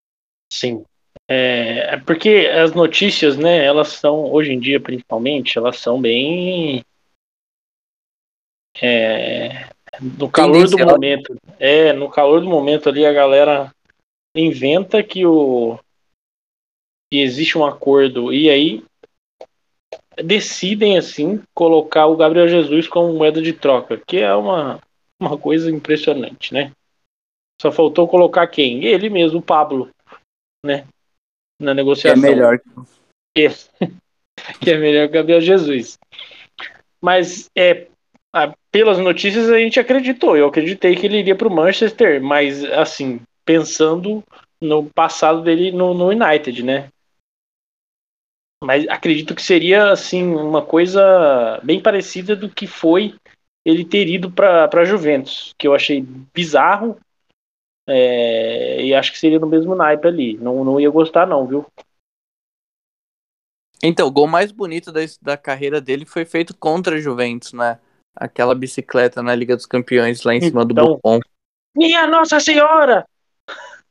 Sim. 0.52 0.84
É, 1.28 1.94
é 1.94 2.00
porque 2.00 2.50
as 2.52 2.74
notícias, 2.74 3.36
né, 3.36 3.64
elas 3.64 3.88
são, 3.88 4.32
hoje 4.32 4.52
em 4.52 4.58
dia 4.58 4.80
principalmente, 4.80 5.56
elas 5.56 5.78
são 5.78 6.00
bem. 6.00 6.84
É, 8.82 9.70
no 10.00 10.28
calor 10.28 10.68
do 10.68 10.78
momento. 10.78 11.36
É, 11.58 11.92
no 11.92 12.10
calor 12.10 12.40
do 12.40 12.48
momento 12.48 12.88
ali 12.88 13.06
a 13.06 13.12
galera 13.12 13.72
inventa 14.36 15.02
que 15.02 15.24
o. 15.24 15.78
que 17.10 17.20
existe 17.20 17.56
um 17.56 17.64
acordo 17.64 18.32
e 18.32 18.50
aí 18.50 18.84
decidem 20.16 20.98
assim 20.98 21.42
colocar 21.54 22.06
o 22.06 22.16
Gabriel 22.16 22.48
Jesus 22.48 22.86
como 22.88 23.14
moeda 23.14 23.40
de 23.40 23.52
troca, 23.52 24.00
que 24.06 24.18
é 24.18 24.34
uma, 24.34 24.80
uma 25.20 25.38
coisa 25.38 25.70
impressionante, 25.70 26.52
né? 26.52 26.72
Só 27.60 27.72
faltou 27.72 28.08
colocar 28.08 28.46
quem? 28.46 28.84
Ele 28.84 29.08
mesmo, 29.08 29.38
o 29.38 29.42
Pablo, 29.42 29.90
né? 30.64 30.86
Na 31.60 31.66
Que 31.66 31.70
é 31.70 31.74
negociação. 31.74 32.20
melhor. 32.20 32.60
que 33.32 33.46
é 34.70 34.76
melhor 34.76 35.08
que 35.08 35.10
o 35.10 35.14
Gabriel 35.14 35.40
Jesus. 35.40 35.98
Mas 37.00 37.50
é, 37.56 37.86
pelas 38.70 38.98
notícias 38.98 39.50
a 39.50 39.58
gente 39.58 39.78
acreditou. 39.78 40.36
Eu 40.36 40.48
acreditei 40.48 40.96
que 40.96 41.06
ele 41.06 41.18
iria 41.18 41.36
para 41.36 41.48
o 41.48 41.54
Manchester, 41.54 42.22
mas 42.22 42.64
assim, 42.64 43.20
pensando 43.44 44.22
no 44.60 44.90
passado 44.90 45.42
dele 45.42 45.70
no, 45.70 45.94
no 45.94 46.08
United, 46.08 46.62
né? 46.62 46.88
Mas 48.62 48.88
acredito 48.88 49.34
que 49.34 49.42
seria 49.42 49.92
assim 49.92 50.24
uma 50.34 50.64
coisa 50.64 51.60
bem 51.62 51.80
parecida 51.80 52.34
do 52.34 52.48
que 52.48 52.66
foi 52.66 53.14
ele 53.64 53.84
ter 53.84 54.08
ido 54.08 54.30
para 54.30 54.68
a 54.72 54.84
Juventus, 54.84 55.54
que 55.58 55.68
eu 55.68 55.74
achei 55.74 56.04
bizarro. 56.34 56.98
É, 57.86 58.82
e 58.82 58.94
acho 58.94 59.12
que 59.12 59.18
seria 59.18 59.38
no 59.38 59.46
mesmo 59.46 59.74
naipe 59.74 60.06
ali. 60.08 60.38
Não, 60.38 60.64
não 60.64 60.80
ia 60.80 60.90
gostar, 60.90 61.26
não, 61.26 61.46
viu? 61.46 61.66
Então, 63.82 64.06
o 64.06 64.10
gol 64.10 64.26
mais 64.26 64.50
bonito 64.50 64.90
da, 64.90 65.00
da 65.20 65.36
carreira 65.36 65.80
dele 65.80 66.06
foi 66.06 66.24
feito 66.24 66.56
contra 66.56 66.96
a 66.96 67.00
Juventus, 67.00 67.52
né? 67.52 67.78
Aquela 68.16 68.54
bicicleta 68.54 69.22
na 69.22 69.34
Liga 69.34 69.56
dos 69.56 69.66
Campeões 69.66 70.22
lá 70.22 70.34
em 70.34 70.40
cima 70.40 70.62
Então, 70.62 70.86
do 70.86 70.94
Buffon. 70.94 71.20
Minha 71.76 72.06
Nossa 72.06 72.40
Senhora! 72.40 73.06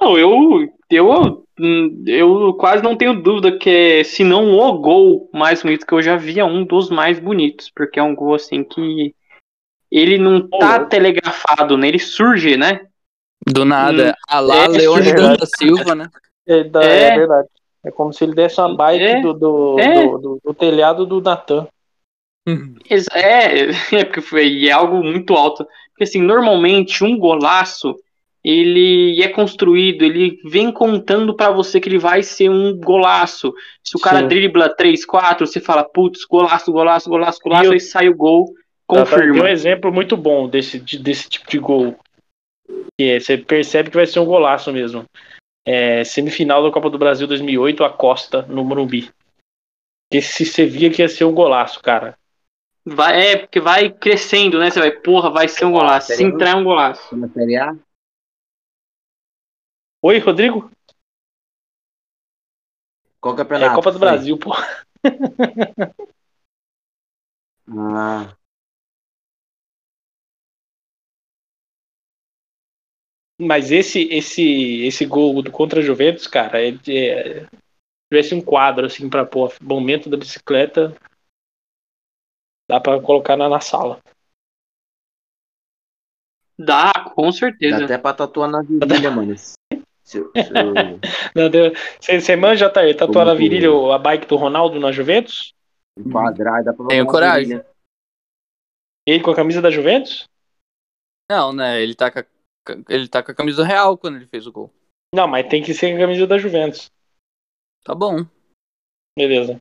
Não, 0.00 0.16
eu, 0.18 0.66
eu, 0.88 1.44
eu 2.06 2.54
quase 2.54 2.82
não 2.82 2.96
tenho 2.96 3.20
dúvida 3.20 3.58
que 3.58 3.68
é, 3.68 4.02
se 4.02 4.24
não 4.24 4.56
o 4.58 4.78
gol 4.78 5.28
mais 5.30 5.62
bonito 5.62 5.86
que 5.86 5.92
eu 5.92 6.00
já 6.00 6.16
vi, 6.16 6.40
é 6.40 6.44
um 6.44 6.64
dos 6.64 6.88
mais 6.88 7.20
bonitos, 7.20 7.68
porque 7.68 8.00
é 8.00 8.02
um 8.02 8.14
gol 8.14 8.34
assim 8.34 8.64
que 8.64 9.14
ele 9.90 10.18
não 10.18 10.46
tá 10.48 10.80
Oh. 10.82 10.86
telegrafado, 10.86 11.76
né? 11.76 11.88
Ele 11.88 11.98
surge, 11.98 12.56
né? 12.56 12.80
Do 13.46 13.64
nada, 13.64 14.10
Hum, 14.10 14.14
a 14.28 14.40
lá 14.40 14.64
é, 14.64 14.68
Leônidas 14.68 15.24
é 15.24 15.36
da 15.36 15.46
Silva, 15.46 15.94
né? 15.94 16.08
É, 16.46 16.64
da- 16.64 16.84
É. 16.84 17.08
é 17.08 17.16
verdade. 17.18 17.48
É 17.84 17.90
como 17.90 18.12
se 18.12 18.22
ele 18.24 18.34
desse 18.34 18.60
uma 18.60 18.76
bike 18.76 19.02
É. 19.02 19.20
do, 19.22 19.32
do, 19.32 19.80
É. 19.80 19.94
do, 20.06 20.18
do- 20.18 20.40
do 20.44 20.54
telhado 20.54 21.06
do 21.06 21.20
Natan. 21.20 21.66
É, 23.12 23.70
é 24.02 24.04
porque 24.04 24.20
foi 24.20 24.46
e 24.48 24.68
é 24.68 24.72
algo 24.72 25.02
muito 25.02 25.34
alto. 25.34 25.66
Porque 25.90 26.04
assim, 26.04 26.20
normalmente 26.20 27.04
um 27.04 27.18
golaço 27.18 27.94
ele 28.42 29.22
é 29.22 29.28
construído, 29.28 30.02
ele 30.02 30.38
vem 30.46 30.72
contando 30.72 31.34
pra 31.36 31.50
você 31.50 31.78
que 31.78 31.88
ele 31.90 31.98
vai 31.98 32.22
ser 32.22 32.48
um 32.48 32.74
golaço. 32.78 33.52
Se 33.84 33.96
o 33.96 34.00
cara 34.00 34.20
Sim. 34.20 34.28
dribla 34.28 34.74
3, 34.74 35.04
4, 35.04 35.46
você 35.46 35.60
fala, 35.60 35.84
putz, 35.84 36.24
golaço, 36.24 36.72
golaço, 36.72 37.08
golaço, 37.10 37.38
golaço, 37.44 37.64
E 37.64 37.66
eu- 37.66 37.72
aí 37.72 37.80
sai 37.80 38.08
o 38.08 38.16
gol, 38.16 38.46
Tem 38.90 39.00
um 39.00 39.04
confirma. 39.04 39.50
exemplo 39.50 39.92
muito 39.92 40.16
bom 40.16 40.48
desse, 40.48 40.78
de- 40.78 40.98
desse 40.98 41.28
tipo 41.28 41.48
de 41.48 41.58
gol. 41.58 41.98
Que 42.98 43.10
é, 43.10 43.20
você 43.20 43.38
percebe 43.38 43.90
que 43.90 43.96
vai 43.96 44.06
ser 44.06 44.20
um 44.20 44.24
golaço 44.24 44.72
mesmo. 44.72 45.04
É, 45.66 46.02
semifinal 46.04 46.62
da 46.62 46.70
Copa 46.72 46.90
do 46.90 46.98
Brasil 46.98 47.26
2008, 47.26 47.84
a 47.84 47.90
Costa, 47.90 48.42
no 48.42 48.64
Morumbi. 48.64 49.10
Esse 50.12 50.44
você 50.44 50.66
via 50.66 50.90
que 50.90 51.02
ia 51.02 51.08
ser 51.08 51.24
um 51.24 51.34
golaço, 51.34 51.80
cara. 51.80 52.18
Vai, 52.84 53.32
é, 53.32 53.36
porque 53.36 53.60
vai 53.60 53.90
crescendo, 53.90 54.58
né? 54.58 54.70
Você 54.70 54.80
vai, 54.80 54.90
porra, 54.90 55.30
vai 55.30 55.46
ser 55.46 55.64
um 55.66 55.72
golaço. 55.72 56.12
Se 56.12 56.24
entrar 56.24 56.50
é 56.50 56.54
um 56.56 56.64
golaço. 56.64 57.16
Na 57.16 57.28
Série 57.28 57.56
A? 57.56 57.76
Oi, 60.02 60.18
Rodrigo? 60.18 60.70
Qual 63.20 63.34
É 63.34 63.36
campeonato? 63.36 63.74
Copa 63.74 63.92
do 63.92 63.98
foi? 63.98 64.08
Brasil, 64.08 64.38
pô. 64.38 64.50
Ah, 67.72 68.36
Mas 73.40 73.70
esse 73.70 74.02
esse 74.12 74.82
esse 74.84 75.06
gol 75.06 75.40
do 75.42 75.50
contra 75.50 75.80
a 75.80 75.82
Juventus, 75.82 76.26
cara, 76.26 76.60
é, 76.60 76.68
é, 76.68 77.44
se 77.44 77.48
tivesse 78.12 78.34
um 78.34 78.42
quadro 78.42 78.84
assim 78.84 79.08
para 79.08 79.24
pôr 79.24 79.52
momento 79.62 80.10
da 80.10 80.16
bicicleta, 80.16 80.94
dá 82.68 82.78
pra 82.78 83.00
colocar 83.00 83.36
na, 83.36 83.48
na 83.48 83.60
sala. 83.60 83.98
Dá, 86.58 86.92
com 87.14 87.24
dá 87.26 87.32
certeza. 87.32 87.84
até 87.84 87.96
pra 87.96 88.12
tatuar 88.12 88.50
na 88.50 88.60
virilha, 88.60 89.10
mano. 89.10 89.34
Se, 89.38 89.54
se, 90.04 90.18
se, 90.34 90.52
Não, 91.34 91.48
deu- 91.48 91.72
Você 91.98 92.20
você 92.20 92.36
manja, 92.36 92.68
tá 92.68 92.80
aí, 92.80 92.92
tatuar 92.94 93.24
na 93.24 93.32
virilha 93.34 93.70
a 93.94 93.98
bike 93.98 94.26
do 94.26 94.36
Ronaldo 94.36 94.78
na 94.78 94.92
Juventus? 94.92 95.54
enquadrar, 95.98 96.62
dá 96.62 96.72
pra 96.74 96.86
Tenho 96.88 97.06
coragem. 97.06 97.44
virilha. 97.56 97.66
Ele 99.06 99.22
com 99.22 99.30
a 99.30 99.36
camisa 99.36 99.62
da 99.62 99.70
Juventus? 99.70 100.28
Não, 101.30 101.52
né? 101.52 101.80
Ele 101.82 101.94
tá, 101.94 102.10
com 102.10 102.18
a, 102.18 102.24
ele 102.88 103.08
tá 103.08 103.22
com 103.22 103.32
a 103.32 103.34
camisa 103.34 103.64
real 103.64 103.96
quando 103.96 104.16
ele 104.16 104.26
fez 104.26 104.46
o 104.46 104.52
gol. 104.52 104.72
Não, 105.14 105.26
mas 105.26 105.48
tem 105.48 105.62
que 105.62 105.74
ser 105.74 105.94
a 105.94 105.98
camisa 105.98 106.26
da 106.26 106.38
Juventus. 106.38 106.90
Tá 107.84 107.94
bom. 107.94 108.26
Beleza. 109.16 109.60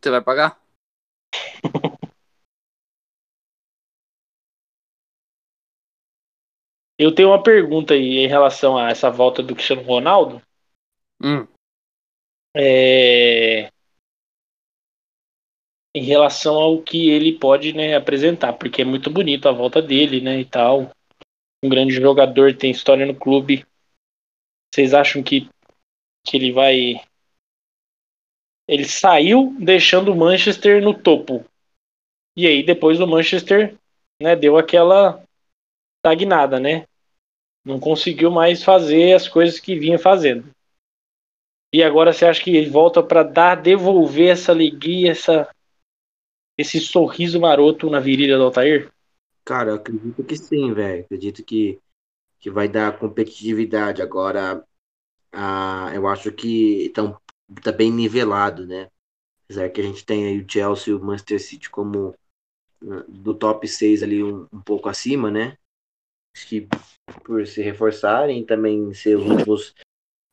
Você 0.00 0.10
vai 0.10 0.22
pagar? 0.22 0.60
Eu 6.98 7.14
tenho 7.14 7.28
uma 7.28 7.42
pergunta 7.42 7.92
aí 7.92 8.18
em 8.18 8.26
relação 8.26 8.78
a 8.78 8.90
essa 8.90 9.10
volta 9.10 9.42
do 9.42 9.54
Cristiano 9.54 9.82
Ronaldo. 9.82 10.40
Hum. 11.22 11.46
É, 12.56 13.70
Em 15.94 16.02
relação 16.02 16.56
ao 16.56 16.82
que 16.82 17.08
ele 17.08 17.38
pode 17.38 17.72
né, 17.72 17.96
apresentar, 17.96 18.52
porque 18.52 18.82
é 18.82 18.84
muito 18.84 19.10
bonito 19.10 19.48
a 19.48 19.52
volta 19.52 19.80
dele, 19.80 20.20
né, 20.20 20.38
e 20.38 20.44
tal. 20.44 20.90
Um 21.64 21.68
grande 21.68 21.94
jogador, 21.94 22.54
tem 22.56 22.70
história 22.70 23.06
no 23.06 23.14
clube. 23.14 23.66
Vocês 24.72 24.92
acham 24.92 25.22
que, 25.22 25.48
que 26.24 26.36
ele 26.36 26.52
vai. 26.52 27.00
Ele 28.68 28.84
saiu 28.84 29.56
deixando 29.58 30.12
o 30.12 30.16
Manchester 30.16 30.82
no 30.82 30.92
topo. 30.92 31.44
E 32.36 32.46
aí 32.46 32.62
depois 32.62 33.00
o 33.00 33.06
Manchester 33.06 33.76
né, 34.20 34.36
deu 34.36 34.58
aquela 34.58 35.24
estagnada, 35.98 36.60
né? 36.60 36.86
Não 37.64 37.80
conseguiu 37.80 38.30
mais 38.30 38.62
fazer 38.62 39.14
as 39.14 39.28
coisas 39.28 39.58
que 39.58 39.78
vinha 39.78 39.98
fazendo. 39.98 40.54
E 41.72 41.82
agora 41.82 42.12
você 42.12 42.24
acha 42.26 42.42
que 42.42 42.54
ele 42.54 42.70
volta 42.70 43.02
para 43.02 43.22
dar, 43.22 43.56
devolver 43.56 44.30
essa 44.30 44.52
alegria, 44.52 45.10
essa, 45.10 45.50
esse 46.56 46.80
sorriso 46.80 47.40
maroto 47.40 47.90
na 47.90 48.00
virilha 48.00 48.36
do 48.36 48.44
Altair? 48.44 48.90
Cara, 49.46 49.70
eu 49.70 49.74
acredito 49.76 50.24
que 50.24 50.36
sim, 50.36 50.74
velho. 50.74 51.04
Acredito 51.04 51.44
que, 51.44 51.80
que 52.40 52.50
vai 52.50 52.68
dar 52.68 52.98
competitividade. 52.98 54.02
Agora, 54.02 54.66
ah, 55.32 55.88
eu 55.94 56.08
acho 56.08 56.32
que 56.32 56.90
tão, 56.92 57.16
tá 57.62 57.70
bem 57.70 57.92
nivelado, 57.92 58.66
né? 58.66 58.90
Apesar 59.44 59.70
que 59.70 59.80
a 59.80 59.84
gente 59.84 60.04
tem 60.04 60.26
aí 60.26 60.40
o 60.40 60.50
Chelsea 60.50 60.92
e 60.92 60.96
o 60.96 61.00
Manchester 61.00 61.40
City 61.40 61.70
como 61.70 62.12
ah, 62.82 63.04
do 63.06 63.32
top 63.34 63.68
6 63.68 64.02
ali 64.02 64.20
um, 64.20 64.48
um 64.52 64.60
pouco 64.60 64.88
acima, 64.88 65.30
né? 65.30 65.56
Acho 66.34 66.48
que 66.48 66.68
por 67.22 67.46
se 67.46 67.62
reforçarem 67.62 68.44
também 68.44 68.92
ser 68.92 69.16
os 69.16 69.26
últimos 69.30 69.74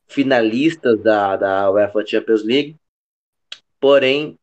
finalistas 0.08 1.00
da, 1.00 1.36
da 1.36 1.70
UEFA 1.70 2.04
Champions 2.04 2.42
League. 2.42 2.76
Porém, 3.78 4.36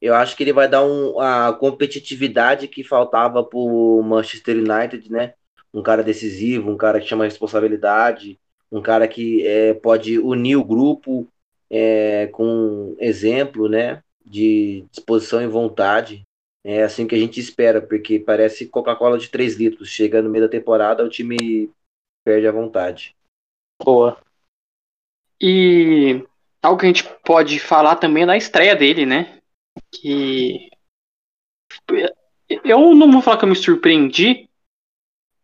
eu 0.00 0.14
acho 0.14 0.36
que 0.36 0.42
ele 0.42 0.52
vai 0.52 0.68
dar 0.68 0.84
um, 0.84 1.18
a 1.20 1.52
competitividade 1.52 2.68
que 2.68 2.84
faltava 2.84 3.42
pro 3.42 4.02
Manchester 4.02 4.56
United, 4.56 5.10
né? 5.10 5.34
Um 5.72 5.82
cara 5.82 6.02
decisivo, 6.02 6.70
um 6.70 6.76
cara 6.76 7.00
que 7.00 7.06
chama 7.06 7.24
responsabilidade, 7.24 8.38
um 8.70 8.82
cara 8.82 9.08
que 9.08 9.46
é, 9.46 9.74
pode 9.74 10.18
unir 10.18 10.56
o 10.56 10.64
grupo 10.64 11.26
é, 11.70 12.26
com 12.28 12.94
exemplo, 12.98 13.68
né? 13.68 14.02
De 14.24 14.84
disposição 14.90 15.40
e 15.40 15.46
vontade. 15.46 16.22
É 16.64 16.82
assim 16.82 17.06
que 17.06 17.14
a 17.14 17.18
gente 17.18 17.38
espera, 17.38 17.80
porque 17.80 18.18
parece 18.18 18.66
Coca-Cola 18.66 19.18
de 19.18 19.28
3 19.28 19.54
litros. 19.56 19.88
Chega 19.88 20.20
no 20.20 20.28
meio 20.28 20.44
da 20.44 20.50
temporada, 20.50 21.04
o 21.04 21.08
time 21.08 21.70
perde 22.24 22.46
a 22.46 22.52
vontade. 22.52 23.14
Boa. 23.82 24.18
E 25.40 26.24
algo 26.62 26.80
que 26.80 26.86
a 26.86 26.88
gente 26.88 27.04
pode 27.24 27.60
falar 27.60 27.96
também 27.96 28.24
é 28.24 28.26
da 28.26 28.36
estreia 28.36 28.74
dele, 28.74 29.06
né? 29.06 29.35
Que 30.00 30.68
eu 32.64 32.94
não 32.94 33.10
vou 33.10 33.22
falar 33.22 33.38
que 33.38 33.44
eu 33.44 33.48
me 33.48 33.56
surpreendi, 33.56 34.48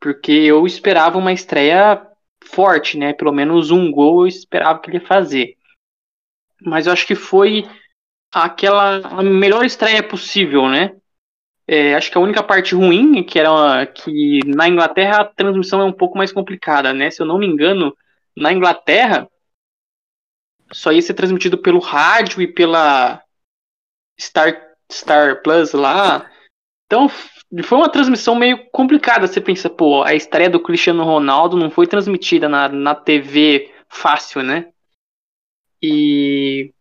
porque 0.00 0.32
eu 0.32 0.66
esperava 0.66 1.18
uma 1.18 1.32
estreia 1.32 2.07
forte, 2.44 2.98
né? 2.98 3.12
Pelo 3.12 3.32
menos 3.32 3.70
um 3.70 3.90
gol 3.90 4.22
eu 4.22 4.26
esperava 4.26 4.78
que 4.78 4.90
ele 4.90 4.98
ia 4.98 5.07
fazer. 5.07 5.57
Mas 6.61 6.86
eu 6.86 6.92
acho 6.92 7.07
que 7.07 7.14
foi 7.14 7.68
aquela 8.32 8.98
a 8.98 9.22
melhor 9.22 9.64
estreia 9.64 10.03
possível, 10.03 10.68
né? 10.68 10.96
É, 11.66 11.94
acho 11.94 12.11
que 12.11 12.18
a 12.18 12.20
única 12.20 12.42
parte 12.42 12.74
ruim 12.74 13.18
é 13.18 13.22
que 13.22 13.38
era 13.38 13.50
uma- 13.53 13.86
que 13.86 14.40
na 14.46 14.68
Inglaterra 14.68 15.20
a 15.20 15.24
transmissão 15.24 15.80
é 15.80 15.84
um 15.84 15.92
pouco 15.92 16.18
mais 16.18 16.32
complicada, 16.32 16.92
né? 16.92 17.11
Se 17.11 17.22
eu 17.22 17.26
não 17.26 17.38
me 17.38 17.46
engano, 17.46 17.96
na 18.36 18.53
Inglaterra 18.53 19.28
só 20.72 20.90
ia 20.90 21.03
ser 21.03 21.14
transmitido 21.14 21.59
pelo 21.59 21.78
rádio 21.78 22.40
e 22.42 22.46
pela 22.46 23.22
Star, 24.23 24.62
Star 24.91 25.43
Plus 25.43 25.73
lá. 25.73 26.31
Então 26.87 27.09
foi 27.09 27.79
uma 27.79 27.91
transmissão 27.91 28.35
meio 28.35 28.66
complicada. 28.70 29.27
Você 29.27 29.41
pensa, 29.41 29.70
pô, 29.70 30.03
a 30.03 30.14
estreia 30.14 30.51
do 30.51 30.61
Cristiano 30.61 31.05
Ronaldo 31.05 31.57
não 31.57 31.70
foi 31.70 31.87
transmitida 31.87 32.49
na, 32.49 32.68
na 32.68 32.95
TV 32.95 33.73
fácil, 33.89 34.43
né? 34.43 34.68
E 35.83 36.73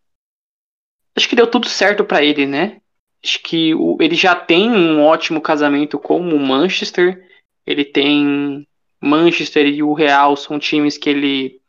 acho 1.16 1.28
que 1.30 1.36
deu 1.36 1.48
tudo 1.50 1.68
certo 1.68 2.04
pra 2.04 2.24
ele, 2.24 2.46
né? 2.46 2.80
Acho 3.24 3.42
que 3.44 3.74
o- 3.76 3.98
ele 4.00 4.16
já 4.16 4.36
tem 4.36 4.70
um 4.72 5.04
ótimo 5.04 5.42
casamento 5.42 6.00
com 6.00 6.20
o 6.20 6.40
Manchester. 6.40 7.24
Ele 7.66 7.86
tem 7.86 8.68
Manchester 9.02 9.66
e 9.68 9.84
o 9.84 9.94
Real 9.94 10.36
são 10.36 10.58
times 10.58 10.98
que 10.98 11.10
ele 11.10 11.61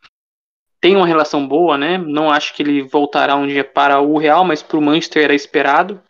tem 0.83 0.97
uma 0.97 1.07
relação 1.07 1.47
boa, 1.47 1.79
né? 1.79 1.97
Não 1.97 2.29
acho 2.29 2.53
que 2.53 2.61
ele 2.61 2.83
voltará 2.83 3.37
um 3.37 3.47
dia 3.47 3.63
para 3.63 4.01
o 4.01 4.19
Real, 4.19 4.45
mas 4.45 4.65
para 4.65 4.77
o 4.77 4.83
Manchester 4.83 5.23
era 5.23 5.35
esperado. 5.35 6.03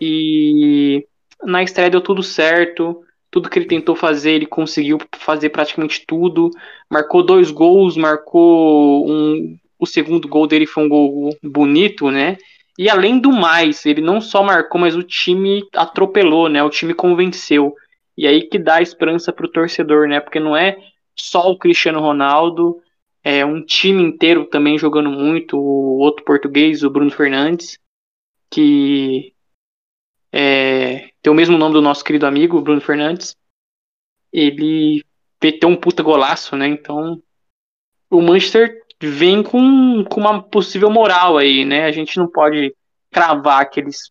E 0.00 1.04
na 1.42 1.60
estreia 1.60 1.90
deu 1.90 2.00
tudo 2.00 2.22
certo. 2.22 3.02
Tudo 3.32 3.50
que 3.50 3.58
ele 3.58 3.66
tentou 3.66 3.96
fazer, 3.96 4.30
ele 4.30 4.46
conseguiu 4.46 4.96
fazer 5.16 5.50
praticamente 5.50 6.06
tudo. 6.06 6.50
Marcou 6.88 7.24
dois 7.24 7.50
gols, 7.50 7.96
marcou 7.96 9.10
um. 9.10 9.58
O 9.76 9.86
segundo 9.86 10.28
gol 10.28 10.46
dele 10.46 10.66
foi 10.66 10.84
um 10.84 10.88
gol 10.88 11.36
bonito, 11.42 12.12
né? 12.12 12.38
E 12.78 12.88
além 12.88 13.18
do 13.18 13.32
mais, 13.32 13.84
ele 13.84 14.00
não 14.00 14.20
só 14.20 14.44
marcou, 14.44 14.80
mas 14.80 14.94
o 14.94 15.02
time 15.02 15.64
atropelou, 15.74 16.48
né? 16.48 16.62
O 16.62 16.70
time 16.70 16.94
convenceu. 16.94 17.74
E 18.16 18.24
aí 18.24 18.42
que 18.42 18.58
dá 18.58 18.80
esperança 18.80 19.32
pro 19.32 19.50
torcedor, 19.50 20.06
né? 20.06 20.20
Porque 20.20 20.38
não 20.38 20.56
é 20.56 20.78
só 21.16 21.50
o 21.50 21.58
Cristiano 21.58 21.98
Ronaldo, 21.98 22.80
é 23.22 23.44
um 23.44 23.64
time 23.64 24.02
inteiro 24.02 24.46
também 24.46 24.78
jogando 24.78 25.10
muito. 25.10 25.56
O 25.56 25.98
outro 25.98 26.24
português, 26.24 26.82
o 26.82 26.90
Bruno 26.90 27.10
Fernandes, 27.10 27.78
que 28.50 29.34
é, 30.32 31.10
tem 31.22 31.32
o 31.32 31.34
mesmo 31.36 31.58
nome 31.58 31.74
do 31.74 31.82
nosso 31.82 32.04
querido 32.04 32.26
amigo, 32.26 32.60
Bruno 32.60 32.80
Fernandes. 32.80 33.36
Ele 34.32 35.04
meteu 35.42 35.68
um 35.68 35.76
puta 35.76 36.02
golaço, 36.02 36.56
né? 36.56 36.66
Então, 36.66 37.22
o 38.10 38.20
Manchester 38.20 38.84
vem 39.00 39.42
com, 39.42 40.04
com 40.04 40.20
uma 40.20 40.42
possível 40.42 40.90
moral 40.90 41.38
aí, 41.38 41.64
né? 41.64 41.84
A 41.84 41.92
gente 41.92 42.16
não 42.16 42.28
pode 42.28 42.74
cravar 43.10 43.68
que 43.68 43.80
eles 43.80 44.10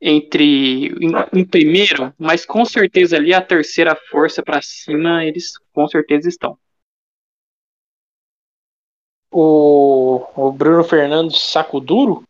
entre 0.00 0.86
em, 0.86 1.40
em, 1.40 1.44
primeiro, 1.44 2.14
mas 2.18 2.46
com 2.46 2.64
certeza 2.64 3.16
ali 3.16 3.34
a 3.34 3.42
terceira 3.42 3.94
força 3.94 4.42
para 4.42 4.62
cima 4.62 5.24
eles 5.24 5.58
com 5.72 5.86
certeza 5.86 6.28
estão. 6.28 6.58
O, 9.32 10.24
o 10.34 10.50
Bruno 10.50 10.82
Fernandes 10.82 11.40
saco 11.40 11.78
duro? 11.78 12.24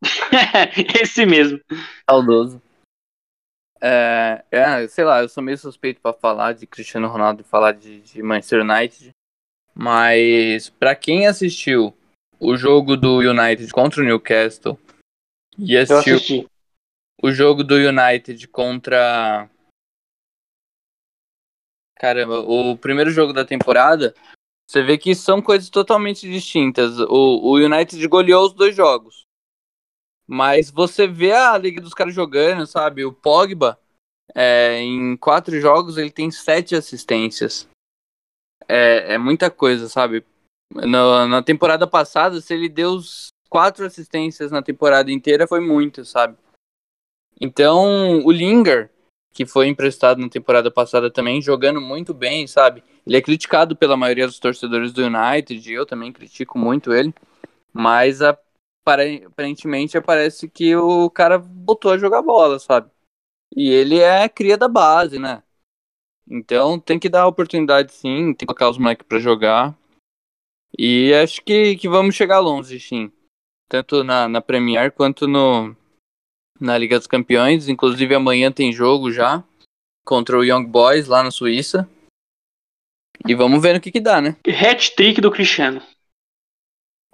Esse 1.02 1.24
mesmo. 1.24 1.58
Saudoso. 2.08 2.62
É, 3.80 4.44
é, 4.50 4.88
sei 4.88 5.04
lá, 5.04 5.20
eu 5.20 5.28
sou 5.28 5.42
meio 5.42 5.58
suspeito 5.58 6.00
para 6.00 6.12
falar 6.12 6.52
de 6.52 6.66
Cristiano 6.66 7.08
Ronaldo 7.08 7.42
e 7.42 7.44
falar 7.44 7.72
de, 7.72 8.00
de 8.00 8.22
Manchester 8.22 8.62
United. 8.62 9.10
Mas 9.74 10.70
para 10.70 10.94
quem 10.94 11.26
assistiu 11.26 11.94
o 12.38 12.56
jogo 12.56 12.96
do 12.96 13.18
United 13.18 13.70
contra 13.72 14.00
o 14.00 14.04
Newcastle 14.04 14.78
e 15.58 15.76
assistiu 15.76 16.48
o 17.22 17.30
jogo 17.30 17.64
do 17.64 17.74
United 17.74 18.46
contra 18.48 19.48
Caramba, 21.98 22.40
o 22.40 22.76
primeiro 22.76 23.10
jogo 23.10 23.32
da 23.32 23.44
temporada, 23.44 24.14
você 24.68 24.82
vê 24.82 24.98
que 24.98 25.14
são 25.14 25.40
coisas 25.40 25.70
totalmente 25.70 26.30
distintas. 26.30 26.98
O, 26.98 27.52
o 27.52 27.54
United 27.54 28.06
goleou 28.06 28.46
os 28.46 28.52
dois 28.52 28.76
jogos. 28.76 29.24
Mas 30.26 30.70
você 30.70 31.06
vê 31.06 31.32
a 31.32 31.56
liga 31.56 31.80
dos 31.80 31.94
caras 31.94 32.14
jogando, 32.14 32.66
sabe? 32.66 33.04
O 33.04 33.12
Pogba, 33.12 33.80
é, 34.34 34.80
em 34.80 35.16
quatro 35.16 35.58
jogos, 35.58 35.96
ele 35.96 36.10
tem 36.10 36.30
sete 36.30 36.74
assistências. 36.74 37.66
É, 38.68 39.14
é 39.14 39.18
muita 39.18 39.50
coisa, 39.50 39.88
sabe? 39.88 40.24
No, 40.74 41.28
na 41.28 41.42
temporada 41.42 41.86
passada, 41.86 42.40
se 42.40 42.52
ele 42.52 42.68
deu 42.68 42.98
quatro 43.48 43.86
assistências 43.86 44.50
na 44.50 44.60
temporada 44.60 45.10
inteira, 45.10 45.46
foi 45.46 45.60
muito, 45.60 46.04
sabe? 46.04 46.36
Então, 47.40 48.24
o 48.24 48.30
Linger, 48.30 48.90
que 49.32 49.44
foi 49.44 49.68
emprestado 49.68 50.20
na 50.20 50.28
temporada 50.28 50.70
passada 50.70 51.10
também, 51.10 51.42
jogando 51.42 51.80
muito 51.80 52.14
bem, 52.14 52.46
sabe? 52.46 52.82
Ele 53.06 53.16
é 53.16 53.22
criticado 53.22 53.76
pela 53.76 53.96
maioria 53.96 54.26
dos 54.26 54.38
torcedores 54.38 54.92
do 54.92 55.02
United, 55.04 55.72
eu 55.72 55.84
também 55.84 56.12
critico 56.12 56.58
muito 56.58 56.92
ele, 56.92 57.14
mas 57.72 58.20
aparentemente 58.22 60.00
parece 60.00 60.48
que 60.48 60.74
o 60.74 61.10
cara 61.10 61.38
botou 61.38 61.92
a 61.92 61.98
jogar 61.98 62.22
bola, 62.22 62.58
sabe? 62.58 62.90
E 63.54 63.68
ele 63.70 63.98
é 63.98 64.28
cria 64.28 64.56
da 64.56 64.68
base, 64.68 65.18
né? 65.18 65.42
Então 66.28 66.80
tem 66.80 66.98
que 66.98 67.08
dar 67.08 67.26
oportunidade 67.26 67.92
sim, 67.92 68.34
tem 68.34 68.38
que 68.38 68.46
colocar 68.46 68.70
os 68.70 68.78
moleques 68.78 69.06
pra 69.06 69.18
jogar. 69.18 69.76
E 70.76 71.12
acho 71.14 71.42
que, 71.42 71.76
que 71.76 71.88
vamos 71.88 72.14
chegar 72.14 72.40
longe, 72.40 72.80
sim. 72.80 73.12
Tanto 73.68 74.02
na, 74.02 74.28
na 74.28 74.40
Premier 74.40 74.92
quanto 74.92 75.26
no, 75.26 75.76
na 76.60 76.76
Liga 76.76 76.98
dos 76.98 77.06
Campeões. 77.06 77.68
Inclusive 77.68 78.14
amanhã 78.14 78.50
tem 78.50 78.72
jogo 78.72 79.10
já 79.10 79.42
contra 80.04 80.38
o 80.38 80.44
Young 80.44 80.66
Boys 80.66 81.06
lá 81.06 81.22
na 81.22 81.30
Suíça. 81.30 81.88
E 83.26 83.34
vamos 83.34 83.60
ver 83.60 83.74
no 83.74 83.80
que 83.80 83.90
que 83.90 84.00
dá, 84.00 84.20
né? 84.20 84.36
Hat-trick 84.46 85.20
do 85.20 85.30
Cristiano. 85.30 85.82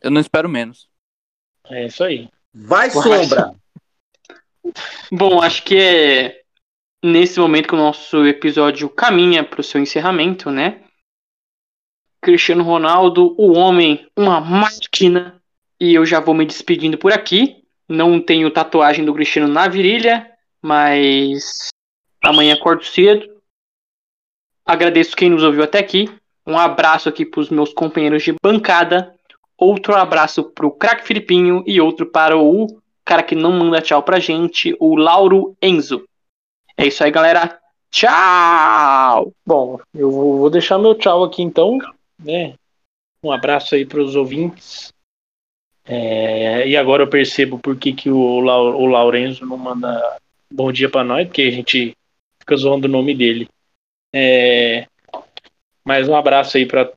Eu 0.00 0.10
não 0.10 0.20
espero 0.20 0.48
menos. 0.48 0.88
É 1.68 1.86
isso 1.86 2.02
aí. 2.02 2.28
Vai, 2.52 2.90
Sombra! 2.90 3.54
Bom, 5.10 5.40
acho 5.40 5.64
que 5.64 5.76
é 5.76 6.42
nesse 7.02 7.40
momento 7.40 7.68
que 7.68 7.74
o 7.74 7.78
nosso 7.78 8.26
episódio 8.26 8.88
caminha 8.88 9.42
para 9.42 9.60
o 9.60 9.64
seu 9.64 9.80
encerramento, 9.80 10.50
né? 10.50 10.84
Cristiano 12.20 12.62
Ronaldo, 12.62 13.34
o 13.38 13.56
homem, 13.56 14.08
uma 14.16 14.40
máquina. 14.40 15.40
E 15.80 15.94
eu 15.94 16.06
já 16.06 16.20
vou 16.20 16.34
me 16.34 16.46
despedindo 16.46 16.96
por 16.96 17.12
aqui. 17.12 17.61
Não 17.92 18.18
tenho 18.18 18.50
tatuagem 18.50 19.04
do 19.04 19.12
Cristiano 19.12 19.52
na 19.52 19.68
virilha, 19.68 20.26
mas 20.62 21.68
amanhã 22.24 22.54
acordo 22.54 22.82
cedo. 22.82 23.30
Agradeço 24.64 25.14
quem 25.14 25.28
nos 25.28 25.42
ouviu 25.42 25.62
até 25.62 25.80
aqui. 25.80 26.08
Um 26.46 26.58
abraço 26.58 27.10
aqui 27.10 27.26
para 27.26 27.40
os 27.40 27.50
meus 27.50 27.70
companheiros 27.74 28.22
de 28.22 28.34
bancada. 28.42 29.14
Outro 29.58 29.94
abraço 29.94 30.42
pro 30.42 30.70
craque 30.70 31.06
Filipinho 31.06 31.62
e 31.66 31.82
outro 31.82 32.06
para 32.06 32.34
o 32.34 32.80
cara 33.04 33.22
que 33.22 33.34
não 33.34 33.52
manda 33.52 33.82
tchau 33.82 34.02
pra 34.02 34.18
gente, 34.18 34.74
o 34.80 34.96
Lauro 34.96 35.54
Enzo. 35.60 36.08
É 36.78 36.86
isso 36.86 37.04
aí, 37.04 37.10
galera. 37.10 37.60
Tchau! 37.90 39.34
Bom, 39.44 39.78
eu 39.92 40.10
vou 40.10 40.48
deixar 40.48 40.78
meu 40.78 40.94
tchau 40.94 41.24
aqui 41.24 41.42
então, 41.42 41.76
né? 42.18 42.54
Um 43.22 43.30
abraço 43.30 43.74
aí 43.74 43.84
para 43.84 44.00
os 44.00 44.16
ouvintes. 44.16 44.94
É, 45.84 46.66
e 46.68 46.76
agora 46.76 47.02
eu 47.02 47.10
percebo 47.10 47.58
por 47.58 47.76
que, 47.76 47.92
que 47.92 48.10
o, 48.10 48.16
o 48.16 48.86
Laurenzo 48.86 49.44
não 49.44 49.56
manda 49.56 50.18
bom 50.50 50.70
dia 50.70 50.88
para 50.88 51.04
nós, 51.04 51.26
porque 51.26 51.42
a 51.42 51.50
gente 51.50 51.96
fica 52.38 52.56
zoando 52.56 52.86
o 52.86 52.90
nome 52.90 53.14
dele. 53.14 53.48
É, 54.14 54.86
mais 55.84 56.08
um 56.08 56.14
abraço 56.14 56.56
aí 56.56 56.66
para 56.66 56.92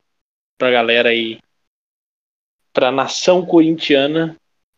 a 0.60 0.70
galera 0.70 1.08
aí 1.08 1.38
para 2.72 2.88
a 2.88 2.92
nação 2.92 3.44
corintiana, 3.44 4.36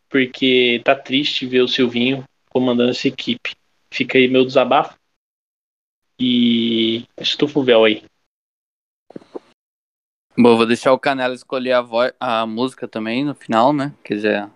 porque 0.09 0.81
tá 0.85 0.95
triste 0.95 1.45
ver 1.45 1.61
o 1.61 1.67
Silvinho 1.67 2.23
comandando 2.49 2.91
essa 2.91 3.09
equipe. 3.09 3.55
Fica 3.91 4.17
aí 4.17 4.27
meu 4.27 4.45
desabafo. 4.45 4.97
E 6.17 7.05
estufa 7.19 7.59
o 7.59 7.63
véu 7.63 7.83
aí. 7.83 8.03
Bom, 10.41 10.55
vou 10.55 10.65
deixar 10.65 10.93
o 10.93 10.99
Canela 10.99 11.35
escolher 11.35 11.73
a, 11.73 11.81
voz, 11.81 12.13
a 12.17 12.45
música 12.45 12.87
também 12.87 13.25
no 13.25 13.35
final, 13.35 13.73
né? 13.73 13.93
Que 14.01 14.17
já, 14.17 14.49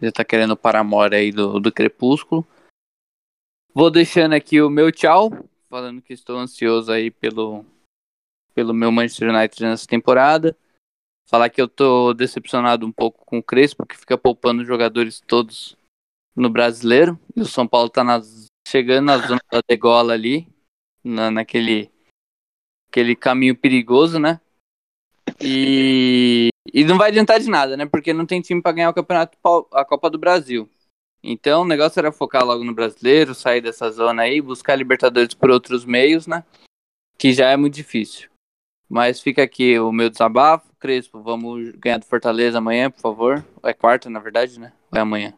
já 0.00 0.10
tá 0.10 0.24
querendo 0.24 0.52
o 0.52 0.56
Paramore 0.56 1.14
aí 1.14 1.30
do, 1.30 1.60
do 1.60 1.70
Crepúsculo. 1.70 2.42
Vou 3.74 3.90
deixando 3.90 4.32
aqui 4.32 4.62
o 4.62 4.70
meu 4.70 4.90
tchau, 4.90 5.30
falando 5.68 6.00
que 6.00 6.14
estou 6.14 6.38
ansioso 6.38 6.90
aí 6.90 7.10
pelo, 7.10 7.66
pelo 8.54 8.72
meu 8.72 8.90
Manchester 8.90 9.28
United 9.28 9.62
nessa 9.62 9.86
temporada. 9.86 10.56
Falar 11.28 11.50
que 11.50 11.60
eu 11.60 11.68
tô 11.68 12.14
decepcionado 12.14 12.86
um 12.86 12.92
pouco 12.92 13.22
com 13.26 13.36
o 13.36 13.42
Crespo, 13.42 13.84
que 13.84 13.94
fica 13.94 14.16
poupando 14.16 14.64
jogadores 14.64 15.20
todos 15.20 15.76
no 16.34 16.48
brasileiro. 16.48 17.20
E 17.36 17.42
o 17.42 17.44
São 17.44 17.68
Paulo 17.68 17.90
tá 17.90 18.02
nas, 18.02 18.46
chegando 18.66 19.04
na 19.04 19.18
zona 19.18 19.42
da 19.52 19.60
degola 19.68 20.14
ali, 20.14 20.48
na, 21.04 21.30
naquele 21.30 21.90
aquele 22.88 23.14
caminho 23.14 23.54
perigoso, 23.54 24.18
né? 24.18 24.40
E, 25.40 26.48
e 26.72 26.84
não 26.84 26.98
vai 26.98 27.10
adiantar 27.10 27.40
de 27.40 27.48
nada, 27.48 27.76
né? 27.76 27.86
Porque 27.86 28.12
não 28.12 28.26
tem 28.26 28.40
time 28.40 28.62
para 28.62 28.72
ganhar 28.72 28.90
o 28.90 28.94
campeonato, 28.94 29.36
a 29.72 29.84
Copa 29.84 30.08
do 30.10 30.18
Brasil. 30.18 30.68
Então 31.22 31.62
o 31.62 31.66
negócio 31.66 31.98
era 31.98 32.12
focar 32.12 32.44
logo 32.44 32.62
no 32.62 32.74
brasileiro, 32.74 33.34
sair 33.34 33.60
dessa 33.60 33.90
zona 33.90 34.22
aí, 34.22 34.40
buscar 34.40 34.76
Libertadores 34.76 35.34
por 35.34 35.50
outros 35.50 35.84
meios, 35.84 36.26
né? 36.26 36.44
Que 37.18 37.32
já 37.32 37.50
é 37.50 37.56
muito 37.56 37.74
difícil. 37.74 38.28
Mas 38.88 39.20
fica 39.20 39.42
aqui 39.42 39.78
o 39.78 39.90
meu 39.90 40.08
desabafo. 40.08 40.66
Crespo, 40.78 41.20
vamos 41.20 41.70
ganhar 41.76 41.98
do 41.98 42.06
Fortaleza 42.06 42.58
amanhã, 42.58 42.90
por 42.90 43.00
favor. 43.00 43.44
É 43.62 43.72
quarta, 43.72 44.08
na 44.08 44.20
verdade, 44.20 44.60
né? 44.60 44.72
Ou 44.92 44.98
é 44.98 45.00
amanhã? 45.00 45.34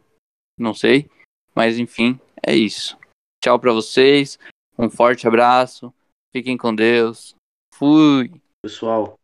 Não 0.59 0.75
sei. 0.75 1.09
Mas 1.55 1.79
enfim, 1.79 2.21
é 2.47 2.55
isso. 2.55 2.99
Tchau 3.43 3.59
para 3.59 3.73
vocês. 3.73 4.39
Um 4.79 4.91
forte 4.91 5.27
abraço. 5.27 5.93
Fiquem 6.33 6.57
com 6.57 6.75
Deus. 6.75 7.35
Fui. 7.75 8.31
Pessoal, 8.63 9.19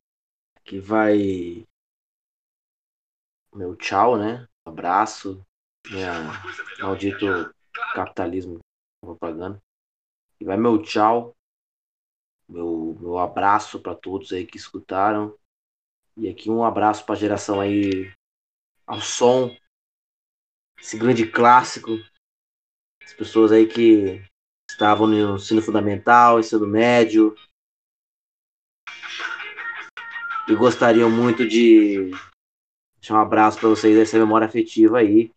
que 0.64 0.78
vai 0.78 1.66
meu 3.54 3.76
tchau, 3.76 4.18
né? 4.18 4.48
Abraço. 4.64 5.44
Minha 5.90 6.12
maldito 6.80 7.26
capitalismo 7.94 8.58
propaganda. 9.00 9.62
E 10.40 10.44
vai 10.44 10.56
meu 10.56 10.82
tchau 10.82 11.34
Meu, 12.48 12.96
meu 12.98 13.18
abraço 13.18 13.80
para 13.80 13.94
todos 13.94 14.32
aí 14.32 14.46
que 14.46 14.56
escutaram. 14.56 15.38
E 16.16 16.28
aqui 16.28 16.50
um 16.50 16.64
abraço 16.64 17.04
para 17.04 17.14
a 17.14 17.18
geração 17.18 17.60
aí 17.60 18.12
ao 18.86 19.00
som, 19.00 19.54
esse 20.78 20.98
grande 20.98 21.30
clássico. 21.30 21.90
As 23.02 23.12
pessoas 23.12 23.52
aí 23.52 23.66
que 23.66 24.22
estavam 24.70 25.06
no 25.06 25.36
ensino 25.36 25.60
fundamental, 25.60 26.38
ensino 26.38 26.66
médio. 26.66 27.34
E 30.49 30.55
gostariam 30.55 31.11
muito 31.11 31.47
de 31.49 32.11
deixar 33.01 33.14
um 33.14 33.20
abraço 33.20 33.59
para 33.59 33.68
vocês 33.68 33.97
dessa 33.97 34.18
memória 34.18 34.47
afetiva 34.47 34.99
aí. 34.99 35.30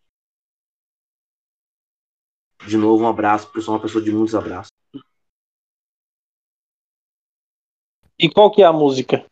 De 2.66 2.76
novo, 2.76 3.04
um 3.04 3.08
abraço, 3.08 3.46
porque 3.46 3.58
eu 3.58 3.62
sou 3.62 3.74
uma 3.74 3.80
pessoa 3.80 4.04
de 4.04 4.10
muitos 4.10 4.34
abraços. 4.34 4.70
E 8.18 8.28
qual 8.28 8.50
que 8.50 8.62
é 8.62 8.66
a 8.66 8.72
música? 8.72 9.24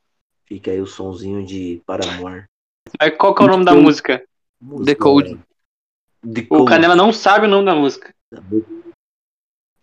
Fica 0.47 0.71
aí 0.71 0.81
o 0.81 0.87
sonzinho 0.87 1.45
de 1.45 1.83
Paramore. 1.85 2.45
Mas 3.01 3.17
qual 3.17 3.35
que 3.35 3.43
é 3.43 3.47
o 3.47 3.49
nome 3.49 3.65
da 3.65 3.75
música? 3.75 4.25
Música, 4.61 4.87
The 4.87 4.95
Code. 4.95 5.35
é, 5.35 6.35
The 6.35 6.41
O 6.43 6.59
Code. 6.59 6.71
Canela 6.71 6.95
não 6.95 7.13
sabe 7.13 7.47
o 7.47 7.49
nome 7.49 7.67
da 7.67 7.75
música. 7.75 8.15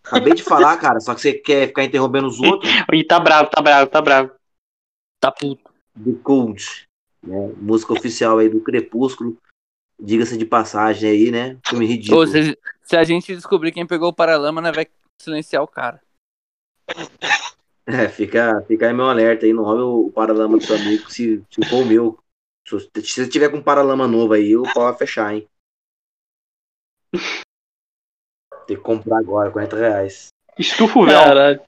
Acabei 0.04 0.34
de 0.34 0.44
falar, 0.44 0.78
cara, 0.80 1.00
só 1.02 1.14
que 1.14 1.22
você 1.22 1.34
quer 1.34 1.68
ficar 1.68 1.84
interrompendo 1.84 2.28
os 2.28 2.40
outros. 2.40 2.72
E 2.94 3.04
tá 3.04 3.20
bravo, 3.20 3.50
tá 3.50 3.62
bravo, 3.62 3.92
tá 3.92 4.02
bravo. 4.02 4.32
Tá 5.20 5.32
puto. 5.32 5.73
The 5.98 6.14
Code. 6.24 6.88
Né? 7.22 7.54
Música 7.58 7.94
oficial 7.94 8.38
aí 8.38 8.50
do 8.50 8.62
Crepúsculo. 8.62 9.38
Diga-se 10.00 10.38
de 10.38 10.46
passagem 10.46 11.10
aí, 11.10 11.32
né? 11.32 11.58
Filme 11.66 11.86
ridículo. 11.86 12.22
Ô, 12.22 12.28
se, 12.28 12.58
se 12.82 12.98
a 12.98 13.04
gente 13.04 13.36
descobrir 13.36 13.72
quem 13.72 13.86
pegou 13.86 14.10
o 14.10 14.14
Paralama, 14.14 14.62
né, 14.62 14.72
vai 14.72 14.88
silenciar 15.22 15.64
o 15.64 15.68
cara. 15.68 16.02
É, 17.86 18.08
fica, 18.08 18.62
fica 18.66 18.88
aí 18.88 18.94
meu 18.94 19.10
alerta 19.10 19.46
aí, 19.46 19.54
não 19.54 19.64
roube 19.64 19.82
o 19.82 20.12
paralama 20.12 20.58
do 20.58 20.64
seu 20.64 20.76
amigo, 20.76 21.12
se, 21.12 21.44
se 21.50 21.70
for 21.70 21.84
o 21.84 21.86
meu. 21.86 22.18
Se 22.66 22.80
você 22.80 23.28
tiver 23.28 23.50
com 23.50 23.58
um 23.58 23.64
paralama 23.64 24.08
novo 24.08 24.34
aí, 24.34 24.56
o 24.56 24.64
pau 24.74 24.84
vai 24.84 24.96
fechar, 24.96 25.34
hein? 25.34 25.48
Tem 28.66 28.78
que 28.78 28.84
comprar 28.84 29.18
agora, 29.18 29.52
40 29.52 29.76
reais. 29.76 30.30
Estufa 30.58 31.00
o 31.00 31.06
véu. 31.06 31.20
Caralho. 31.20 31.62